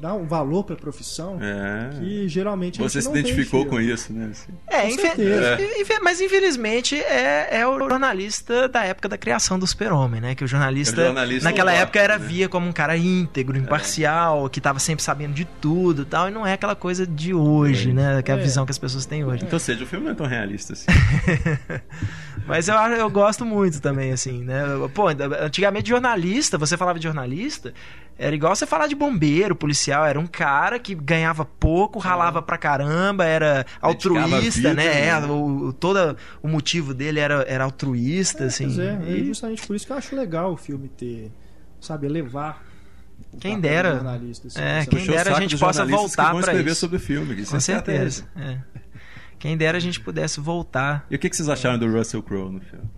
[0.00, 1.40] Dá um valor pra profissão Uhum.
[1.42, 1.90] É.
[1.98, 4.28] que geralmente a Você gente se identificou com isso, né?
[4.30, 4.52] Assim.
[4.68, 10.20] É, infe- infe- mas infelizmente é, é o jornalista da época da criação do super-homem,
[10.20, 10.34] né?
[10.34, 12.26] Que o jornalista, É o jornalista naquela época era né?
[12.26, 16.30] via como um cara íntegro, imparcial, que tava sempre sabendo de tudo e tal, e
[16.30, 18.20] não é aquela coisa de hoje, né?
[18.22, 18.40] Que é a É.
[18.42, 19.44] visão que as pessoas têm hoje.
[19.44, 20.86] Então, ou seja, o filme não é tão realista assim.
[22.46, 24.62] Mas eu, eu gosto muito também, assim, né?
[24.94, 25.08] Pô,
[25.40, 27.72] antigamente jornalista, você falava de jornalista,
[28.18, 30.04] Era igual você falar de bombeiro, policial.
[30.06, 35.06] Era um cara que ganhava pouco, ralava pra caramba, era altruísta, vida, né?
[35.08, 35.26] É, né?
[35.26, 38.66] o, o- todo o motivo dele era, era altruísta, assim.
[38.66, 41.32] Pois é, é E justamente por isso que eu acho legal o filme ter,
[41.80, 42.62] sabe, elevar
[43.32, 44.00] o Quem dera.
[44.00, 46.80] assim, É, quem dera a gente possa voltar escrever isso.
[46.80, 47.44] sobre o filme.
[47.46, 48.24] Com é certeza.
[48.36, 48.60] estratégia.
[48.80, 48.83] é.
[49.44, 51.04] Quem dera a gente pudesse voltar.
[51.10, 52.88] E o que, que vocês acharam do Russell Crowe no filme?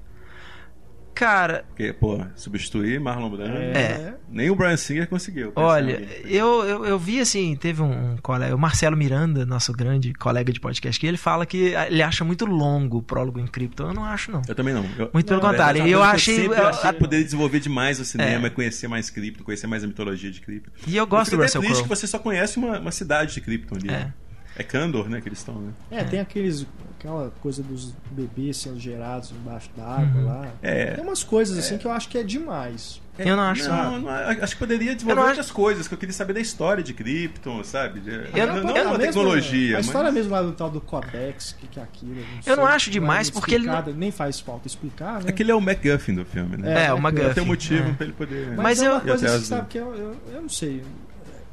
[1.12, 3.56] Cara, Porque, pô, substituir Marlon Brando.
[3.76, 4.14] É.
[4.30, 5.50] Nem o Brian Singer conseguiu.
[5.56, 10.14] Olha, eu, eu, eu vi assim, teve um, um colega, o Marcelo Miranda, nosso grande
[10.14, 13.82] colega de podcast, que ele fala que ele acha muito longo o prólogo em cripto.
[13.82, 14.42] Eu não acho, não.
[14.46, 14.84] Eu também não.
[14.96, 15.82] Eu, Muito pelo Na contrário.
[15.82, 16.36] é Eu coisa achei.
[16.36, 18.50] Eu sempre eu- achei que poderia desenvolver demais o cinema, É.
[18.50, 20.70] conhecer mais cripto, conhecer mais a mitologia de cripto.
[20.86, 21.88] e eu gosto eu do Russell triste Crowe.
[21.88, 23.88] que você só conhece uma, uma cidade de cripto ali.
[23.90, 24.12] É.
[24.58, 25.72] É Kandor, né, que eles estão, né?
[25.90, 26.66] É, tem aqueles.
[26.98, 30.26] aquela coisa dos bebês sendo gerados embaixo d'água Uhum.
[30.26, 30.46] lá.
[30.62, 30.92] É.
[30.92, 33.00] Tem umas coisas assim que eu acho que é demais.
[33.18, 33.68] Eu não acho.
[33.68, 36.32] Não, não, acho que poderia desenvolver Eu não acho- outras coisas, que eu queria saber
[36.34, 38.00] da história de Krypton, sabe?
[38.00, 39.86] De- Eu não- não, eu- uma a tecnologia, A mas...
[39.86, 42.20] história mesmo lá do tal do Codex, o que, que é aquilo.
[42.44, 45.30] Eu não sei, acho demais, é muito porque ele não- Nem faz falta explicar, né?
[45.30, 46.86] Aquele é o MacGuffin do filme, né?
[46.86, 47.34] É, o MacGuffin.
[47.34, 47.92] Tem um motivo É.
[47.92, 48.48] pra ele poder...
[48.48, 50.82] Mas, Mas é eu- uma coisa E assim, sabe, que eu, eu, eu não sei.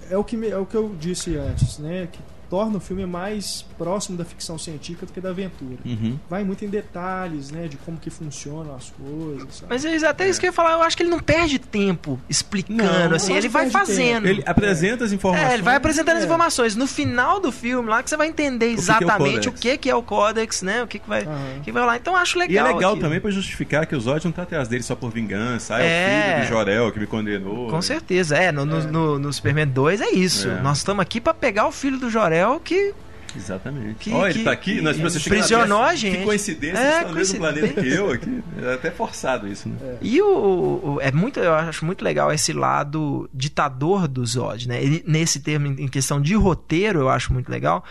[0.10, 2.08] É o, que me- é o que eu disse antes, né?
[2.12, 2.20] Que
[2.54, 5.80] torna o filme mais próximo da ficção científica do que da aventura.
[5.84, 6.20] Uhum.
[6.30, 7.68] Vai muito em detalhes, né?
[7.68, 9.56] De como que funcionam as coisas.
[9.56, 9.66] Sabe?
[9.72, 12.20] Mas é até isso que eu ia falar, eu acho que ele não perde tempo
[12.30, 14.28] explicando, Não, assim, ele vai fazendo.
[14.28, 15.50] Ele apresenta as informações.
[15.50, 16.26] É, ele vai apresentando as É.
[16.28, 16.76] informações.
[16.76, 19.96] No final do filme, lá que você vai entender é exatamente o que, que é
[19.96, 20.84] o Codex, né?
[20.84, 21.24] O que, que vai.
[21.24, 21.96] O que vai rolar.
[21.98, 22.54] Então eu acho legal.
[22.54, 23.02] E é legal aquilo.
[23.08, 25.76] também pra justificar que o Zod não tá atrás dele só por vingança.
[25.78, 26.20] Ah, é, É.
[26.20, 27.68] o filho do Jorel que me condenou.
[27.72, 28.52] Com certeza, é.
[28.52, 30.50] No, no, no- no Superman 2 é isso.
[30.50, 30.62] É.
[30.62, 32.94] Nós estamos aqui pra pegar o filho do Jorel que.
[33.36, 33.96] Exatamente.
[33.96, 36.18] Que- Ó, ele que- tá aqui, nós que impressionou a gente.
[36.20, 38.44] Que coincidência, É, estão no mesmo planeta que eu aqui.
[38.62, 39.76] É até forçado isso, né?
[40.02, 40.28] E o,
[40.98, 44.84] o- é muito, eu acho muito legal esse lado ditador do Zod, né?
[44.84, 47.84] Ele- nesse termo, em em questão de roteiro, eu acho muito legal.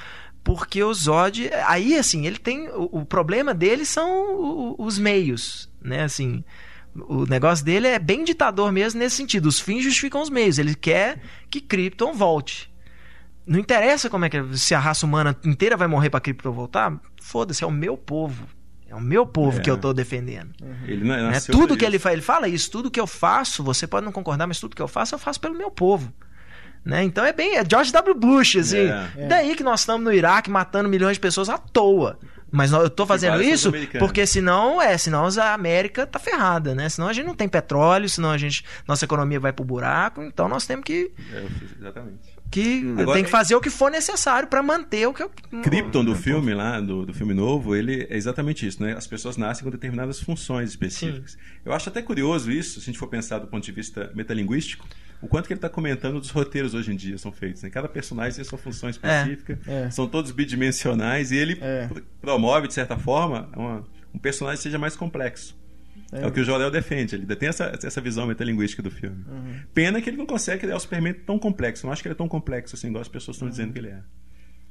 [0.44, 2.68] Porque o Zod, aí assim, ele tem.
[2.68, 6.02] O, o problema dele são o- os meios, né?
[6.04, 6.44] Assim,
[6.94, 9.46] o negócio dele é bem ditador mesmo nesse sentido.
[9.46, 10.58] Os fins justificam os meios.
[10.58, 11.20] Ele quer
[11.50, 12.71] que Krypton volte.
[13.46, 16.92] Não interessa como é que se a raça humana inteira vai morrer pra Krypton voltar.
[17.20, 18.46] Foda-se, é o meu povo.
[18.88, 19.60] É o meu povo É.
[19.62, 20.50] que eu tô defendendo.
[20.86, 21.22] Ele não Né?
[21.30, 24.12] nasceu Tudo que ele fala, ele fala isso, tudo que eu faço, você pode não
[24.12, 26.12] concordar, mas tudo que eu faço, eu faço pelo meu povo.
[26.84, 27.02] Né?
[27.04, 28.14] Então é bem, é George W.
[28.14, 28.88] Bush, assim.
[29.16, 29.26] É.
[29.28, 32.18] Daí que nós estamos no Iraque matando milhões de pessoas à toa.
[32.50, 36.86] Mas eu tô fazendo isso porque senão, é, senão a América tá ferrada, né?
[36.90, 40.48] Senão a gente não tem petróleo, senão a gente, nossa economia vai pro buraco, então
[40.50, 41.46] nós temos que, É,
[41.80, 42.31] exatamente.
[42.52, 45.30] Que Agora- tem que fazer o que for necessário para manter o que eu,
[45.62, 48.92] Krypton do filme lá, do, do filme novo, ele é exatamente isso, né?
[48.96, 51.36] As pessoas nascem com determinadas funções específicas.
[51.64, 54.86] Eu acho até curioso isso, se a gente for pensar do ponto de vista metalinguístico,
[55.20, 57.62] o quanto que ele está comentando dos roteiros hoje em dia são feitos.
[57.62, 57.70] Né?
[57.70, 59.88] Cada personagem tem sua função específica, É.
[59.90, 61.86] são todos bidimensionais e ele É.
[61.88, 63.84] pr- promove, de certa forma, uma-
[64.14, 65.56] um personagem seja mais complexo.
[66.12, 66.26] É, É.
[66.26, 69.24] o que o Jorel defende, ele tem essa, essa visão metalinguística do filme.
[69.72, 71.84] Pena que ele não consegue criar o Superman tão complexo.
[71.84, 73.78] Eu não acho que ele é tão complexo assim, igual as pessoas estão dizendo que
[73.78, 74.02] ele é.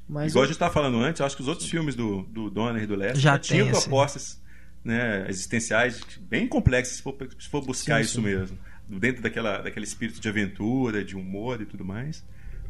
[0.08, 2.24] Mas Igual a eu- gente estava falando antes, eu acho que os outros filmes do,
[2.24, 3.82] do Donner e do Lester Já já, tinham assim.
[3.82, 4.42] propostas
[4.84, 8.22] né, existenciais bem complexas, se for, se for buscar Sim, isso sim.
[8.22, 8.58] mesmo.
[8.90, 12.26] Dentro daquela, daquele espírito de aventura, de humor e tudo mais.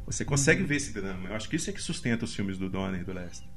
[0.06, 0.30] Você Uhum.
[0.30, 1.30] consegue ver esse drama.
[1.30, 3.48] Eu acho que isso é que sustenta os filmes do Donner e do Lester.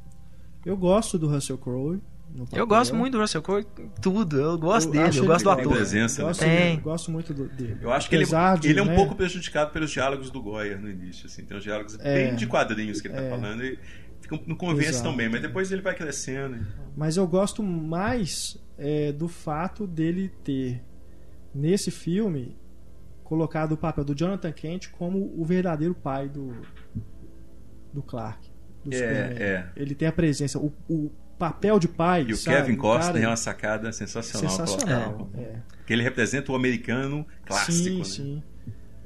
[0.65, 2.01] eu gosto do Russell Crowe.
[2.35, 3.65] No Eu gosto muito do Russell Crowe,
[4.03, 5.73] tudo, eu gosto Eu dele, eu gosto do ator.
[5.73, 6.29] presença, né?
[6.29, 6.81] Gosto, Tem.
[6.81, 7.79] gosto muito do- dele.
[7.81, 10.43] Eu acho que ele, Apesar de, ele é um né, pouco prejudicado pelos diálogos do
[10.43, 11.27] Goya no início.
[11.27, 11.45] Assim.
[11.45, 12.15] Tem uns diálogos É.
[12.27, 13.31] bem de quadrinhos que ele está É.
[13.31, 13.79] falando e
[14.21, 15.05] fica- não convence Exato.
[15.05, 16.67] tão bem, mas depois ele vai crescendo.
[16.97, 20.83] Mas eu gosto mais é, do fato dele ter,
[21.55, 22.57] nesse filme,
[23.23, 26.53] colocado o papel do Jonathan Kent como o verdadeiro pai do,
[27.93, 28.51] do Clark.
[28.85, 29.69] Do É, é.
[29.77, 32.25] Ele tem a presença, o, o papel de pai.
[32.29, 32.57] E o sabe?
[32.59, 34.51] Kevin Costner Cara, é uma sacada sensacional.
[34.51, 35.31] sensacional.
[35.37, 35.57] é.
[35.79, 37.73] Porque ele representa o americano clássico.
[37.73, 38.05] sim, né?
[38.05, 38.43] sim.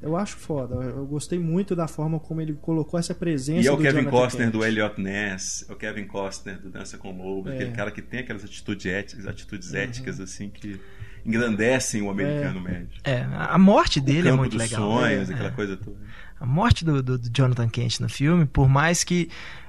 [0.01, 0.77] Eu acho foda.
[0.77, 3.63] Eu gostei muito da forma como ele colocou essa presença.
[3.63, 4.53] E é o do Kevin Jonathan Costner Kent.
[4.61, 7.57] do Elliot Ness, é o Kevin Costner do Dança com Lobos, É.
[7.57, 9.79] aquele cara que tem aquelas atitudes éticas, atitudes Uhum.
[9.79, 10.81] éticas assim que
[11.27, 13.01] engrandecem o americano médio.
[13.05, 14.81] É, a morte o dele é muito dos legal.
[15.01, 15.53] sonhos, É, aquela é.
[15.53, 15.97] coisa toda.
[16.41, 19.29] A morte do, do- do Jonathan Kent no filme, por mais que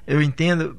[0.09, 0.77] eu entendo,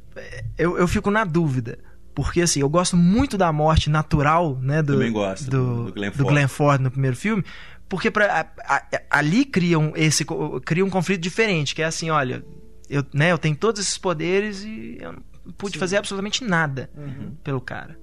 [0.59, 1.79] eu, eu fico na dúvida.
[2.15, 4.83] Porque assim, eu gosto muito da morte natural, né?
[4.83, 6.29] Do, Também gosto do- do Glenn Ford.
[6.29, 7.45] Glenn Ford no primeiro filme.
[7.89, 10.25] Porque pra, a- a- ali criam esse
[10.65, 12.45] cria um conflito diferente, que é assim, olha,
[12.89, 15.79] eu, né, eu tenho todos esses poderes e eu não pude Sim.
[15.81, 17.33] fazer absolutamente nada Uhum.
[17.45, 17.97] pelo cara.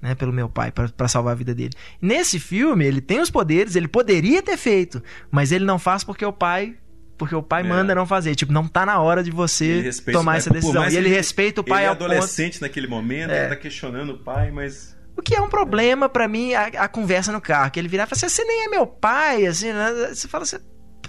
[0.00, 1.72] né, pelo meu pai, para salvar a vida dele.
[2.00, 6.24] Nesse filme, ele tem os poderes, ele poderia ter feito, mas ele não faz porque
[6.24, 6.76] o pai
[7.18, 7.64] porque o pai é.
[7.64, 8.34] manda não fazer.
[8.34, 10.84] Tipo, não tá na hora de você tomar essa decisão.
[10.84, 12.62] E ele, ele respeita o pai ele é adolescente ponto...
[12.62, 13.40] naquele momento, é.
[13.40, 16.88] ele tá questionando o pai, mas o que é um problema para mim a, a,
[16.88, 19.72] conversa no carro, que ele virar e falar assim, você nem é meu pai, assim,
[19.72, 20.14] né?
[20.14, 20.58] Você fala assim,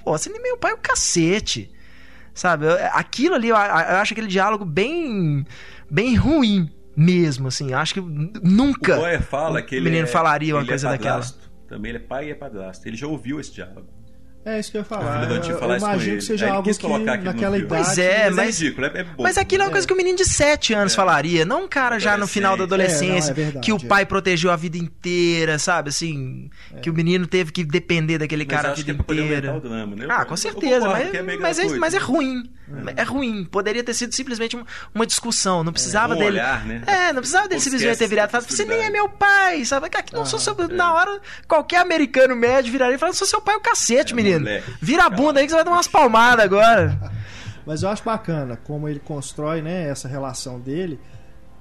[0.04, 1.72] pô, você nem é meu pai, é o cacete.
[2.34, 2.66] Sabe?
[2.94, 5.46] Aquilo ali, eu, eu acho aquele diálogo bem
[5.92, 7.74] bem ruim mesmo, assim.
[7.74, 11.24] Acho que nunca o fala que o menino é, falaria uma é coisa é daquela.
[11.68, 12.88] Também ele é pai e é padrasto.
[12.88, 13.99] Ele já ouviu esse diálogo.
[14.46, 15.30] É isso que eu ia falar.
[15.30, 17.84] Eu, eu, eu imagino que seja é, algo que naquela idade...
[17.84, 20.18] Pois é, mas, é ridículo, é, é mas aquilo é uma coisa que o menino
[20.18, 20.96] de 7 anos é.
[20.96, 21.46] falaria.
[21.46, 24.56] Não um cara já no final da adolescência, não, verdade, que o pai protegeu a
[24.56, 25.90] vida inteira, sabe?
[25.90, 26.50] Assim,
[26.82, 29.56] que o menino teve que depender daquele mas cara a vida inteira.
[29.56, 30.06] O drama, né?
[30.10, 32.50] Ah, com certeza, mas, mas, é, mas é ruim.
[32.96, 33.04] É.
[33.04, 33.44] ruim.
[33.46, 34.58] Poderia ter sido simplesmente
[34.94, 35.64] uma discussão.
[35.64, 36.38] Não precisava um dele.
[36.38, 36.84] Olhar, né?
[36.86, 39.90] É, não precisava dele simplesmente ter virado e falado, você nem é meu pai, sabe?
[39.90, 40.56] Que não sou seu...
[40.70, 44.29] Na hora, qualquer americano médio viraria e falaria, sou seu pai o cacete, menino.
[44.82, 46.98] Vira a bunda aí que você vai dar umas palmadas agora.
[47.66, 51.00] Mas eu acho bacana como ele constrói, né, essa relação dele,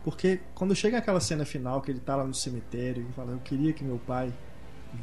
[0.04, 3.38] porque quando chega aquela cena final que ele tá lá no cemitério e fala, eu
[3.38, 4.32] queria que meu pai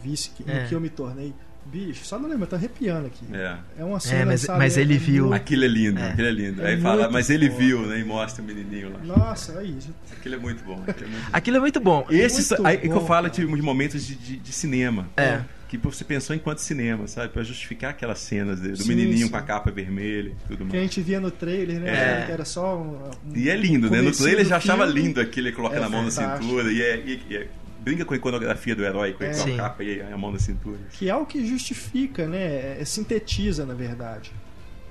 [0.01, 0.65] visse que, é.
[0.65, 1.33] que eu me tornei.
[1.67, 3.25] Bicho, só não lembro, tá arrepiando aqui.
[3.33, 4.21] É, é uma cena.
[4.21, 5.23] É, mas, sabe, mas ele é viu.
[5.23, 5.35] Muito...
[5.35, 6.09] Aquilo é lindo, é.
[6.09, 6.61] aquilo é lindo.
[6.61, 7.57] É Aí fala, mas ele bom.
[7.57, 7.99] viu, né?
[7.99, 8.99] E mostra o menininho lá.
[8.99, 9.93] Nossa, é isso.
[10.11, 10.83] Aquilo é muito bom.
[10.87, 11.29] Aquilo é muito bom.
[11.33, 12.07] Aquilo é muito bom.
[12.09, 13.47] Esses, Muito aí que eu bom, falo cara.
[13.47, 15.09] de, momentos de, de, de cinema.
[15.17, 15.41] É.
[15.77, 17.29] Que você pensou enquanto cinema, sabe?
[17.33, 19.29] Pra justificar aquelas cenas dele, do Sim, menininho sim.
[19.31, 20.81] com a capa vermelha e tudo Que a mais.
[20.81, 22.21] gente via no trailer, né?
[22.21, 22.25] É.
[22.25, 22.95] Que era só um,
[23.29, 24.01] um- E é lindo, um né?
[24.01, 25.01] No trailer já achava filme.
[25.01, 27.47] lindo aquele que coloca É na mão na cintura e, é, e- e é-
[27.81, 29.33] brinca com a iconografia do herói, com a- É.
[29.33, 29.57] com a Sim.
[29.57, 30.79] capa e a mão na cintura.
[30.91, 32.79] Que é o que justifica, né?
[32.79, 34.31] É, sintetiza, na verdade.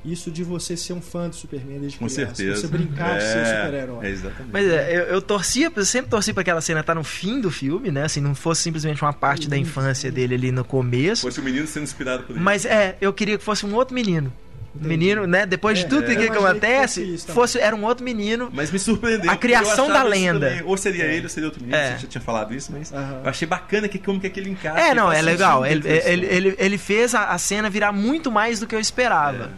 [0.04, 2.34] Isso de você ser um fã do Superman desde Com criança.
[2.34, 2.60] certeza.
[2.60, 4.06] Você brincar de ser É, super-herói.
[4.06, 4.52] É, exatamente.
[4.52, 7.50] Mas é, eu, eu torcia, eu sempre torci pra aquela cena estar no fim do
[7.50, 8.04] filme, né?
[8.04, 11.22] Assim, não fosse simplesmente uma parte da infância dele ali no começo.
[11.22, 12.40] Fosse o menino sendo inspirado por ele.
[12.44, 14.30] Mas é, eu queria que fosse um outro menino.
[14.74, 14.88] Um Entendi.
[14.88, 15.46] menino, né?
[15.46, 16.16] Depois de É, tudo é.
[16.16, 18.50] que, Eu que acontece, fosse era um outro menino.
[18.52, 19.30] Mas me surpreendeu.
[19.30, 20.48] A criação da lenda.
[20.50, 20.64] também.
[20.66, 21.78] Ou seria ele ou seria outro menino.
[21.78, 21.92] É.
[21.94, 23.20] Você já tinha falado isso, mas Aham.
[23.22, 24.80] eu achei bacana que como que aquele encaixe.
[24.80, 25.64] É, não, é legal.
[25.64, 29.52] Ele, ele, ele, ele fez a, a cena virar muito mais do que eu esperava.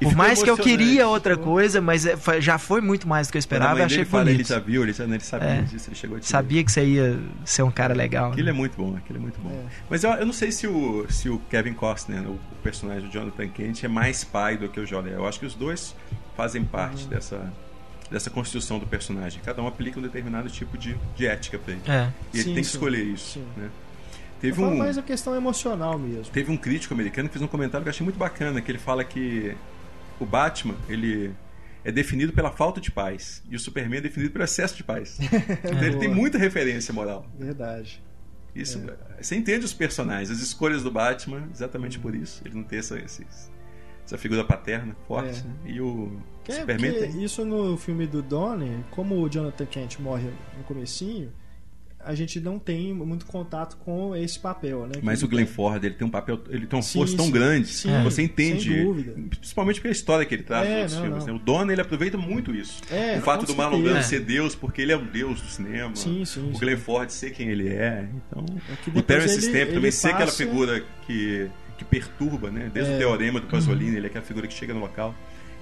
[0.00, 3.30] E Por mais que eu queria outra coisa, mas é, já foi muito mais do
[3.30, 3.78] que eu esperava.
[3.78, 4.40] Eu achei dele fala, bonito.
[4.40, 5.62] ele já viu, ele, já, ele sabia É.
[5.62, 6.30] disso, ele chegou a dizer.
[6.30, 8.32] Sabia que você ia ser um cara legal.
[8.32, 8.50] Aquilo né?
[8.50, 9.50] é muito bom, aquilo é muito bom.
[9.50, 9.70] É.
[9.88, 13.12] Mas eu, eu não sei se o, se o Kevin Costner, o, o personagem do
[13.12, 15.10] Jonathan Kent, é mais pai do que o Jordan.
[15.10, 15.94] Eu acho que os dois
[16.36, 17.52] fazem parte dessa,
[18.10, 19.40] dessa construção do personagem.
[19.44, 21.82] Cada um aplica um determinado tipo de, de ética pra ele.
[21.86, 22.08] É.
[22.32, 22.76] E ele Sim, tem que sim.
[22.76, 23.34] escolher isso.
[23.34, 23.44] Sim.
[23.56, 23.70] Né?
[24.40, 26.30] Teve um, mais a questão emocional mesmo.
[26.32, 28.78] teve um crítico americano que fez um comentário que eu achei muito bacana, que ele
[28.78, 29.56] fala que
[30.20, 31.34] o Batman, ele
[31.84, 35.18] é definido pela falta de paz e o Superman é definido pelo excesso de paz.
[35.64, 37.26] Então ele tem muita referência moral.
[37.38, 38.02] Verdade.
[38.54, 38.78] Isso,
[39.18, 39.22] É.
[39.22, 42.42] Você entende os personagens, as escolhas do Batman, exatamente por isso.
[42.44, 45.40] Ele não tem essa, essa figura paterna forte.
[45.40, 45.42] É.
[45.42, 45.54] né?
[45.64, 47.24] E o Que é Superman porque tem.
[47.24, 51.32] isso no filme do Donnie, como o Jonathan Kent morre no comecinho,
[52.04, 54.94] a gente não tem muito contato com esse papel, né?
[55.02, 57.30] Mas o Glenn Ford, ele tem um papel, ele tem uma Sim, tão sim.
[57.32, 59.14] grande, Sim, você entende, sem dúvida.
[59.30, 61.26] principalmente pela história que ele traz É, nos outros não, filmes.
[61.26, 61.34] não.
[61.34, 61.40] né?
[61.40, 62.82] O Donnie, ele aproveita muito isso.
[62.90, 63.82] É, o fato do Marlon.
[63.82, 65.94] Brando ser Deus, porque ele é um Deus do cinema.
[65.96, 66.58] Sim, sim, o.
[66.58, 68.08] Glenn Ford ser quem ele é.
[68.28, 68.44] Então,
[68.96, 71.48] É Terence ele- Stamp também ser aquela passa- figura que,
[71.78, 72.70] que perturba, né?
[72.72, 72.94] Desde É.
[72.96, 75.14] o teorema do Pasolini, ele é aquela figura que chega no local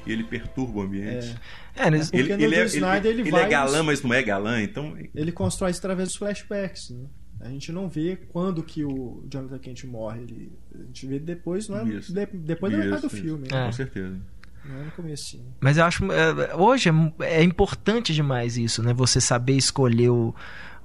[0.06, 1.36] e ele perturba o ambiente.
[1.74, 3.82] É, né, Porque Ele, no ele, do é, ele, Snyder ele ele vai é galã,
[3.82, 7.06] mas não é galã, então Ele constrói isso através dos flashbacks, né?
[7.40, 10.20] A gente não vê quando que o Jonathan Kent morre.
[10.22, 11.84] Ele, a gente vê depois, não é?
[11.84, 12.14] Isso.
[12.14, 13.54] de- depois da Isso, metade do filme, É.
[13.54, 13.66] né?
[13.66, 14.16] com certeza.
[14.64, 15.52] Não é no comecinho.
[15.60, 16.04] Mas eu acho.
[16.12, 16.88] é, Hoje
[17.18, 18.94] é, é importante demais isso, né?
[18.94, 20.32] Você saber escolher o,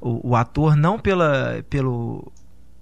[0.02, 2.32] o, o ator não pela, pelo,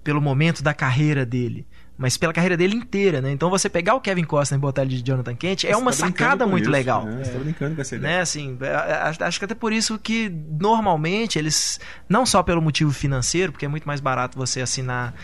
[0.02, 1.66] pelo momento da carreira dele,
[1.98, 3.30] mas pela carreira dele inteira, né?
[3.32, 5.90] Então você pegar o Kevin Costner e botar ele de Jonathan Kent é Você uma
[5.90, 7.04] tá sacada muito isso, legal.
[7.06, 7.24] Né?
[7.24, 8.12] Você tá brincando com essa ideia.
[8.16, 10.28] Né, assim, a- a- acho que até por isso que
[10.60, 15.14] normalmente eles, não só pelo motivo financeiro, porque é muito mais barato você assinar,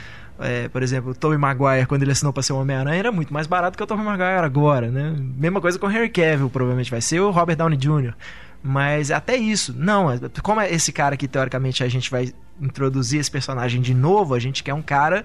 [0.40, 3.32] é, por exemplo, o Tobey Maguire quando ele assinou para ser o Homem-Aranha era muito
[3.34, 5.14] mais barato que o Tobey Maguire agora, né?
[5.18, 8.14] Mesma coisa com o Henry Cavill, provavelmente vai ser o Robert Downey Jr.
[8.62, 13.18] Mas até isso, não, é- como é esse cara que teoricamente a gente vai introduzir
[13.20, 15.24] esse personagem de novo, a gente quer um cara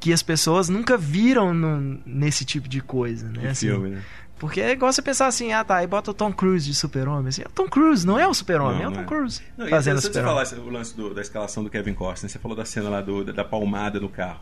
[0.00, 3.50] que as pessoas nunca viram no- nesse tipo de coisa, né?
[3.50, 4.02] Assim, filme, né?
[4.38, 7.28] porque é igual você pensar assim, ah tá, aí bota o Tom Cruise de super-homem.
[7.28, 9.04] Assim, é o Tom Cruise, não é o super-homem, é o Tom é.
[9.04, 12.30] Cruise Não, fazendo você falar o lance do- da escalação do Kevin Costner.
[12.30, 14.40] Você falou da cena lá do, da, da palmada no carro.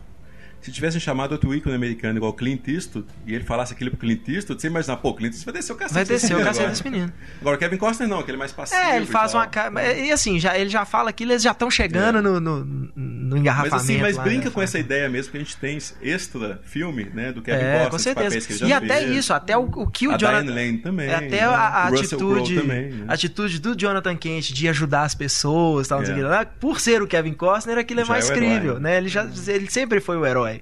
[0.61, 4.27] Se tivessem chamado outro ícone americano igual Clint Eastwood e ele falasse aquilo pro Clint
[4.27, 5.93] Eastwood, você imagina, pô, Clint Eastwood vai descer o cacete.
[5.95, 7.13] Vai descer o cacete desse menino.
[7.39, 8.81] Agora o Kevin Costner não, aquele mais passivo.
[8.81, 9.41] É, ele e faz tal.
[9.41, 9.95] uma cara.
[9.97, 12.21] E assim, já, ele já fala aquilo, eles já estão chegando É.
[12.21, 13.75] no, no, no Mas engarrafamento.
[13.75, 14.51] assim, mas lá, brinca né?
[14.51, 18.13] com essa ideia mesmo que a gente tem extra filme, né, do Kevin É, Costner,
[18.15, 18.65] com papéis certeza.
[18.67, 19.15] E até fez.
[19.17, 20.53] isso, até o, o que o a Jonathan.
[20.53, 21.13] Lane também.
[21.13, 21.43] Até né?
[21.43, 23.05] a, a atitude, também, né?
[23.07, 26.23] a atitude do Jonathan Kent de ajudar as pessoas, tal, É.
[26.23, 28.97] lá, por ser o Kevin Costner, aquilo é Já mais é o herói, crível, né?
[28.97, 30.56] Ele, já, ele sempre foi o herói.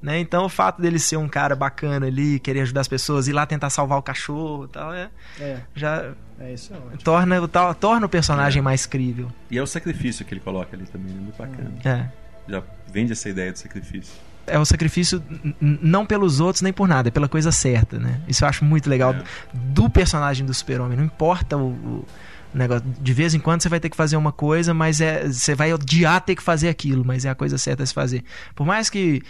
[0.00, 0.20] Né?
[0.20, 3.44] Então o fato dele ser um cara bacana ali, querer ajudar as pessoas, ir lá
[3.44, 5.10] tentar salvar o cachorro e tal, é,
[5.40, 6.98] É, já é isso é ótimo.
[7.02, 8.62] torna, o tal- torna o personagem É.
[8.62, 9.28] mais crível.
[9.50, 11.72] E é o sacrifício que ele coloca ali também, é muito bacana.
[11.84, 12.06] É.
[12.48, 12.62] Já
[12.92, 14.14] vende essa ideia do sacrifício.
[14.46, 15.20] É o sacrifício
[15.60, 18.20] não pelos outros nem por nada, é pela coisa certa, né?
[18.28, 19.22] Isso eu acho muito legal É.
[19.52, 20.96] do personagem do super-homem.
[20.96, 22.06] Não importa o, o
[22.54, 22.82] negócio.
[23.00, 25.74] De vez em quando você vai ter que fazer uma coisa, mas é você vai
[25.74, 28.22] odiar ter que fazer aquilo, mas é a coisa certa a se fazer.
[28.54, 29.20] Por mais que.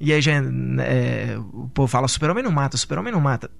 [0.00, 3.50] E aí já, é, o povo fala: o super-homem não mata, o super-homem não mata.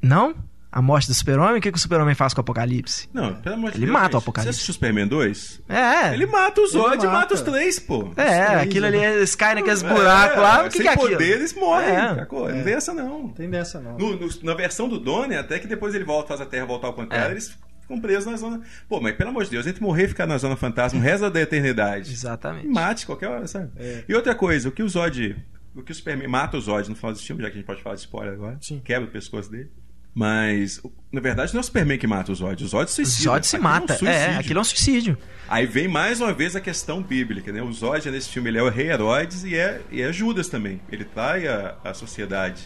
[0.00, 0.34] Não?
[0.74, 3.06] A morte do super-homem, o que, que o super-homem faz com o apocalipse?
[3.12, 3.92] Não, pelo amor de Ele Deus.
[3.92, 4.22] mata o gente.
[4.22, 4.54] Apocalipse.
[4.54, 5.60] Você assistiu Superman 2?
[5.68, 6.14] É.
[6.14, 7.34] Ele mata os Ele Zod e mata.
[7.34, 8.10] os três, pô.
[8.16, 10.60] É, três, aquilo ali é, cai naqueles buracos lá.
[10.62, 11.10] O que, sem que é aquilo?
[11.10, 11.90] poder, eles morrem.
[11.94, 12.14] É.
[12.14, 12.48] sacou?
[12.48, 12.62] Não É.
[12.62, 13.18] tem essa, não.
[13.24, 13.98] Não tem dessa não.
[13.98, 16.86] No- no- na versão do Donnie, até que depois ele volta, faz a Terra voltar
[16.86, 17.32] ao contrário, É.
[17.32, 18.62] eles ficam presos na zona.
[18.88, 21.28] Pô, mas pelo amor de Deus, entre morrer e ficar na zona fantasma o resto
[21.28, 22.10] da eternidade.
[22.10, 22.66] Exatamente.
[22.66, 23.68] Mate qualquer hora, sabe?
[23.76, 24.04] É.
[24.08, 25.36] E outra coisa, o que o Zod.
[25.74, 27.66] O que o Superman mata o Zod no final desse filme, já que a gente
[27.66, 28.58] pode falar de spoiler agora.
[28.60, 28.80] Sim.
[28.84, 29.70] Quebra o pescoço dele.
[30.14, 32.62] Mas, o- na verdade, não é o Superman que mata o Zod.
[32.62, 33.22] O Zod O suicida.
[33.30, 34.06] Zod se Aquilo é um mata.
[34.06, 35.16] É, aquilo é um suicídio.
[35.48, 37.62] Aí vem mais uma vez a questão bíblica, né?
[37.62, 40.80] O Zod nesse filme ele é o rei Herodes e é, e é Judas também.
[40.90, 42.62] Ele trai a, a sociedade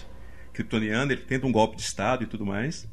[0.52, 2.88] kryptoniana, ele tenta um golpe de Estado e tudo mais,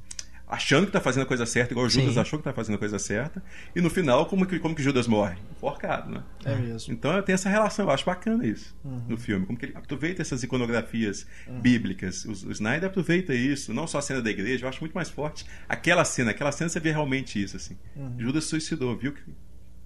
[0.54, 2.20] achando que tá fazendo a coisa certa, igual o Judas Sim.
[2.20, 3.42] achou que tá fazendo a coisa certa.
[3.76, 5.36] E no final, como que, como que Judas morre?
[5.56, 6.24] Enforcado, né?
[6.46, 6.94] É mesmo.
[6.94, 9.02] Então tem essa relação, eu acho bacana isso Uhum.
[9.10, 9.46] no filme.
[9.46, 11.26] Como que ele aproveita essas iconografias
[11.62, 12.26] bíblicas.
[12.26, 15.10] O, o Snyder aproveita isso, não só a cena da igreja, eu acho muito mais
[15.10, 15.46] forte.
[15.68, 17.78] Aquela cena, aquela cena você vê realmente isso, assim.
[18.18, 19.14] Judas suicidou, viu?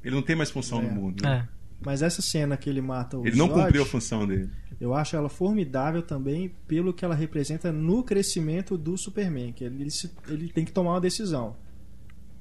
[0.04, 0.84] Ele não tem mais função É.
[0.84, 1.22] no mundo.
[1.24, 1.48] né?
[1.54, 1.58] É.
[1.80, 4.50] Mas essa cena que ele mata o Ele não Zod, cumpriu a função dele.
[4.80, 9.88] Eu acho ela formidável também pelo que ela representa no crescimento do Superman, que ele,
[10.28, 11.56] ele tem que tomar uma decisão.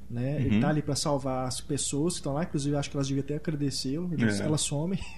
[0.08, 0.36] Né?
[0.40, 0.60] Ele Uhum.
[0.60, 3.34] tá ali pra salvar as pessoas que estão lá, inclusive acho que elas deviam até
[3.36, 4.42] agradecê-lo, É.
[4.44, 4.98] elas somem.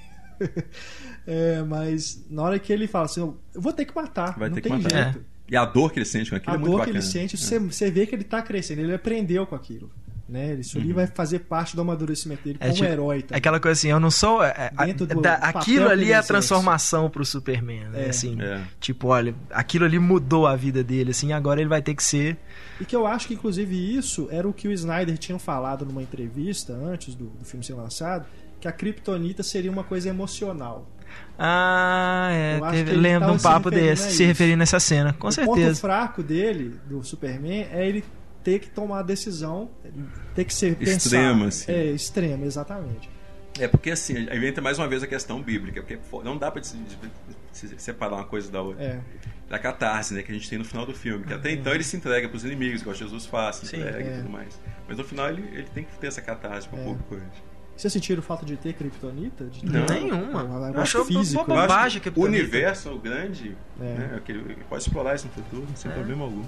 [1.27, 4.55] É, mas na hora que ele fala assim, eu vou ter que matar, Vai não
[4.55, 5.13] ter que tem matar.
[5.13, 5.25] jeito.
[5.51, 6.99] E a dor que ele sente com aquilo A é muito dor que bacana.
[6.99, 7.39] ele sente, É.
[7.39, 9.91] você, você vê que ele tá crescendo, ele aprendeu com aquilo.
[10.29, 10.57] Né?
[10.57, 10.85] Isso Uhum.
[10.85, 13.19] ali vai fazer parte do amadurecimento dele É como tipo- herói.
[13.19, 13.39] É também.
[13.39, 14.45] aquela coisa assim, eu não sou.
[14.45, 18.05] é, a- do da- aquilo ali é a transformação pro Superman, né?
[18.07, 18.09] É.
[18.11, 18.61] Assim, É.
[18.79, 22.37] Tipo, olha, aquilo ali mudou a vida dele, assim, agora ele vai ter que ser.
[22.79, 26.03] E que eu acho que, inclusive, isso era o que o Snyder tinha falado numa
[26.03, 28.27] entrevista antes do, do filme ser lançado,
[28.61, 30.87] que a Kryptonita seria uma coisa emocional.
[31.39, 32.61] Ah, é.
[32.71, 35.81] Teve- lembro de um papo desse, se referindo a essa cena, com o ponto certeza.
[35.81, 38.05] fraco dele, do Superman, é ele
[38.51, 39.69] ter que tomar a decisão,
[40.35, 41.49] ter que ser Extrema, pensado.
[41.49, 41.73] assim.
[41.73, 43.11] É, extrema, exatamente.
[43.59, 46.63] É porque assim, aí entra mais uma vez a questão bíblica, porque não dá pra
[46.63, 46.77] se,
[47.53, 48.83] se separar uma coisa da outra.
[48.83, 49.01] É,
[49.51, 51.25] Da catarse, né, que a gente tem no final do filme.
[51.25, 53.81] Que até então ele se entrega pros inimigos, igual Jesus faz, se Sim.
[53.81, 54.15] entrega É.
[54.15, 54.59] e tudo mais.
[54.87, 56.85] Mas no final ele, ele tem que ter essa catarse pro É.
[56.85, 57.25] público hoje.
[57.77, 59.45] Vocês sentiram falta de ter Kryptonita?
[59.47, 59.87] De ter Não.
[59.87, 60.45] Nenhuma.
[60.45, 61.61] um Eu acho físico, né?
[61.63, 63.85] bobagem que o universo grande, É.
[63.85, 65.95] né, que ele ele pode explorar isso no futuro, sem É.
[65.95, 66.45] problema algum.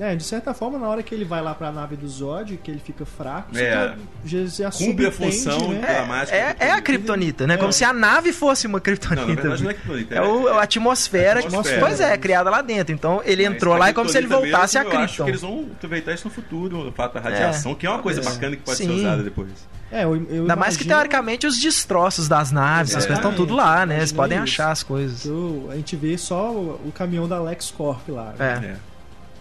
[0.00, 2.68] É, de certa forma, na hora que ele vai lá pra nave do Zod, que
[2.70, 3.94] ele fica fraco, É.
[4.24, 5.80] você já, já Cumpre a função, né?
[5.86, 5.94] é.
[5.94, 6.82] dramática É, é a Kryptonita.
[6.82, 7.54] Kryptonita, né?
[7.54, 7.56] É.
[7.56, 9.24] Como se a nave fosse uma Não, Kryptonita.
[9.26, 10.06] na verdade não é.
[10.10, 11.80] É o, a atmosfera, A atmosfera.
[11.80, 12.92] pois é, criada lá dentro.
[12.92, 15.22] Então ele Mas entrou lá e como se ele voltasse mesmo, a Eu acho que
[15.22, 15.28] Krypton.
[15.28, 18.24] eles vão aproveitar isso no futuro, o fato da radiação, que é uma coisa É.
[18.24, 18.98] bacana que pode ser Sim.
[19.00, 19.48] usada depois.
[19.92, 23.06] É, eu, eu Ainda mais que imagino teoricamente os destroços das naves, as É.
[23.06, 23.98] coisas estão tudo lá, né?
[23.98, 24.42] Eles podem isso.
[24.44, 25.24] achar as coisas.
[25.24, 28.34] eu- a gente vê só o, o caminhão da LexCorp lá.
[28.40, 28.44] É.
[28.44, 28.76] É.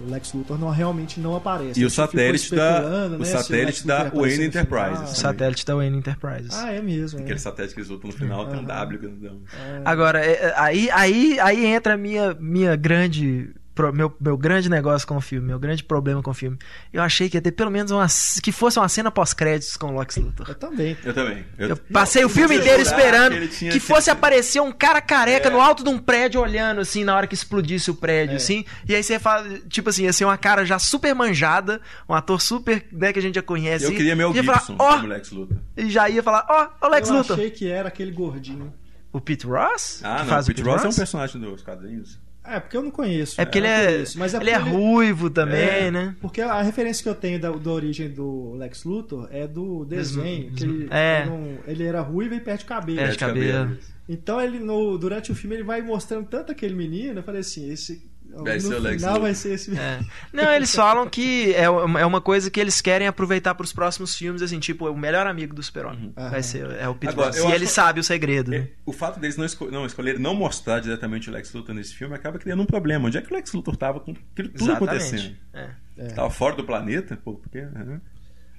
[0.01, 1.79] O Lex Luthor não, realmente não aparece.
[1.79, 5.11] E A o satélite da, o né, se satélite da Wayne Enterprises.
[5.11, 6.53] O satélite da Wayne Enterprises.
[6.53, 7.19] Ah, é mesmo.
[7.19, 7.23] é.
[7.23, 8.63] Aquele satélite que eles lutam no final tem um.
[8.63, 9.41] W grandão.
[9.85, 13.53] Agora, é, é, aí, aí, aí entra a minha, minha grande.
[13.75, 16.57] Pro- Meu, meu grande negócio com o filme, meu grande problema com o filme.
[16.91, 18.05] Eu achei que ia ter pelo menos uma.
[18.41, 20.47] que fosse uma cena pós-créditos com o Lex Luthor.
[20.49, 20.97] Eu também.
[21.03, 21.45] Eu também.
[21.57, 25.47] Eu passei o Não, filme eu inteiro esperando que que fosse aparecer um cara careca
[25.47, 25.51] É.
[25.51, 28.37] no alto de um prédio olhando, assim, na hora que explodisse o prédio, É.
[28.37, 28.65] assim.
[28.87, 32.41] E aí você fala, tipo assim, ia ser uma cara já super manjada, um ator
[32.41, 33.85] super, né, que a gente já conhece.
[33.85, 35.57] Eu queria ia Gibson falar, ó, como Lex Luthor.
[35.77, 37.37] e já ia falar, ó, o Lex eu Luthor.
[37.37, 38.73] achei que era aquele gordinho.
[39.11, 39.99] O Pete Ross?
[40.03, 40.25] Ah, não.
[40.25, 42.19] faz o Pete Ross é um personagem dos quadrinhos.
[42.45, 43.39] É, porque eu não conheço.
[43.39, 46.15] É porque ele é, conheço, mas ele é ruivo também, É, né?
[46.19, 50.51] Porque a referência que eu tenho da, da origem do Lex Luthor é do desenho.
[50.51, 51.21] que ele, É.
[51.21, 52.97] ele, não- ele era ruivo e perde cabelo.
[52.97, 53.77] Perde cabelo.
[54.09, 57.71] Então ele no, durante o filme ele vai mostrando tanto aquele menino, eu falei assim,
[57.71, 58.03] esse
[58.35, 59.21] Vai no ser o Lex final Luthor.
[59.27, 59.77] vai ser esse.
[59.77, 59.99] É.
[60.33, 63.71] Não, eles falam que é uma é uma coisa que eles querem aproveitar para os
[63.73, 66.13] próximos filmes, assim, tipo, o melhor amigo do Super-Homem.
[66.17, 66.29] Aham.
[66.31, 68.57] Vai ser é o Peter Agora, E ele que- sabe o segredo, né?
[68.57, 71.93] É, o fato deles não, esco não escolherem não mostrar diretamente o Lex Luthor nesse
[71.93, 73.07] filme acaba criando um problema.
[73.07, 75.35] Onde é que o Lex Luthor tava com aquilo tudo acontecendo?
[75.53, 75.69] É.
[75.97, 76.07] É.
[76.07, 77.15] Tava fora do planeta?
[77.23, 77.61] Pô, porque.
[77.61, 78.01] né?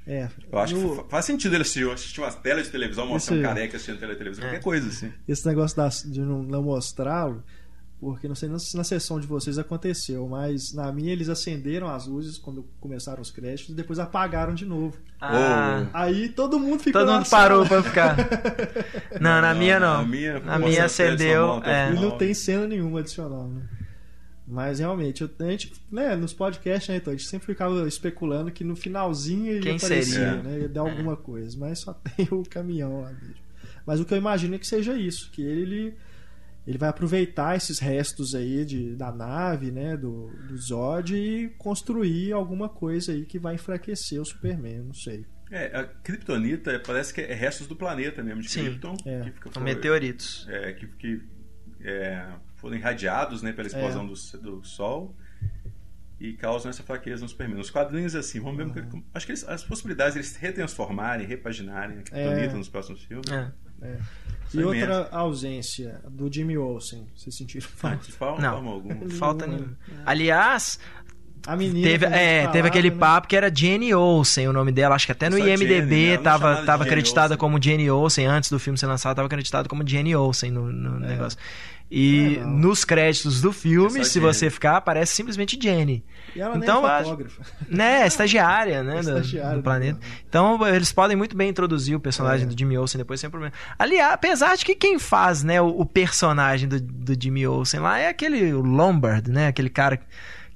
[0.06, 0.28] É.
[0.52, 3.36] Eu acho No- que fa- faz sentido ele assistir, assistir umas telas de televisão, mostrar
[3.36, 4.48] um careca assistindo tela de televisão, É.
[4.48, 5.10] qualquer coisa assim.
[5.26, 7.42] esse negócio da- de não, não mostrá-lo,
[8.04, 12.06] porque não sei se na sessão de vocês aconteceu, mas na minha eles acenderam as
[12.06, 14.98] luzes quando começaram os créditos e depois apagaram de novo.
[15.18, 18.14] Ah, Aí todo mundo ficou todo mundo parou pra ficar.
[19.18, 20.02] Não, na minha não.
[20.02, 21.92] Na minha, Na minha acendeu, é.
[21.92, 23.62] E não tem cena nenhuma adicional, né?
[24.46, 28.62] Mas realmente, a gente, né, nos podcasts, né, então, a gente sempre ficava especulando que
[28.62, 30.42] no finalzinho ia Quem aparecer, seria?
[30.42, 30.58] né?
[30.60, 33.42] Ia dar alguma coisa, mas só tem o caminhão lá mesmo.
[33.86, 35.94] Mas o que eu imagino é que seja isso, que ele ele
[36.78, 42.68] vai aproveitar esses restos aí de, da nave, né, do, do Zod e construir alguma
[42.68, 45.26] coisa aí que vai enfraquecer o Superman, não sei.
[45.50, 48.64] É, a Kryptonita é- parece que é restos do planeta mesmo, de Sim.
[48.64, 48.96] Krypton.
[49.04, 49.20] É.
[49.24, 50.46] Que fica, São meteoritos.
[50.48, 51.20] é, que, que
[51.82, 52.26] é,
[52.56, 55.14] foram irradiados né, pela explosão do, do Sol
[56.18, 57.60] e causam essa fraqueza no Superman.
[57.60, 58.84] Os quadrinhos, assim, vamos ver.
[58.84, 59.04] Uhum.
[59.12, 62.56] Acho que eles- as possibilidades de eles retransformarem, repaginarem a Kryptonita É.
[62.56, 63.30] nos próximos filmes.
[63.30, 63.52] É.
[63.82, 63.96] É.
[64.54, 68.12] E é outra ausência do Jimmy Olsen, vocês sentiram Não, falta?
[68.12, 68.68] forma, Não.
[68.68, 69.10] alguma.
[69.10, 69.66] Falta Nenhuma.
[69.88, 70.02] nenhum.
[70.06, 70.78] Aliás,
[71.46, 72.96] A menina teve, é, falava, teve aquele né?
[72.96, 74.94] papo que era Jenny Olsen, o nome dela.
[74.94, 76.16] Acho que até no Só IMDB Jenny, né?
[76.16, 77.38] Não tava, tava Jenny acreditada Olsen.
[77.38, 78.26] como Jenny Olsen.
[78.26, 81.38] Antes do filme ser lançado, tava acreditado como Jenny Olsen no, no negócio.
[81.96, 84.26] E É, nos créditos do filme, É se Jenny.
[84.26, 86.04] você ficar, aparece simplesmente Jenny.
[86.34, 87.42] E ela Então, nem é fotógrafa.
[87.68, 89.98] Né, é estagiária, né, É do- estagiária do, do planeta.
[90.00, 90.22] planeta.
[90.28, 92.48] Então, eles podem muito bem introduzir o personagem É.
[92.50, 93.54] do Jimmy Olsen depois sem problema.
[93.78, 97.96] Aliás, apesar de que quem faz, né, o, o personagem do, do Jimmy Olsen lá
[97.98, 100.00] é aquele Lombard, né, aquele cara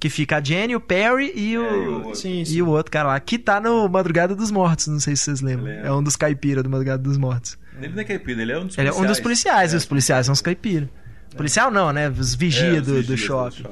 [0.00, 2.14] que fica a Jenny, o Perry e É, o o, outro.
[2.16, 2.62] Sim, e sim.
[2.62, 5.68] o outro cara lá, que tá no Madrugada dos Mortos, não sei se vocês lembram.
[5.72, 7.56] É um dos caipira do Madrugada dos Mortos.
[7.80, 9.04] Ele não é caipira, ele é um dos Ele é policiais.
[9.04, 9.74] um dos policiais, É.
[9.74, 10.88] e os policiais são os caipira.
[11.36, 13.64] Policial não, né, os vigia É, os do, do vigias shopping.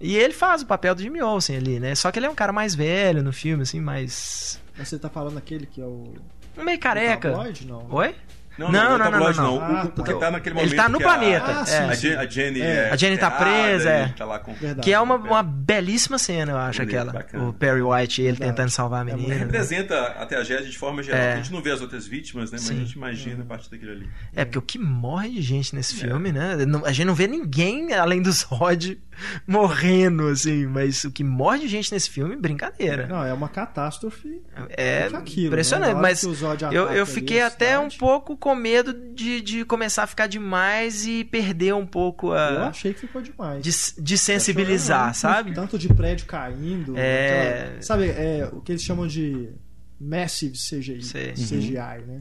[0.00, 1.94] E ele faz o papel do Jimmy Olsen ali, né?
[1.94, 4.60] Só que ele é um cara mais velho no filme, assim, mais.
[4.76, 6.14] Mas Você tá falando aquele que é o.
[6.58, 7.28] meio careca.
[7.30, 7.86] o tabloide, não?
[7.90, 8.14] Oi?
[8.58, 9.60] Não, Não, não, não, não, não.
[9.60, 10.02] Ah, O, o tá.
[10.02, 12.64] que tá naquele Ele momento tá no que planeta, A, sim, a, Jenny É.
[12.64, 14.02] é A Jenny tá presa, é.
[14.04, 14.54] ele Tá lá com...
[14.54, 14.80] Verdade.
[14.80, 17.12] Que é uma, uma belíssima cena, eu acho, aquela.
[17.12, 17.44] bacana.
[17.48, 18.50] O Perry White ele Verdade.
[18.52, 19.34] tentando salvar a É menina.
[19.34, 19.40] né?
[19.40, 21.20] Representa a tragédia de forma geral.
[21.20, 21.32] É.
[21.34, 22.56] A gente não vê as outras vítimas, né?
[22.58, 22.76] Mas Sim.
[22.76, 24.08] a gente imagina a partir daquilo ali.
[24.34, 26.06] É, porque o que morre de gente nesse É.
[26.08, 26.56] filme, né?
[26.84, 28.92] A gente não vê ninguém além dos Rod
[29.46, 30.66] morrendo, assim.
[30.66, 33.06] Mas o que morre de gente nesse filme, brincadeira.
[33.06, 34.42] Não, é uma catástrofe.
[34.70, 35.46] É Aquilo, né?
[35.48, 39.64] impressionante, Na hora mas que eu, eu fiquei até um pouco com medo de, de
[39.64, 42.68] começar a ficar demais e perder um pouco Eu a.
[42.68, 43.60] achei que ficou demais.
[43.60, 45.52] De, de sensibilizar, sabe?
[45.52, 46.96] Tanto de prédio caindo.
[46.96, 47.64] É.
[47.64, 49.48] aquela- sabe, é, o que eles chamam de
[50.00, 51.32] massive CGI, Sei.
[51.32, 52.20] CGI, né?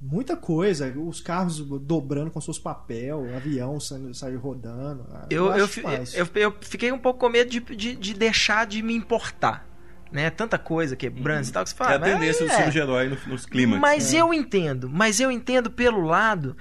[0.00, 5.06] Muita coisa, os carros dobrando com seus papel, avião saindo, saindo rodando.
[5.28, 6.14] Eu, eu, demais.
[6.14, 9.66] eu, eu fiquei um pouco com medo de, de, de deixar de me importar.
[10.12, 10.30] Né?
[10.30, 11.96] Tanta coisa quebrando e tal que você É fala.
[11.96, 13.80] a tendência do mas, filme de herói no- nos climas.
[13.80, 14.20] Mas É.
[14.20, 16.56] eu entendo, mas eu entendo pelo lado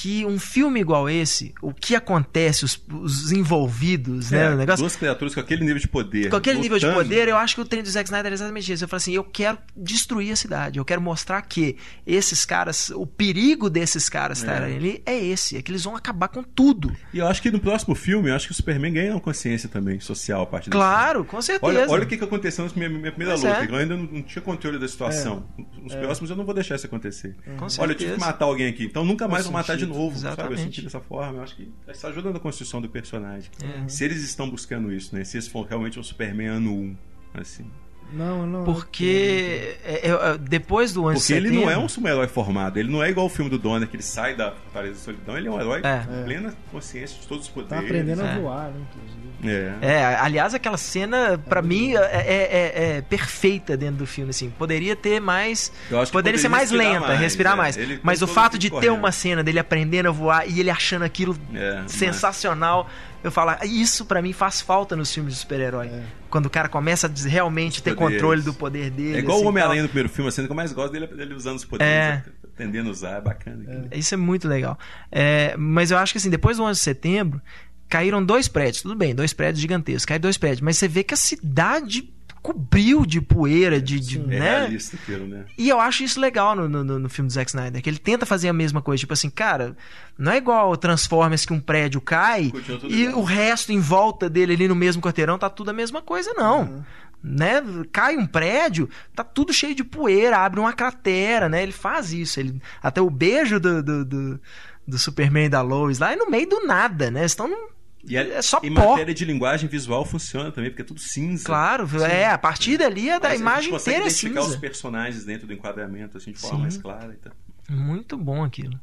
[0.00, 4.46] que um filme igual esse, o que acontece, os, os envolvidos, né?
[4.46, 4.82] É, O negócio.
[4.82, 6.30] Duas criaturas com aquele nível de poder.
[6.30, 8.72] Com aquele nível de poder, eu acho que o trem do Zack Snyder é exatamente
[8.72, 8.82] isso.
[8.84, 10.78] Eu falo assim, eu quero destruir a cidade.
[10.78, 14.46] Eu quero mostrar que esses caras, o perigo desses caras É.
[14.46, 16.96] estarem ali é esse, é que eles vão acabar com tudo.
[17.12, 19.68] E eu acho que no próximo filme, eu acho que o Superman ganha uma consciência
[19.68, 21.66] também social a partir Claro, com certeza.
[21.66, 23.64] Olha, olha o que, que aconteceu na minha, minha primeira Pois luta.
[23.64, 23.68] é.
[23.70, 25.46] Eu ainda não, tinha controle da situação.
[25.82, 27.36] Nos próximos eu não vou deixar isso acontecer.
[27.58, 28.12] Com Olha, eu tive certeza.
[28.14, 30.16] que matar alguém aqui, então nunca mais vou matar de novo.
[30.16, 30.26] Sabe?
[30.26, 30.62] Eu Exatamente.
[30.62, 31.38] senti dessa forma.
[31.38, 33.50] Eu acho que isso ajuda na construção do personagem.
[33.62, 33.88] É.
[33.88, 35.24] Se eles estão buscando isso, né?
[35.24, 36.96] Se esse for realmente um Superman ano 1,
[37.34, 37.70] assim.
[38.12, 38.64] Não, não.
[38.64, 42.78] Porque é, é, é, depois do 11 de Porque ele não é um super-herói formado.
[42.78, 45.36] Ele não é igual o filme do Donner, que ele sai da Fortaleza da Solidão.
[45.38, 46.02] Ele é um herói É.
[46.06, 47.70] com plena consciência de todos os poderes.
[47.70, 48.32] Tá aprendendo É.
[48.32, 49.20] a voar, né, inclusive.
[49.42, 49.74] É.
[49.80, 54.50] É, aliás, aquela cena, pra mim, é, é- é- é perfeita dentro do filme, assim.
[54.50, 55.72] Poderia ter mais.
[55.90, 57.56] Eu acho que Poderia ser mais respirar lenta, respirar é.
[57.56, 57.76] mais.
[57.78, 58.92] Ele Mas o fato de ter correto.
[58.94, 62.88] uma cena dele aprendendo a voar e ele achando aquilo É, sensacional,
[63.22, 65.86] eu falo, "Ah, isso pra mim faz falta nos filmes de super-herói.
[65.88, 66.02] É.
[66.30, 68.14] Quando o cara começa a realmente Os ter poderes.
[68.20, 69.16] controle do poder dele.
[69.16, 71.08] É igual assim, o Homem-Aranha no primeiro filme, a cena que eu mais gosto dele
[71.16, 72.22] é ele usando os poderes, É.
[72.44, 73.62] aprendendo a usar, é bacana.
[73.62, 73.88] aquilo.
[73.92, 74.78] Isso é muito legal.
[75.10, 77.40] É, mas eu acho que assim, depois do 11 de setembro,
[77.88, 81.12] caíram dois prédios, tudo bem, dois prédios gigantescos, caíram dois prédios, mas você vê que
[81.14, 82.08] a cidade
[82.42, 84.78] cobriu de poeira, de, de É né?
[84.94, 85.44] aquilo, né?
[85.58, 88.24] E eu acho isso legal no, no, no filme do Zack Snyder, que ele tenta
[88.24, 89.00] fazer a mesma coisa.
[89.00, 89.76] Tipo assim, cara,
[90.18, 92.50] não é igual Transformers que um prédio cai
[92.88, 93.20] e igual.
[93.20, 96.84] o resto em volta dele ali no mesmo quarteirão tá tudo a mesma coisa, não.
[97.22, 97.62] Né?
[97.92, 101.62] Cai um prédio, tá tudo cheio de poeira, abre uma cratera, né?
[101.62, 102.40] Ele faz isso.
[102.40, 104.40] Ele, até o beijo do, do, do,
[104.88, 107.20] do Superman e da Lois lá é no meio do nada, né?
[107.20, 107.68] Eles estão num-
[108.04, 108.90] E a- É só em pó.
[108.92, 111.44] matéria de linguagem visual funciona também, porque é tudo cinza.
[111.44, 114.58] Claro, é, a partir dali a da Mas imagem inteira é identificar os cinza.
[114.58, 116.62] personagens dentro do enquadramento, assim, de forma Sim.
[116.62, 117.16] mais clara.
[117.18, 117.32] Então.
[117.68, 118.78] Muito bom aquilo.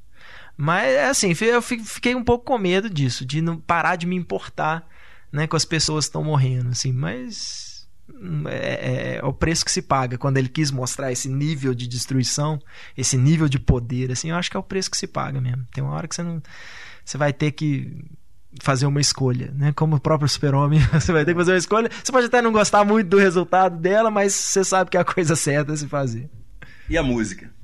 [0.55, 4.05] Mas, é assim, eu fi- fiquei um pouco com medo disso, de não parar de
[4.07, 4.87] me importar
[5.31, 9.65] né, com as pessoas que estão morrendo, assim, mas hum, é, é- é o preço
[9.65, 12.57] que se paga quando ele quis mostrar esse nível de destruição,
[12.95, 15.65] esse nível de poder, assim, eu acho que é o preço que se paga mesmo.
[15.73, 16.41] Tem uma hora que você não.
[17.03, 18.03] Você vai ter que
[18.61, 19.71] fazer uma escolha, né?
[19.75, 21.89] Como o próprio super-homem, você vai ter que fazer uma escolha.
[22.03, 25.05] Você pode até não gostar muito do resultado dela, mas você sabe que é a
[25.05, 26.29] coisa certa a se fazer.
[26.89, 27.55] E a música?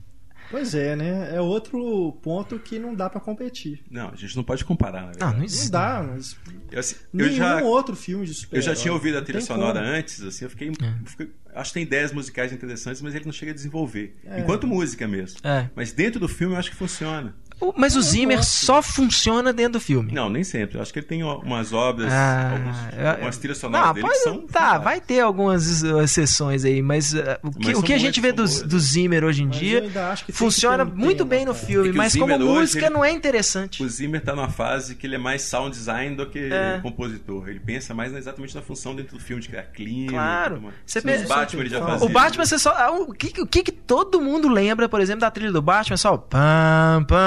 [0.51, 1.35] Pois é, né?
[1.35, 3.81] É outro ponto que não dá pra competir.
[3.89, 5.55] Não, a gente não pode comparar, na Não, verdade.
[5.55, 6.37] não Não dá, mas
[6.71, 9.41] Eu, assim, eu nenhum já, outro filme de super eu já tinha ouvido a trilha
[9.41, 9.91] sonora como.
[9.95, 10.93] antes, assim, eu fiquei, É.
[11.05, 14.15] fiquei- Acho que tem ideias musicais interessantes, mas ele não chega a desenvolver.
[14.25, 14.39] É.
[14.39, 15.39] Enquanto música mesmo.
[15.43, 15.69] É.
[15.75, 17.35] Mas dentro do filme eu acho que funciona.
[17.67, 20.11] O- Mas o Eu Zimmer só funciona dentro do filme.
[20.11, 20.77] Não, nem sempre.
[20.77, 24.07] Eu acho que ele tem umas obras, Ah, alguns, eu- algumas trilhas sonoras Não, dele
[24.07, 24.33] pode- que são.
[24.41, 24.83] Tá, fantásticas.
[24.83, 28.19] vai ter algumas uh, exceções aí, mas uh, o que, Mas o que a gente
[28.21, 29.83] vê do, do Zimmer hoje em Mas dia
[30.31, 33.11] funciona muito tema, bem no filme, É o mas como hoje, música ele- não é
[33.11, 33.81] interessante.
[33.83, 36.79] O Zimmer tá numa fase que ele é mais sound design do que É.
[36.81, 37.47] compositor.
[37.49, 40.11] Ele pensa mais exatamente na função dentro do filme, de criar clima.
[40.11, 40.73] Claro.
[40.85, 42.05] Você pensa- Batman ele já O fazia.
[42.07, 42.71] O Batman, você só.
[42.71, 45.97] ah, O que, o que que todo mundo lembra, por exemplo, da trilha do Batman?
[45.97, 46.17] Só.
[46.17, 47.17] Pam, pam,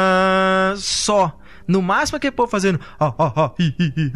[0.77, 1.39] só.
[1.69, 2.79] No máximo aquele povo fazendo.
[3.59, 4.13] hi, hi, hi,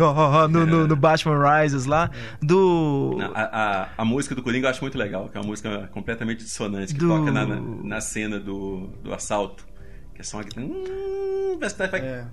[0.49, 2.09] no, no, no Batman Rises lá.
[2.41, 3.19] Do.
[3.35, 6.45] A, a, a música do Coringa eu acho muito legal, que é uma música completamente
[6.45, 9.67] dissonante, que Do- toca na, na, na cena do, do assalto.
[10.15, 10.61] Que é só uma que.
[10.61, 12.25] Hum, parece que vai É.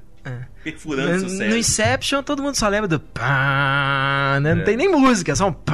[0.64, 1.58] perfurando seu No, no.
[1.58, 3.00] Inception, todo mundo só lembra do.
[3.00, 4.54] Pam, né?
[4.54, 4.66] Não É.
[4.66, 5.54] tem nem música, é só um.
[5.54, 5.74] Pam.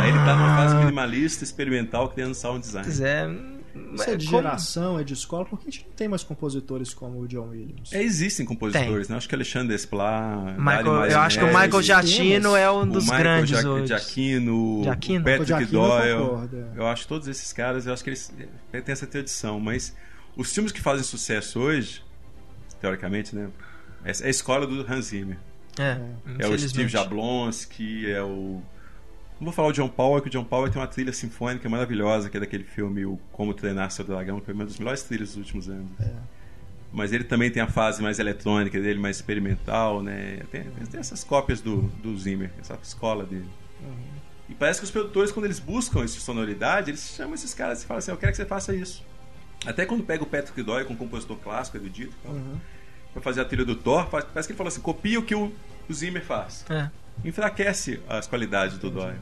[0.00, 2.86] Aí ele tá numa fase minimalista, experimental, criando sound design.
[2.86, 3.28] Pois é.
[3.94, 6.92] Isso é de como- geração, é de escola, porque a gente não tem mais compositores
[6.94, 7.92] como o John Williams.
[7.92, 9.16] É, existem compositores, né?
[9.16, 13.04] Acho que Alexandre Desplat, Michael- eu acho que o Michael Giacchino é um o dos
[13.04, 13.86] Michael grandes Gia- hoje.
[13.86, 15.20] Giacchino, Giacchino?
[15.20, 16.18] o Patrick Giacchino Doyle.
[16.20, 16.78] concordo, é.
[16.80, 18.32] Eu acho todos esses caras, eu acho que eles
[18.72, 19.94] têm essa tradição, mas
[20.36, 22.02] os filmes que fazem sucesso hoje,
[22.80, 23.48] teoricamente, né?
[24.04, 25.38] É é a escola do Hans Zimmer.
[25.78, 25.98] É,
[26.38, 26.88] É o Steve.
[26.88, 28.62] Jablonski, é o.
[29.40, 32.28] Não vou falar o John Powell, que o John Powell tem uma trilha sinfônica maravilhosa,
[32.28, 35.28] que é daquele filme o Como Treinar Seu Dragão, que foi uma das melhores trilhas
[35.30, 35.88] dos últimos anos.
[35.98, 36.12] É.
[36.92, 40.40] Mas ele também tem a fase mais eletrônica dele, mais experimental, né?
[40.50, 43.48] Tem, tem essas cópias do, do Zimmer, essa escola dele.
[44.48, 47.86] E parece que os produtores, quando eles buscam essa sonoridade, eles chamam esses caras e
[47.86, 49.04] falam assim: Eu quero que você faça isso.
[49.64, 52.56] Até quando pega o Patrick Doyle, com um compositor clássico, erudito, Uhum.
[53.12, 55.52] pra fazer a trilha do Thor, parece que ele fala assim: copia o que o,
[55.88, 56.64] o Zimmer faz.
[56.68, 56.90] É.
[57.24, 59.18] Enfraquece as qualidades do Doyle.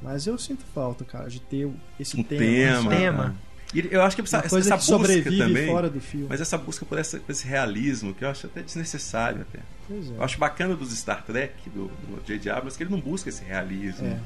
[0.00, 1.68] Mas eu sinto falta, cara, de ter
[1.98, 2.90] esse Um tema.
[2.90, 3.36] tema.
[3.74, 5.66] E eu acho que essa, coisa essa que busca sobrevive também.
[5.66, 6.26] fora do filme.
[6.28, 9.58] Mas essa busca por, essa- por esse realismo, que eu acho até desnecessário até.
[9.86, 10.14] Pois é.
[10.14, 12.50] Eu acho bacana dos Star Trek, do, do J.J.
[12.50, 14.06] Abrams, que ele não busca esse realismo.
[14.06, 14.20] É.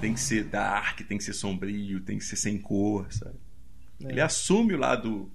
[0.00, 3.36] Tem que ser dark, tem que ser sombrio, tem que ser sem cor, sabe?
[4.04, 4.08] É.
[4.10, 5.30] Ele assume o lado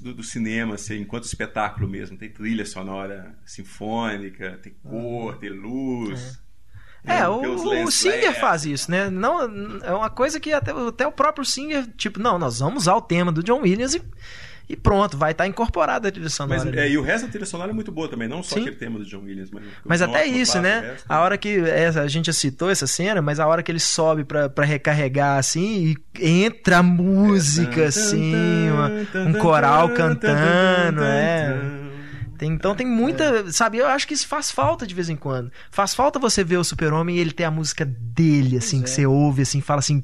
[0.00, 2.16] do, do cinema, assim, enquanto espetáculo mesmo.
[2.16, 6.40] Tem trilha sonora sinfônica, tem cor, tem luz.
[7.04, 7.28] É, né?
[7.28, 8.38] o, o Singer flares.
[8.38, 9.08] faz isso, né?
[9.08, 9.40] Não,
[9.82, 13.00] é uma coisa que até, até o próprio Singer, tipo, não, nós vamos usar o
[13.00, 14.02] tema do John Williams e,
[14.68, 16.62] e pronto, vai estar incorporada a trilha sonora.
[16.64, 18.60] Mas, é, e o resto da trilha sonora é muito boa também, não só Sim.
[18.62, 19.50] aquele tema do John Williams.
[19.50, 20.80] Mas, Mas até isso, né?
[20.92, 21.04] resto.
[21.08, 23.80] A hora que essa, a gente já citou essa cena, mas a hora que ele
[23.80, 28.90] sobe pra, pra recarregar assim e entra a música assim, uma-
[29.28, 31.56] um coral cantando, é.
[32.36, 33.78] Tem- então tem muita, sabe?
[33.78, 35.50] Eu acho que isso faz falta de vez em quando.
[35.72, 39.00] Faz falta você ver o Super-Homem e ele ter a música dele, assim, Pois que
[39.00, 39.02] é.
[39.02, 40.00] você ouve, assim, fala assim.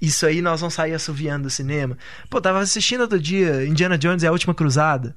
[0.00, 1.96] Isso aí nós vamos sair assoviando do cinema.
[2.30, 5.16] Pô, tava assistindo outro dia Indiana Jones e a Última Cruzada.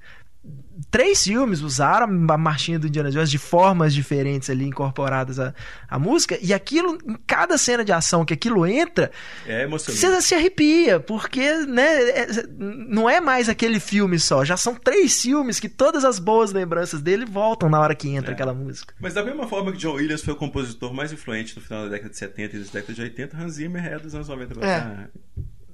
[0.90, 5.54] Três filmes usaram a marchinha do Indiana Jones de formas diferentes ali incorporadas à,
[5.88, 9.12] à música, e aquilo, em cada cena de ação que aquilo entra,
[9.46, 10.02] É emocionante.
[10.06, 12.28] você se arrepia, porque né, é-
[12.58, 17.02] não é mais aquele filme só, já são três filmes que todas as boas lembranças
[17.02, 18.34] dele voltam na hora que entra É.
[18.34, 18.94] aquela música.
[19.00, 21.90] Mas da mesma forma que John Williams foi o compositor mais influente no final da
[21.90, 24.68] década de 70 e da década de 80, Hans Zimmer é dos anos 90 pra
[24.70, 24.80] É.
[24.80, 25.08] cá.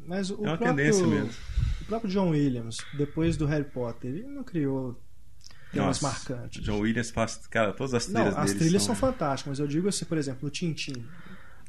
[0.05, 1.29] Mas o É uma próprio, tendência mesmo.
[1.87, 4.99] O próprio John Williams, depois do Harry Potter, ele não criou
[5.71, 6.61] temas Nossa, marcantes.
[6.61, 9.67] John Williams faz, cara, todas as Não, trilhas as dele trilhas são fantásticas, mas eu
[9.67, 11.05] digo assim, por exemplo, no Tintin.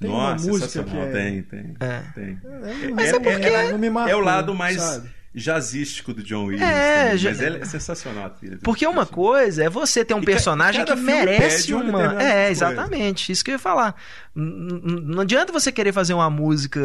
[0.01, 1.13] Tem uma Nossa, música que é.
[1.13, 1.75] Tem, tem.
[1.81, 2.01] É.
[2.15, 2.41] tem.
[2.45, 5.09] É, Mas é porque- não me marcou, É o lado mais sabe?
[5.35, 6.69] Jazzístico do John Williams.
[6.71, 8.59] É, também, já- Mas é, é sensacional a trilha.
[8.63, 9.15] Porque uma Tintin.
[9.15, 12.03] coisa é você ter um E personagem que merece uma uma.
[12.23, 12.51] É, coisa.
[12.51, 13.31] exatamente.
[13.33, 13.95] Isso que eu ia falar.
[14.35, 16.81] Não adianta você querer fazer uma música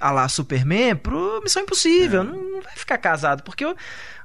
[0.00, 2.22] a lá Superman pro Missão Impossível.
[2.22, 2.24] É.
[2.24, 3.42] Não, não vai ficar casado.
[3.42, 3.74] Porque o,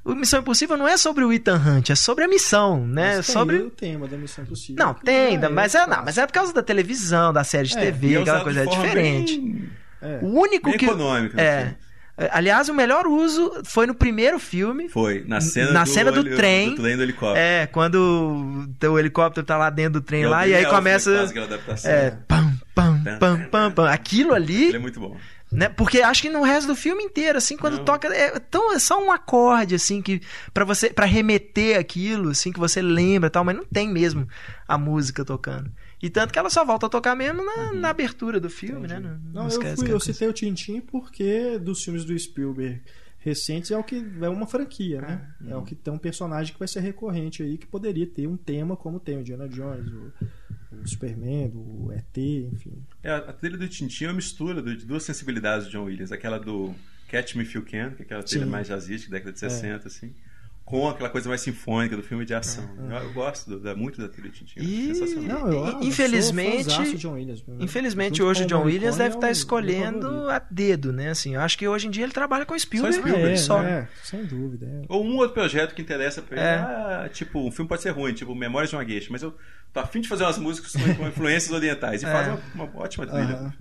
[0.04, 3.18] o Missão Impossível não é sobre o Ethan Hunt, é sobre a missão, né?
[3.18, 3.58] Mas tem sobre.
[3.58, 4.84] o tema da Missão Impossível.
[4.86, 7.78] Não, tem, já mas é, não, mas é por causa da televisão, da série de
[7.78, 9.40] É, TV, é aquela coisa de é diferente.
[9.40, 9.70] Bem,
[10.02, 10.20] É.
[10.22, 10.86] O único bem que.
[10.86, 11.36] econômica.
[11.36, 11.60] no É.
[11.62, 11.78] filme.
[12.32, 14.90] Aliás, o melhor uso foi no primeiro filme.
[14.90, 16.70] Foi, na cena, Na do, cena do heli- trem.
[16.76, 17.40] Do trem do helicóptero.
[17.40, 21.32] É, quando o helicóptero tá lá dentro do trem É lá, e aí Elfman começa.
[21.86, 23.90] É, pam, pam, pam, pam, pam.
[23.90, 25.16] Aquilo Ele é ali, muito bom.
[25.52, 25.70] né?
[25.70, 27.86] Porque acho que no resto do filme inteiro, assim, quando Não.
[27.86, 28.08] toca.
[28.14, 30.22] É, tão, é só um acorde, assim, que.
[30.54, 30.90] para você.
[30.90, 34.28] para remeter aquilo, assim, que você lembra e tal, mas não tem mesmo
[34.68, 35.72] a música tocando.
[36.02, 39.00] E tanto que ela só volta a tocar mesmo na, na abertura do filme, né?
[39.00, 42.18] Não, Não, eu, esquece fui, que eu é citei o Tintin porque dos filmes do
[42.18, 42.82] Spielberg
[43.20, 45.34] recentes é o que é uma franquia, né?
[45.46, 48.38] É o que tem um personagem que vai ser recorrente aí, que poderia ter um
[48.38, 50.14] tema como tem o Indiana Jones, o,
[50.82, 52.82] o Superman, o ET, enfim.
[53.04, 56.14] É, a trilha do Tintin é uma mistura de duas sensibilidades do John Williams.
[56.14, 56.74] Aquela do
[57.10, 58.52] Catch Me If You Can, que é aquela trilha Sim.
[58.52, 59.50] mais jazzística, década de É.
[59.50, 60.14] 60, assim.
[60.70, 62.64] Com aquela coisa mais sinfônica do filme de ação.
[62.78, 64.60] Eu, eu gosto do- da- muito da trilha Tintin.
[64.60, 65.40] E- É sensacional.
[65.40, 67.56] Não, eu, eu Infelizmente- John Williams, né?
[67.60, 71.10] Infelizmente, hoje John Williams deve é estar o escolhendo a dedo, né?
[71.10, 72.96] Assim, eu acho que hoje em dia ele trabalha com Spielberg.
[72.96, 73.64] Só Spielberg, É, só.
[73.64, 74.68] é, sem dúvida.
[74.68, 74.82] é.
[74.88, 76.46] Ou um outro projeto que interessa pra ele.
[76.46, 76.56] É.
[76.60, 79.36] Ah, tipo, um filme pode ser ruim, tipo Memórias de uma Geisha, mas eu
[79.74, 82.04] tô afim de fazer umas músicas com, influências orientais.
[82.04, 82.12] E É.
[82.12, 83.54] faz uma, uma ótima trilha.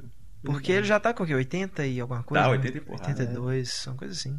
[0.44, 1.34] Porque ele já tá com o quê?
[1.34, 2.44] 80 e alguma coisa?
[2.44, 2.56] Tá, né?
[2.56, 3.08] 80 e porrada.
[3.08, 4.38] 82, são coisas assim.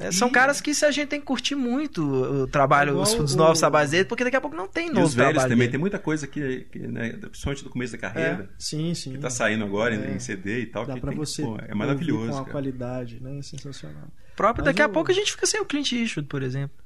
[0.00, 3.02] É, E- São caras que se a gente tem que curtir muito o trabalho, Igual
[3.04, 5.14] os, os o- novos trabalhos dele, porque daqui a pouco não tem E novo os
[5.14, 5.70] velhos trabalho também, dele.
[5.72, 9.12] tem muita coisa que, que né, principalmente do começo da carreira, Sim, sim.
[9.12, 10.14] que tá saindo agora em- É.
[10.14, 12.26] em CD e tal, Dá que pra tem, você pô, é maravilhoso.
[12.26, 12.50] com uma cara.
[12.52, 13.38] qualidade, né?
[13.38, 14.08] É sensacional.
[14.36, 16.76] próprio, Mas daqui a o- pouco a gente fica sem o Clint Eastwood, por exemplo.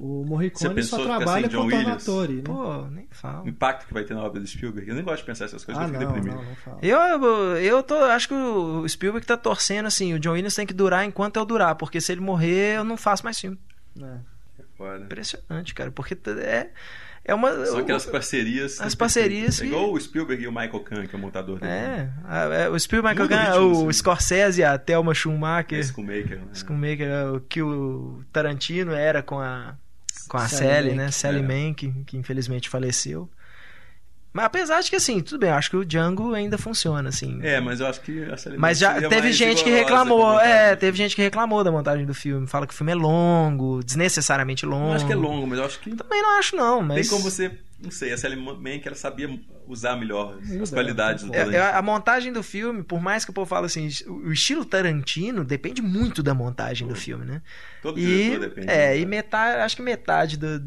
[0.00, 1.86] O Morricone só ficar trabalha John com Williams?
[2.06, 2.42] Nattori, né?
[2.44, 3.48] Pô, nem O falo.
[3.48, 4.88] impacto que vai ter na obra do Spielberg.
[4.88, 6.36] Eu nem gosto de pensar essas coisas, Ah, eu fico não, deprimido.
[6.36, 6.78] não, não fala.
[6.82, 6.98] Eu,
[7.56, 11.04] eu, tô, acho que o Spielberg tá torcendo assim, o John Williams tem que durar
[11.04, 13.58] enquanto eu durar, porque se ele morrer, eu não faço mais filme.
[14.00, 14.16] É.
[14.76, 15.04] Foda.
[15.04, 16.68] Impressionante, cara, porque é,
[17.24, 17.66] é uma...
[17.66, 18.80] São aquelas o- parcerias.
[18.80, 21.58] as parcerias É que- igual o Spielberg e o Michael Kahn, que é o montador
[21.58, 21.72] dele.
[21.72, 23.94] É, a- é, o Spielberg, o Kahn, ritmo do o filme.
[23.94, 26.38] Scorsese, a Thelma Schumacher, Esse com o Maker.
[26.38, 26.46] Né?
[26.54, 29.74] Schumacher, é o que o Tarantino era com a
[30.28, 31.10] com a Sally né?
[31.10, 31.42] Sally é.
[31.42, 33.28] Mann, que, que infelizmente faleceu.
[34.32, 37.40] Mas apesar de que assim, tudo bem, eu acho que o Django ainda funciona assim.
[37.42, 40.96] É, mas eu acho que a Sally Mas já teve gente que reclamou, é, teve
[40.96, 44.88] gente que reclamou da montagem do filme, fala que o filme é longo, desnecessariamente longo.
[44.88, 47.18] Não acho que é longo, mas eu acho que Também não acho não, mas tem
[47.18, 47.50] como você.
[47.80, 48.36] Não sei, a Sally
[48.80, 49.28] que ela sabia
[49.66, 51.36] usar melhor as qualidades do né?
[51.36, 51.62] É, Tarantino.
[51.62, 55.44] é, a montagem do filme, por mais que o povo fale assim, o estilo Tarantino
[55.44, 57.40] depende muito da montagem do filme, né?
[57.80, 58.68] Todo E, depende.
[58.68, 58.98] é, né?
[58.98, 60.60] e metade, acho que metade do,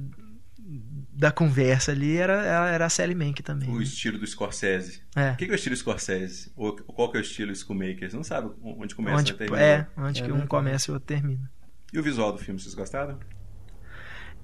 [1.12, 2.34] da conversa ali era,
[2.70, 3.70] era, a Sally Mank também.
[3.70, 3.84] O né?
[3.84, 5.04] estilo do Scorsese.
[5.16, 5.32] É.
[5.32, 6.52] O que é o estilo Scorsese?
[6.56, 8.10] Ou qual que é o estilo Schoolmaker?
[8.10, 9.62] Você não sabe onde começa Onde, e termina.
[9.62, 11.52] é, onde É que um começa e o outro termina.
[11.92, 13.20] E o visual do filme, vocês gostaram?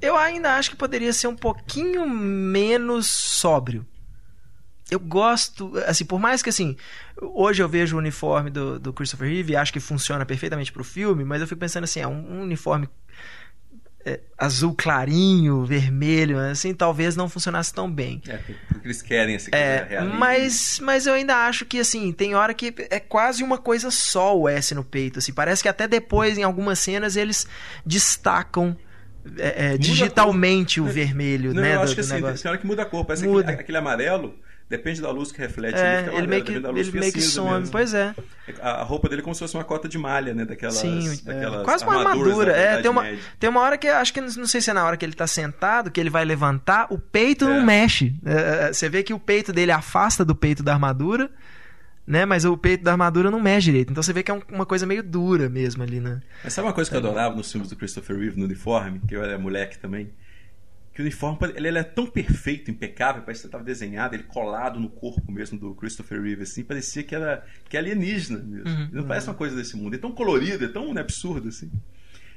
[0.02, 3.86] Eu ainda acho que poderia ser um pouquinho menos sóbrio.
[4.90, 6.78] Eu gosto, assim, por mais que assim,
[7.22, 10.84] hoje eu vejo o uniforme do, do Christopher Reeve e acho que funciona perfeitamente pro
[10.84, 12.88] filme, mas eu fico pensando assim, é um, um uniforme
[14.06, 18.22] é, azul clarinho, vermelho, assim, talvez não funcionasse tão bem.
[18.26, 18.56] É, porque
[18.86, 20.18] eles querem essa É, realista.
[20.18, 24.38] mas, mas eu ainda acho que, assim, tem hora que é quase uma coisa só
[24.38, 25.34] o S no peito, assim.
[25.34, 27.46] Parece que até depois, em algumas cenas, eles
[27.86, 28.78] destacam
[29.38, 32.58] é, é, digitalmente o vermelho, Não, né, eu do, acho que do assim, tem hora
[32.58, 33.06] que muda a cor.
[33.06, 33.42] Parece Muda.
[33.42, 34.36] Aquele, aquele amarelo,
[34.70, 35.76] depende da luz que reflete.
[35.76, 37.60] É, fica ele amarelo, meio que, depende da luz, ele meio que some.
[37.60, 37.72] mesmo.
[37.72, 38.14] Pois é.
[38.62, 40.46] A, a roupa dele é como se fosse uma cota de malha, né?
[40.46, 41.34] Daquelas, Sim, é.
[41.34, 42.52] daquelas quase uma armadura.
[42.52, 43.20] É, tem uma, Média.
[43.40, 45.28] tem uma hora que acho que não sei se é na hora que ele tá
[45.28, 47.48] sentado, que ele vai levantar, o peito É.
[47.48, 48.14] não mexe.
[48.26, 51.30] É, é, você vê que o peito dele afasta do peito da armadura,
[52.08, 52.26] né?
[52.26, 53.92] Mas o peito da armadura não mexe direito.
[53.92, 56.22] Então você vê que é um- uma coisa meio dura mesmo ali, né?
[56.44, 59.16] Mas sabe uma coisa que eu adorava nos filmes do Christopher Reeve no uniforme, que
[59.16, 60.10] eu era moleque também?
[60.94, 64.80] Que o uniforme ele, ele é tão perfeito, impecável, parece que estava desenhado, ele colado
[64.80, 68.68] no corpo mesmo do Christopher Reeve, assim, parecia que era que é alienígena mesmo.
[68.70, 68.90] Uhum.
[68.94, 69.94] Não parece uma coisa desse mundo.
[69.94, 71.70] É tão colorido, é tão né, absurdo, assim.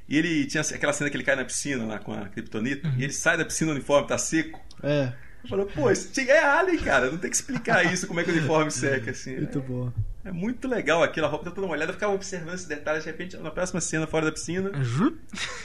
[0.07, 2.95] E ele tinha aquela cena que ele cai na piscina lá com a Kryptonita, Uhum.
[2.99, 4.61] e ele sai da piscina, o uniforme tá seco.
[4.83, 5.13] É.
[5.49, 7.11] Falou, pô, isso é Alien, cara.
[7.11, 9.37] Não tem que explicar isso, como é que o uniforme seca, assim.
[9.37, 9.93] Muito é, bom.
[10.23, 13.11] É muito legal aquilo, a roupa tá toda molhada, eu ficava observando esses detalhes, de
[13.11, 14.71] repente, na próxima cena, fora da piscina,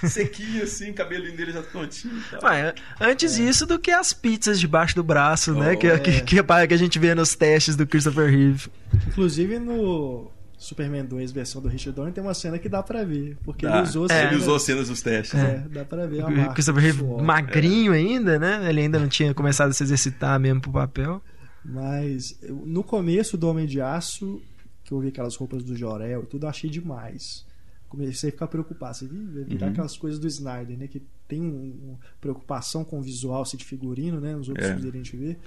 [0.08, 2.50] sequinho, assim, cabelinho dele já prontinho e tal.
[2.50, 3.44] Ué, antes É.
[3.44, 5.74] isso do que as pizzas debaixo do braço, né?
[5.74, 6.00] Oh, que, é.
[6.00, 8.70] que, que, que a gente vê nos testes do Christopher Reeve.
[9.08, 10.32] Inclusive no
[10.66, 13.38] Superman 2, versão do Richard Donner, tem uma cena que dá pra ver.
[13.44, 13.78] Porque Tá.
[13.80, 14.20] ele usou É.
[14.22, 15.40] Ele cenas- usou cenas dos testes.
[15.40, 18.68] É, dá pra ver a O marca Christopher Reeve magrinho ainda, né?
[18.70, 21.22] Ele ainda não tinha começado a se exercitar mesmo pro papel.
[21.64, 24.42] Mas no começo do Homem de Aço,
[24.84, 27.46] que eu vi aquelas roupas do Jorel e tudo, eu achei demais.
[27.90, 28.96] Comecei a ficar preocupado.
[28.98, 29.24] Você viu?
[29.34, 29.72] Vai virar Uhum.
[29.72, 30.88] aquelas coisas do Snyder, né?
[30.88, 34.36] Que tem um- uma preocupação com o visual, assim, de figurino, né?
[34.36, 34.74] Nos outros É.
[34.76, 35.38] filmes a gente vê.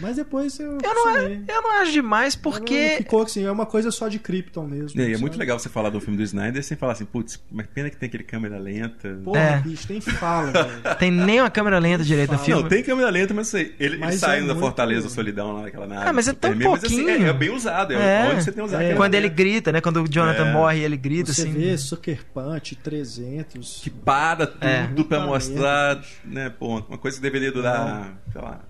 [0.00, 0.78] Mas depois eu.
[0.82, 2.94] Eu não, eu não acho demais Não, porque.
[2.98, 5.00] Ficou assim, é uma coisa só de Krypton mesmo.
[5.00, 7.66] E é muito legal você falar do filme do Snyder sem falar assim, putz, mas
[7.66, 9.16] pena que tem aquele câmera lenta.
[9.24, 9.56] Porra, É.
[9.60, 10.50] bicho, nem fala,
[10.82, 10.96] velho.
[10.98, 12.62] Tem nem uma câmera lenta direito no filme.
[12.62, 15.52] Não, tem câmera lenta, mas sei, ele, ele Mas saindo é da Fortaleza da Solidão
[15.52, 16.08] lá naquela nave.
[16.08, 17.26] Ah, mas é tão Superman, mas, assim, pouquinho.
[17.26, 18.30] é, é bem usado, é, É.
[18.32, 18.94] onde você tem usado É.
[18.94, 19.34] Quando ele lenta.
[19.36, 19.80] grita, né?
[19.80, 20.52] Quando o Jonathan É.
[20.52, 21.52] morre, ele grita Você assim.
[21.52, 23.80] vê Sucker Punch 300.
[23.82, 25.04] Que para tudo É.
[25.08, 26.88] pra mostrar, né, ponto.
[26.88, 28.60] Uma coisa que deveria durar, sei lá.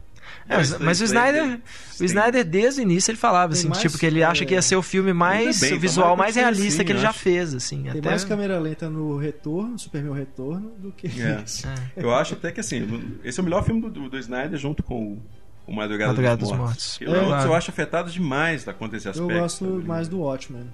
[0.48, 1.60] É, mas, mas o Snyder,
[2.00, 4.52] o Snyder desde o início ele falava Tem assim, mais- tipo que ele acha que
[4.54, 7.02] ia ser o filme mais bem, o visual mais seja realista assim, que ele eu
[7.02, 11.42] já fez, assim, Tem até mais câmera lenta no retorno, Superman Retorno, do que É.
[11.42, 11.66] esse.
[11.66, 11.74] É.
[11.96, 14.82] Eu acho até que assim, esse é o melhor filme do, do, do Snyder junto
[14.82, 15.22] com o,
[15.66, 16.98] o Madrugada, Madrugada dos dos Mortos.
[16.98, 17.00] Mortos.
[17.00, 17.24] Eu, É.
[17.26, 17.48] Claro.
[17.48, 19.32] eu acho afetado demais da conta desse Eu aspecto.
[19.40, 19.88] gosto sabe?
[19.88, 20.66] mais do Watchmen.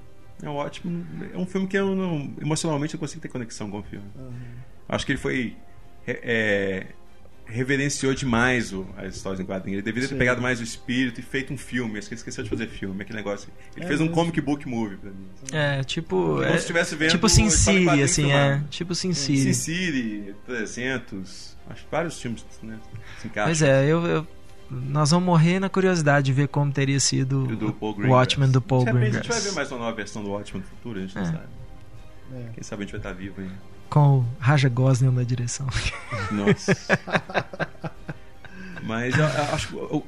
[0.43, 1.07] É um ótimo.
[1.33, 2.33] É um filme que eu não.
[2.41, 4.07] Emocionalmente eu não consigo ter conexão com o filme.
[4.89, 5.55] Acho que ele foi.
[6.07, 6.87] é, é,
[7.51, 9.79] reverenciou demais o, as histórias em quadrinhos.
[9.79, 10.19] Ele deveria ter Sim.
[10.19, 11.99] pegado mais o espírito e feito um filme.
[11.99, 13.51] Acho que ele esqueceu de fazer filme, aquele negócio.
[13.77, 15.27] Ele É fez um comic book movie pra mim.
[15.53, 19.37] É, tipo, Como é, se estivesse vendo tipo Sin City, assim, é, tipo Sin Sin
[19.37, 19.55] City.
[19.55, 21.57] City, 300.
[21.69, 22.79] Acho que vários filmes né,
[23.21, 23.47] se encaixam.
[23.49, 24.27] Pois é, eu, eu-
[24.71, 28.19] nós vamos morrer na curiosidade de ver como teria sido o do Paul o Greengrass.
[28.21, 29.43] Watchmen do Paul De repente a gente Greengrass.
[29.43, 31.27] vai ver mais uma nova versão do Watchmen no futuro, a gente não É.
[31.27, 31.45] sabe.
[32.33, 32.45] É.
[32.55, 33.53] Quem sabe a gente vai estar vivo ainda.
[33.91, 35.67] Com o Raja Gosling na direção.
[36.31, 36.77] Nossa.
[38.83, 40.07] Mas eu, eu acho eu-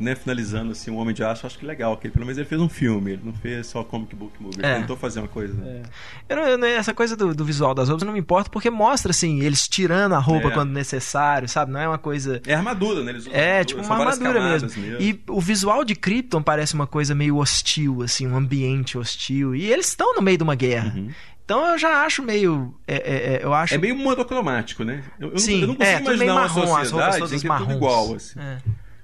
[0.00, 2.38] né, finalizando assim, o Homem de Aço, eu acho que legal, que ele, pelo menos
[2.38, 4.78] ele fez um filme, ele não fez só comic book movie, ele É.
[4.78, 5.60] tentou fazer uma coisa.
[5.64, 5.82] É.
[6.28, 9.40] Eu não- essa coisa do, do visual das roupas não me importa, porque mostra, assim,
[9.40, 10.50] eles tirando a roupa É.
[10.52, 11.72] quando necessário, sabe?
[11.72, 12.40] Não é uma coisa...
[12.46, 13.10] É armadura, né?
[13.10, 15.00] Eles usam É, armadura, tipo uma armadura camadas mesmo.
[15.02, 19.52] E o visual de Krypton parece uma coisa meio hostil, assim, um ambiente hostil.
[19.56, 20.92] E eles estão no meio de uma guerra.
[20.96, 21.10] Uhum.
[21.48, 22.78] Então eu já acho meio.
[22.86, 23.72] é, é, é, eu acho.
[23.74, 25.02] É meio monocromático, né?
[25.18, 26.88] Eu, eu não- Sim, eu não consigo é, tudo meio imaginar uma marrom, as roupas
[26.90, 27.76] sociedade todas em que é tudo marrons.
[27.76, 28.38] igual, assim.
[28.38, 28.58] É.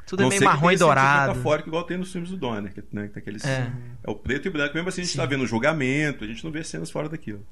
[0.07, 1.29] Tudo é meio marrom e dourado.
[1.33, 3.73] metafórico igual tem nos filmes do Donner, que, né, que aqueles, É.
[4.05, 4.11] é.
[4.11, 4.75] o preto e o branco.
[4.75, 7.43] Mesmo assim, a gente está vendo o julgamento, a gente não vê cenas fora daquilo.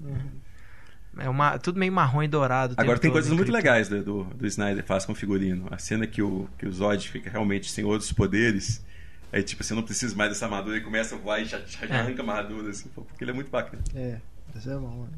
[1.18, 2.74] É uma, tudo meio marrom e dourado.
[2.76, 5.68] Agora tem coisas muito legais do, do, do Snyder faz com o figurino.
[5.70, 8.84] A cena que o, que o Zod fica realmente sem outros poderes.
[9.32, 11.86] Aí, tipo, você não precisa mais dessa armadura e começa a voar e já, já
[11.86, 12.00] É.
[12.00, 13.82] arranca a armadura, assim, porque ele é muito bacana.
[13.94, 14.16] É,
[14.58, 15.02] isso é bom.
[15.02, 15.08] né?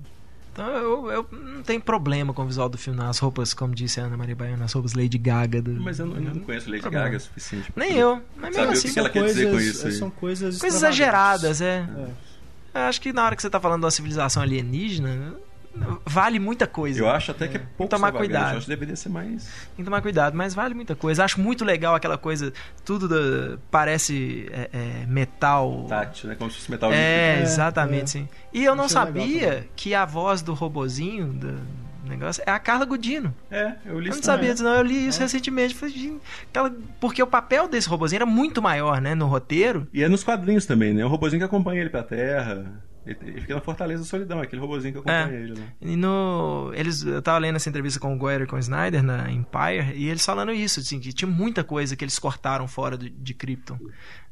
[0.52, 3.09] Então eu, eu não tenho problema com o visual do filme, não.
[3.11, 5.61] as roupas, como disse a Ana Maria Baiana, as roupas Lady Gaga.
[5.61, 7.06] Do, Mas eu não, eu não conheço Lady Problema.
[7.06, 7.73] Gaga o suficiente.
[7.73, 8.93] pra Nem eu, mas Sabe mesmo o assim.
[8.93, 9.93] que ela São quer dizer com coisas- isso aí?
[9.93, 11.89] São coisas Coisas exageradas, é.
[12.73, 12.78] É.
[12.78, 15.35] Eu acho que na hora que você tá falando de uma civilização alienígena,
[16.05, 17.01] vale muita coisa.
[17.01, 18.53] Eu acho até que é pouco tomar extravagante, cuidado.
[18.53, 19.45] Eu acho que deveria ser mais.
[19.45, 21.25] Tem que tomar cuidado, mas vale muita coisa.
[21.25, 22.53] Acho muito legal aquela coisa,
[22.85, 25.87] tudo da- parece é, é, metal.
[25.89, 26.35] tátil, né?
[26.37, 27.49] Como se fosse metal É, líquido.
[27.53, 28.07] exatamente, é.
[28.07, 28.29] sim.
[28.53, 31.55] E eu não é sabia que a voz do robozinho do
[32.09, 33.35] negócio é a Carla Gudino.
[33.51, 34.75] É, eu li Eu isso não sabia disso, não.
[34.75, 35.23] Eu li isso É.
[35.23, 35.75] recentemente.
[35.75, 36.21] Falei, gente,
[36.51, 36.71] aquela-
[37.01, 39.15] Porque o papel desse robozinho era muito maior, né?
[39.15, 39.89] No roteiro.
[39.93, 41.01] E é nos quadrinhos também, né?
[41.03, 42.65] É um robozinho que acompanha ele pra terra.
[43.07, 45.43] Ele, fica na Fortaleza da Solidão, aquele robozinho que acompanha É.
[45.43, 45.67] ele, né?
[45.81, 46.71] E no.
[46.75, 49.93] Eles, eu tava lendo essa entrevista com o Goyer e com o Snyder na Empire,
[49.95, 53.35] e eles falando isso, assim, que tinha muita coisa que eles cortaram fora do- de
[53.35, 53.79] Krypton.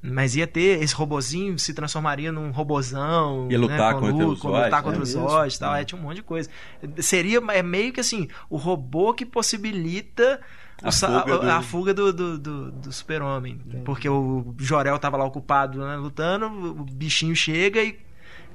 [0.03, 3.47] Mas ia ter, esse robozinho se transformaria num robozão.
[3.51, 5.03] Ia lutar né, contra Lu- os com- lutar contra né?
[5.05, 5.29] os Mesmo?
[5.29, 5.75] Zods e tal.
[5.77, 6.49] É, tinha um monte de coisa.
[6.99, 10.41] Seria é meio que assim, o robô que possibilita.
[10.83, 13.61] o A sa- fuga do- a fuga do, do, do- do super-homem.
[13.85, 17.97] Porque o Jorel tava lá ocupado né, lutando, o bichinho chega e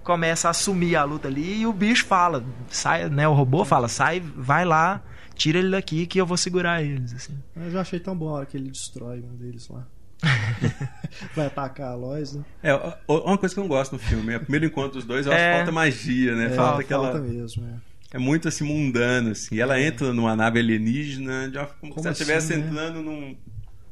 [0.07, 3.89] começa a assumir a luta ali e o bicho fala, sai, né, o robô fala,
[3.89, 5.03] sai, vai lá,
[5.35, 7.37] tira ele daqui que eu vou segurar eles, assim.
[7.53, 9.85] Mas eu achei tão bom a hora que ele destrói um deles lá.
[11.35, 12.43] Vai atacar a Lois, né?
[12.63, 12.73] É,
[13.07, 15.31] uma coisa que eu não gosto no filme é o primeiro encontro dos dois, eu
[15.33, 15.51] acho É.
[15.51, 16.45] que falta magia, né?
[16.45, 17.11] É, falta aquela.
[17.11, 17.73] falta mesmo, é.
[18.13, 19.55] É muito assim mundano, assim.
[19.55, 22.65] E ela entra numa nave alienígena, de uma- como, Como se ela assim, estivesse né?
[22.65, 23.35] entrando num.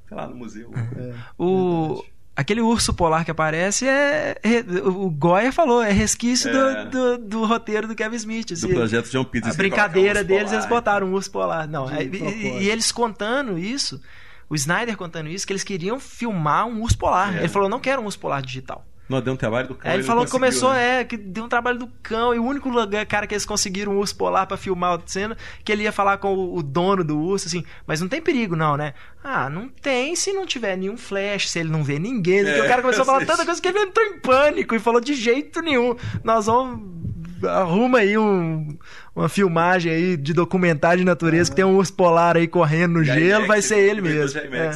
[0.08, 0.72] sei lá, no museu.
[0.74, 2.10] É, O verdade.
[2.36, 4.36] Aquele urso polar que aparece é,
[4.84, 6.86] o Goya falou, é resquício É.
[6.86, 8.74] do, do, do roteiro do Kevin Smith, Do assim.
[8.74, 9.53] projeto John Peters.
[9.53, 10.53] A brincadeira deles, polar.
[10.56, 11.68] eles botaram um urso polar.
[11.68, 14.02] Não, é- e- e eles contando isso,
[14.49, 17.36] o Snyder contando isso, que eles queriam filmar um urso polar.
[17.36, 17.40] É.
[17.40, 18.86] Ele falou, não quero um urso polar digital.
[19.07, 19.91] Não, deu um trabalho do cão.
[19.91, 21.02] Aí ele não falou que começou, né?
[21.02, 23.94] é, que deu um trabalho do cão, e o único lugar, cara, que eles conseguiram
[23.94, 27.03] um urso polar pra filmar a cena, que ele ia falar com o, o dono
[27.03, 28.94] do urso, assim, mas não tem perigo não, né?
[29.23, 32.68] Ah, não tem se não tiver nenhum flash, se ele não vê ninguém, É, o
[32.68, 33.27] cara começou a falar sei.
[33.27, 36.95] tanta coisa que ele entrou em pânico e falou de jeito nenhum, nós vamos...
[37.44, 38.76] Arruma aí um,
[39.15, 43.02] uma filmagem aí de documentário de natureza que tem um urso polar aí correndo no
[43.02, 44.40] E gelo, vai IMAX, ser ele mesmo.
[44.40, 44.72] É.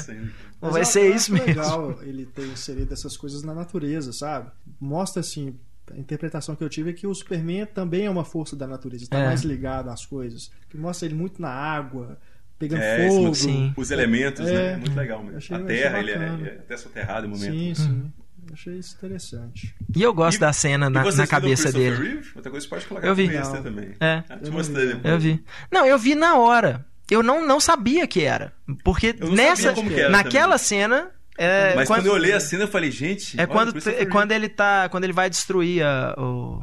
[0.61, 1.47] Mas Vai ser isso mesmo.
[1.47, 4.49] legal ele ter inserido essas coisas na natureza, sabe?
[4.79, 5.55] Mostra assim.
[5.91, 9.05] A interpretação que eu tive é que o Superman também é uma força da natureza,
[9.05, 9.25] está É.
[9.25, 10.51] mais ligado às coisas.
[10.69, 12.19] Que mostra ele muito na água,
[12.59, 13.21] pegando É, fogo.
[13.23, 13.73] muito- Sim.
[13.75, 14.53] Os elementos, É.
[14.53, 14.73] né?
[14.73, 15.37] É muito legal mesmo.
[15.37, 17.51] Achei- a terra, ele é, ele é até soterrado no momento.
[17.51, 18.11] Sim, sim.
[18.53, 19.75] Achei isso interessante.
[19.95, 21.95] E eu gosto E- da cena na, na cabeça dele.
[21.95, 22.29] Reeve?
[22.35, 23.27] Outra coisa você pode colocar Eu vi.
[23.63, 23.91] também.
[23.99, 24.23] É.
[24.29, 25.01] Ah, Eu vi.
[25.03, 25.43] Eu vi.
[25.71, 26.85] Não, eu vi na hora.
[27.09, 28.53] Eu não, não sabia que era.
[28.83, 29.63] Porque nessa.
[29.63, 30.57] sabia como que era naquela também.
[30.59, 31.11] cena.
[31.37, 33.39] É, Mas quando, quando eu olhei a cena, eu falei, gente.
[33.39, 34.89] é olha, quando, é quando ele tá.
[34.89, 36.61] Quando ele vai destruir a- o.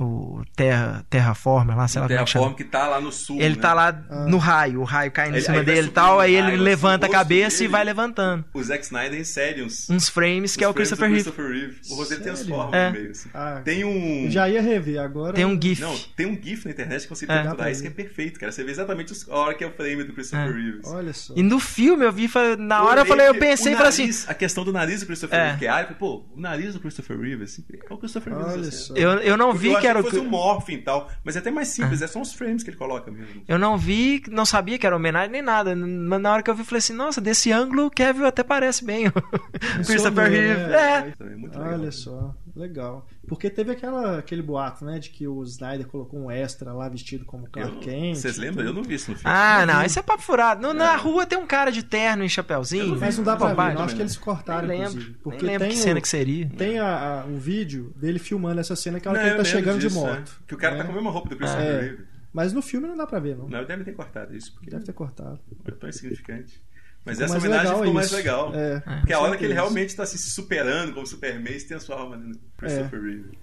[0.00, 2.18] O Terra, Terraformer lá, sei lá Reeve.
[2.18, 2.54] como é que chama.
[2.56, 3.40] Que tá lá no sul.
[3.40, 3.60] Ele né?
[3.62, 4.26] tá lá Ah.
[4.26, 7.08] no raio, o raio caindo em cima dele e tal, aí ele assim, levanta a
[7.08, 7.68] cabeça dele.
[7.68, 8.44] e vai levantando.
[8.52, 9.88] O Zack Snyder insere uns.
[9.88, 11.22] Uns frames que é o uns do Christopher Reeve.
[11.24, 11.76] Christopher Reeve.
[11.90, 12.24] O Sério?
[12.24, 12.86] transforma É.
[12.88, 13.10] no meio.
[13.10, 13.28] Assim.
[13.32, 14.30] Ah, Tem um.
[14.30, 15.32] já ia rever, agora.
[15.32, 15.80] Tem um GIF.
[15.80, 17.28] Não, tem um GIF na internet que você É.
[17.28, 18.50] tem que Dá pra isso que é perfeito, cara.
[18.50, 20.52] Você vê exatamente os- a hora que é o frame do Christopher É.
[20.52, 20.80] Reeve.
[20.84, 21.34] Olha só.
[21.36, 24.10] E no filme eu vi, na hora eu falei, eu pensei e falei assim.
[24.26, 25.44] A questão do nariz do Christopher É.
[25.46, 28.50] Reeve, que é área, pô, o nariz do Christopher Reeve, assim, é o Christopher Reeve.
[28.50, 28.70] Olha assim.
[28.70, 28.94] só.
[28.94, 30.02] Eu, eu não vi que era o.
[30.02, 32.70] fosse um morphin e tal, mas é até mais simples, é só uns frames que
[32.70, 33.42] ele coloca mesmo.
[33.46, 35.74] Eu não vi, não sabia que era homenagem nem nada.
[35.76, 38.42] Mas na hora que eu vi, eu falei assim: nossa, desse ângulo o Kevin até
[38.42, 39.08] parece bem.
[39.08, 39.12] o
[39.86, 40.60] Christopher Reeve.
[40.62, 41.14] né?
[41.18, 41.24] É.
[41.24, 41.74] É muito legal.
[41.74, 43.06] Olha só, legal.
[43.26, 47.24] Porque teve aquela, aquele boato, né, de que o Snyder colocou um extra lá vestido
[47.24, 48.16] como Clark Kent.
[48.16, 48.64] Vocês lembram?
[48.66, 49.30] Eu não vi isso no filme.
[49.34, 50.62] Ah, não, isso é papo furado.
[50.62, 52.98] No- Na rua tem um cara de terno e chapéuzinho.
[52.98, 53.82] Mas não dá pra ver, não.
[53.82, 54.92] Acho que eles cortaram, Nem lembro.
[54.92, 55.18] inclusive.
[55.22, 56.48] Porque nem lembro tem, que cena o- que seria.
[56.50, 59.34] tem a- a- um vídeo dele filmando essa cena que é a hora Não, que
[59.36, 60.08] ele tá chegando disso, de é.
[60.14, 60.42] moto.
[60.46, 60.86] Que o cara tá né?
[60.86, 62.14] com a mesma roupa do Christopher É.
[62.32, 63.48] Mas no filme não dá pra ver, não.
[63.48, 65.38] Não, deve ter cortado isso, porque Deve ter cortado.
[65.66, 66.60] é tão insignificante.
[67.04, 68.52] Mas Ficou essa mais homenagem legal ficou mais legal.
[68.54, 71.68] É, Porque é a hora que ele realmente está se superando como Superman e se
[71.68, 73.38] transforma no Christopher Reeve.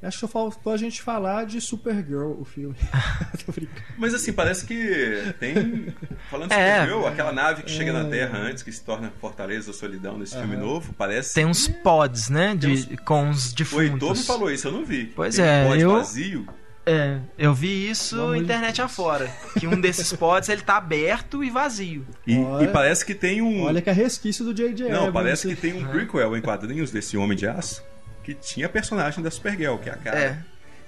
[0.00, 2.76] Acho que só faltou a gente falar de Supergirl, o filme.
[3.44, 3.82] Tô brincando.
[3.98, 5.92] Mas assim, parece que tem.
[6.30, 6.82] Falando de É.
[6.82, 7.92] Supergirl, aquela nave que chega É.
[7.94, 11.34] na Terra antes, que se torna Fortaleza da Solidão nesse filme novo, parece.
[11.34, 12.54] Tem uns pods, né?
[12.54, 14.26] De, com os O Heitor me defuntos.
[14.26, 15.06] falou isso, eu não vi.
[15.16, 16.46] Pois Tem é, um pod eu- vazio.
[16.90, 19.28] É, eu vi isso Vamos internet de- afora.
[19.58, 22.06] Que um desses pods ele tá aberto e vazio.
[22.26, 23.62] E, Olha- e parece que tem um.
[23.64, 24.88] Olha que é resquício do J.J.
[24.90, 27.82] Não, parece que tem um prequel em quadrinhos desse Homem de Aço
[28.24, 30.18] que tinha a personagem da Supergirl, que é a cara.
[30.18, 30.38] É.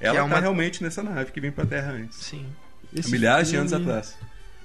[0.01, 2.19] Ela é tá uma- realmente nessa nave que vem pra Terra antes.
[2.19, 2.47] Sim.
[2.97, 4.17] esse milhares de filme- anos atrás.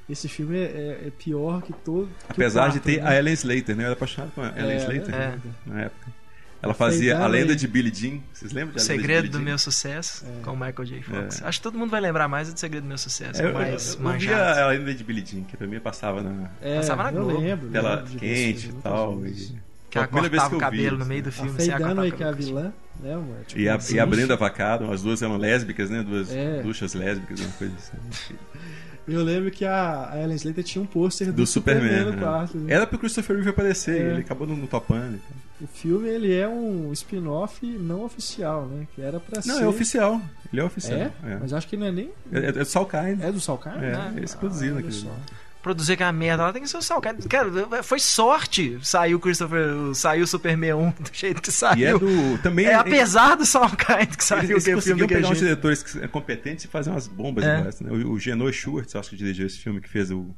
[0.10, 2.08] Esse filme é, é pior que todo.
[2.08, 3.10] que Apesar de quarto, ter né?
[3.10, 3.84] a Ellen Slater, né?
[3.84, 5.18] Eu era apaixonado com a Ellen É, Slater é.
[5.18, 5.40] né?
[5.66, 6.08] na época.
[6.66, 7.56] Ela fazia A Lenda aí.
[7.58, 8.20] de Billie Jean.
[8.34, 9.44] Vocês lembram de O A Lenda de Segredo do Jean?
[9.46, 11.02] Meu Sucesso, com o Michael J.
[11.04, 11.42] Fox.
[11.42, 11.46] É.
[11.48, 13.54] Acho que todo mundo vai lembrar mais do Segredo do Meu Sucesso, Eu, é eu,
[13.54, 14.60] mais eu, eu via manjado.
[14.60, 17.40] a Lenda de Billie Jean, que pra mim passava na É, Passava na eu Globo.
[17.42, 17.70] lembro.
[17.70, 19.20] tela lembro quente e filme tal.
[19.20, 19.22] E...
[19.24, 19.54] vezes.
[19.90, 21.32] Que ela a cortava o eu vi cabelo isso, no meio do né?
[21.32, 21.50] filme.
[21.52, 23.38] ela Afeitando aí cortar que é a vilã, né, amor?
[23.48, 26.04] Tipo, E a, assim, e a Brenda Vacaro, as duas eram lésbicas, né?
[26.04, 26.62] Duas É.
[26.62, 28.36] duchas lésbicas, uma coisa assim.
[29.08, 32.06] Eu lembro que a, a Ellen Slater tinha um pôster do, Do Superman.
[32.06, 32.18] no né?
[32.18, 32.58] quarto.
[32.58, 32.74] né?
[32.74, 34.10] Era pro Christopher Reeve aparecer, É.
[34.14, 35.16] ele acabou não, não topando.
[35.16, 35.45] então.
[35.62, 38.86] O filme ele é um spin-off não oficial, né?
[38.94, 39.64] Que era pra Não, ser.
[39.64, 40.22] é oficial.
[40.52, 40.98] Ele é oficial.
[41.00, 41.12] É?
[41.24, 42.10] É, Mas acho que não é nem.
[42.32, 43.28] é, é do Salkai, né?
[43.30, 43.74] É do Salkai?
[43.86, 45.04] É, Ah, eles produziram olha aquilo.
[45.04, 45.16] só.
[45.64, 47.02] Produzir aquela merda lá tem que ser o Sal.
[47.02, 49.66] Cara, cara, foi sorte saiu o Christopher.
[49.96, 51.80] Saiu o Superman 1 do jeito que saiu.
[51.80, 52.38] E é do.
[52.44, 52.68] Também.
[52.68, 56.68] É apesar do Sal que Eles, saiu eles filme conseguiram pegar uns diretores competentes e
[56.68, 57.58] fazer umas bombas É.
[57.58, 57.90] iguais, né?
[57.92, 60.36] O, o Genoa Schwartz, acho que dirigiu esse filme, que fez o.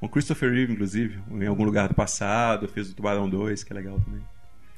[0.00, 3.76] Com Christopher Reeve, inclusive, em algum lugar do passado, fez o Tubarão 2, que é
[3.76, 4.22] legal também.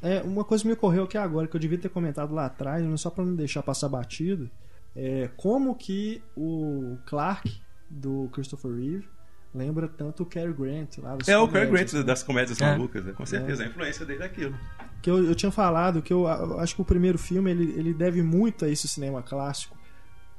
[0.03, 3.01] É, uma coisa me ocorreu aqui agora, que eu devia ter comentado lá atrás, mas
[3.01, 4.51] só pra não deixar passar batido.
[4.97, 7.51] É como que o Clark
[7.89, 9.09] do Christopher Reeve
[9.55, 12.03] lembra tanto o Cary Grant lá É o Cary Grant né?
[12.03, 12.65] das comédias É.
[12.67, 13.13] malucas, né?
[13.13, 13.63] com certeza.
[13.63, 14.55] A influência dele é aquilo.
[15.01, 17.95] que eu, eu tinha falado que eu, eu acho que o primeiro filme ele, ele
[17.95, 19.77] deve muito a esse cinema clássico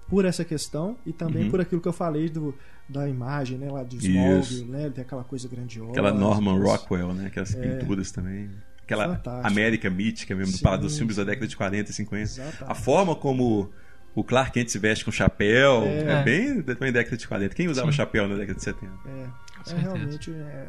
[0.09, 1.51] por essa questão e também Uhum.
[1.51, 2.53] por aquilo que eu falei do,
[2.87, 3.97] da imagem, né, lá de.
[3.97, 5.91] Smallville, né, tem aquela coisa grandiosa.
[5.91, 7.27] Aquela Norman Rockwell, né?
[7.27, 8.49] Aquelas pinturas também.
[8.83, 9.07] Aquela É.
[9.15, 9.47] Fantástico.
[9.47, 12.23] América mítica mesmo, do Sim, dos filmes da década de 40 e 50.
[12.23, 12.63] Exatamente.
[12.67, 13.71] A forma como
[14.13, 16.23] o Clark Kent se veste com chapéu é, É.
[16.23, 17.55] bem também década de 40.
[17.55, 17.97] Quem usava Sim.
[17.97, 18.91] chapéu na década de 70?
[19.07, 20.67] É, é realmente é,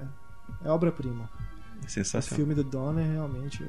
[0.64, 1.28] é obra-prima.
[1.84, 2.36] O Sensacional.
[2.36, 3.62] filme do Donner realmente.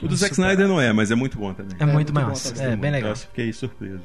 [0.00, 1.76] O do Zack Snyder não é, mas é muito bom também.
[1.78, 2.54] É muito muito bom massa.
[2.54, 2.72] também.
[2.72, 3.10] É bem legal.
[3.10, 4.00] Eu fiquei surpreso.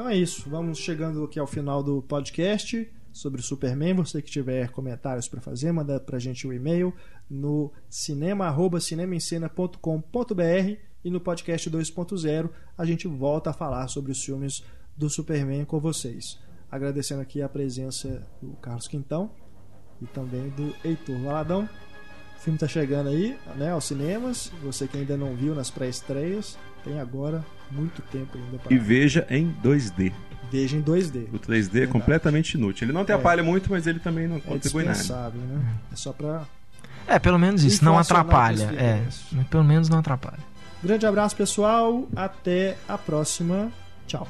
[0.00, 0.48] Então é isso.
[0.48, 2.90] Vamos chegando aqui ao final do podcast.
[3.12, 3.92] sobre o Superman.
[3.96, 6.94] Você que tiver comentários para fazer, manda para a gente um e-mail
[7.28, 12.48] no cinema@cinemaencena.com.br e no podcast 2.0
[12.78, 14.64] a gente volta a falar sobre os filmes
[14.96, 16.38] do Superman com vocês.
[16.70, 19.30] Agradecendo aqui a presença do Carlos Quintão
[20.00, 21.68] e também do Heitor Valadão.
[22.38, 24.50] O filme está chegando aí, né, aos cinemas.
[24.62, 29.26] Você que ainda não viu nas pré-estreias, tem agora muito tempo ainda para E veja
[29.30, 30.12] em 2D.
[30.50, 31.28] Veja em 2D.
[31.32, 32.84] O 3D é completamente inútil.
[32.86, 35.30] Ele não atrapalha muito, mas ele também não É contribui nada.
[35.30, 35.62] né?
[35.92, 36.42] É só para
[37.06, 38.64] É, pelo menos isso, não atrapalha.
[38.76, 39.02] É,
[39.48, 40.38] pelo menos não atrapalha.
[40.82, 42.08] Grande abraço, pessoal.
[42.16, 43.70] Até a próxima.
[44.06, 44.26] Tchau.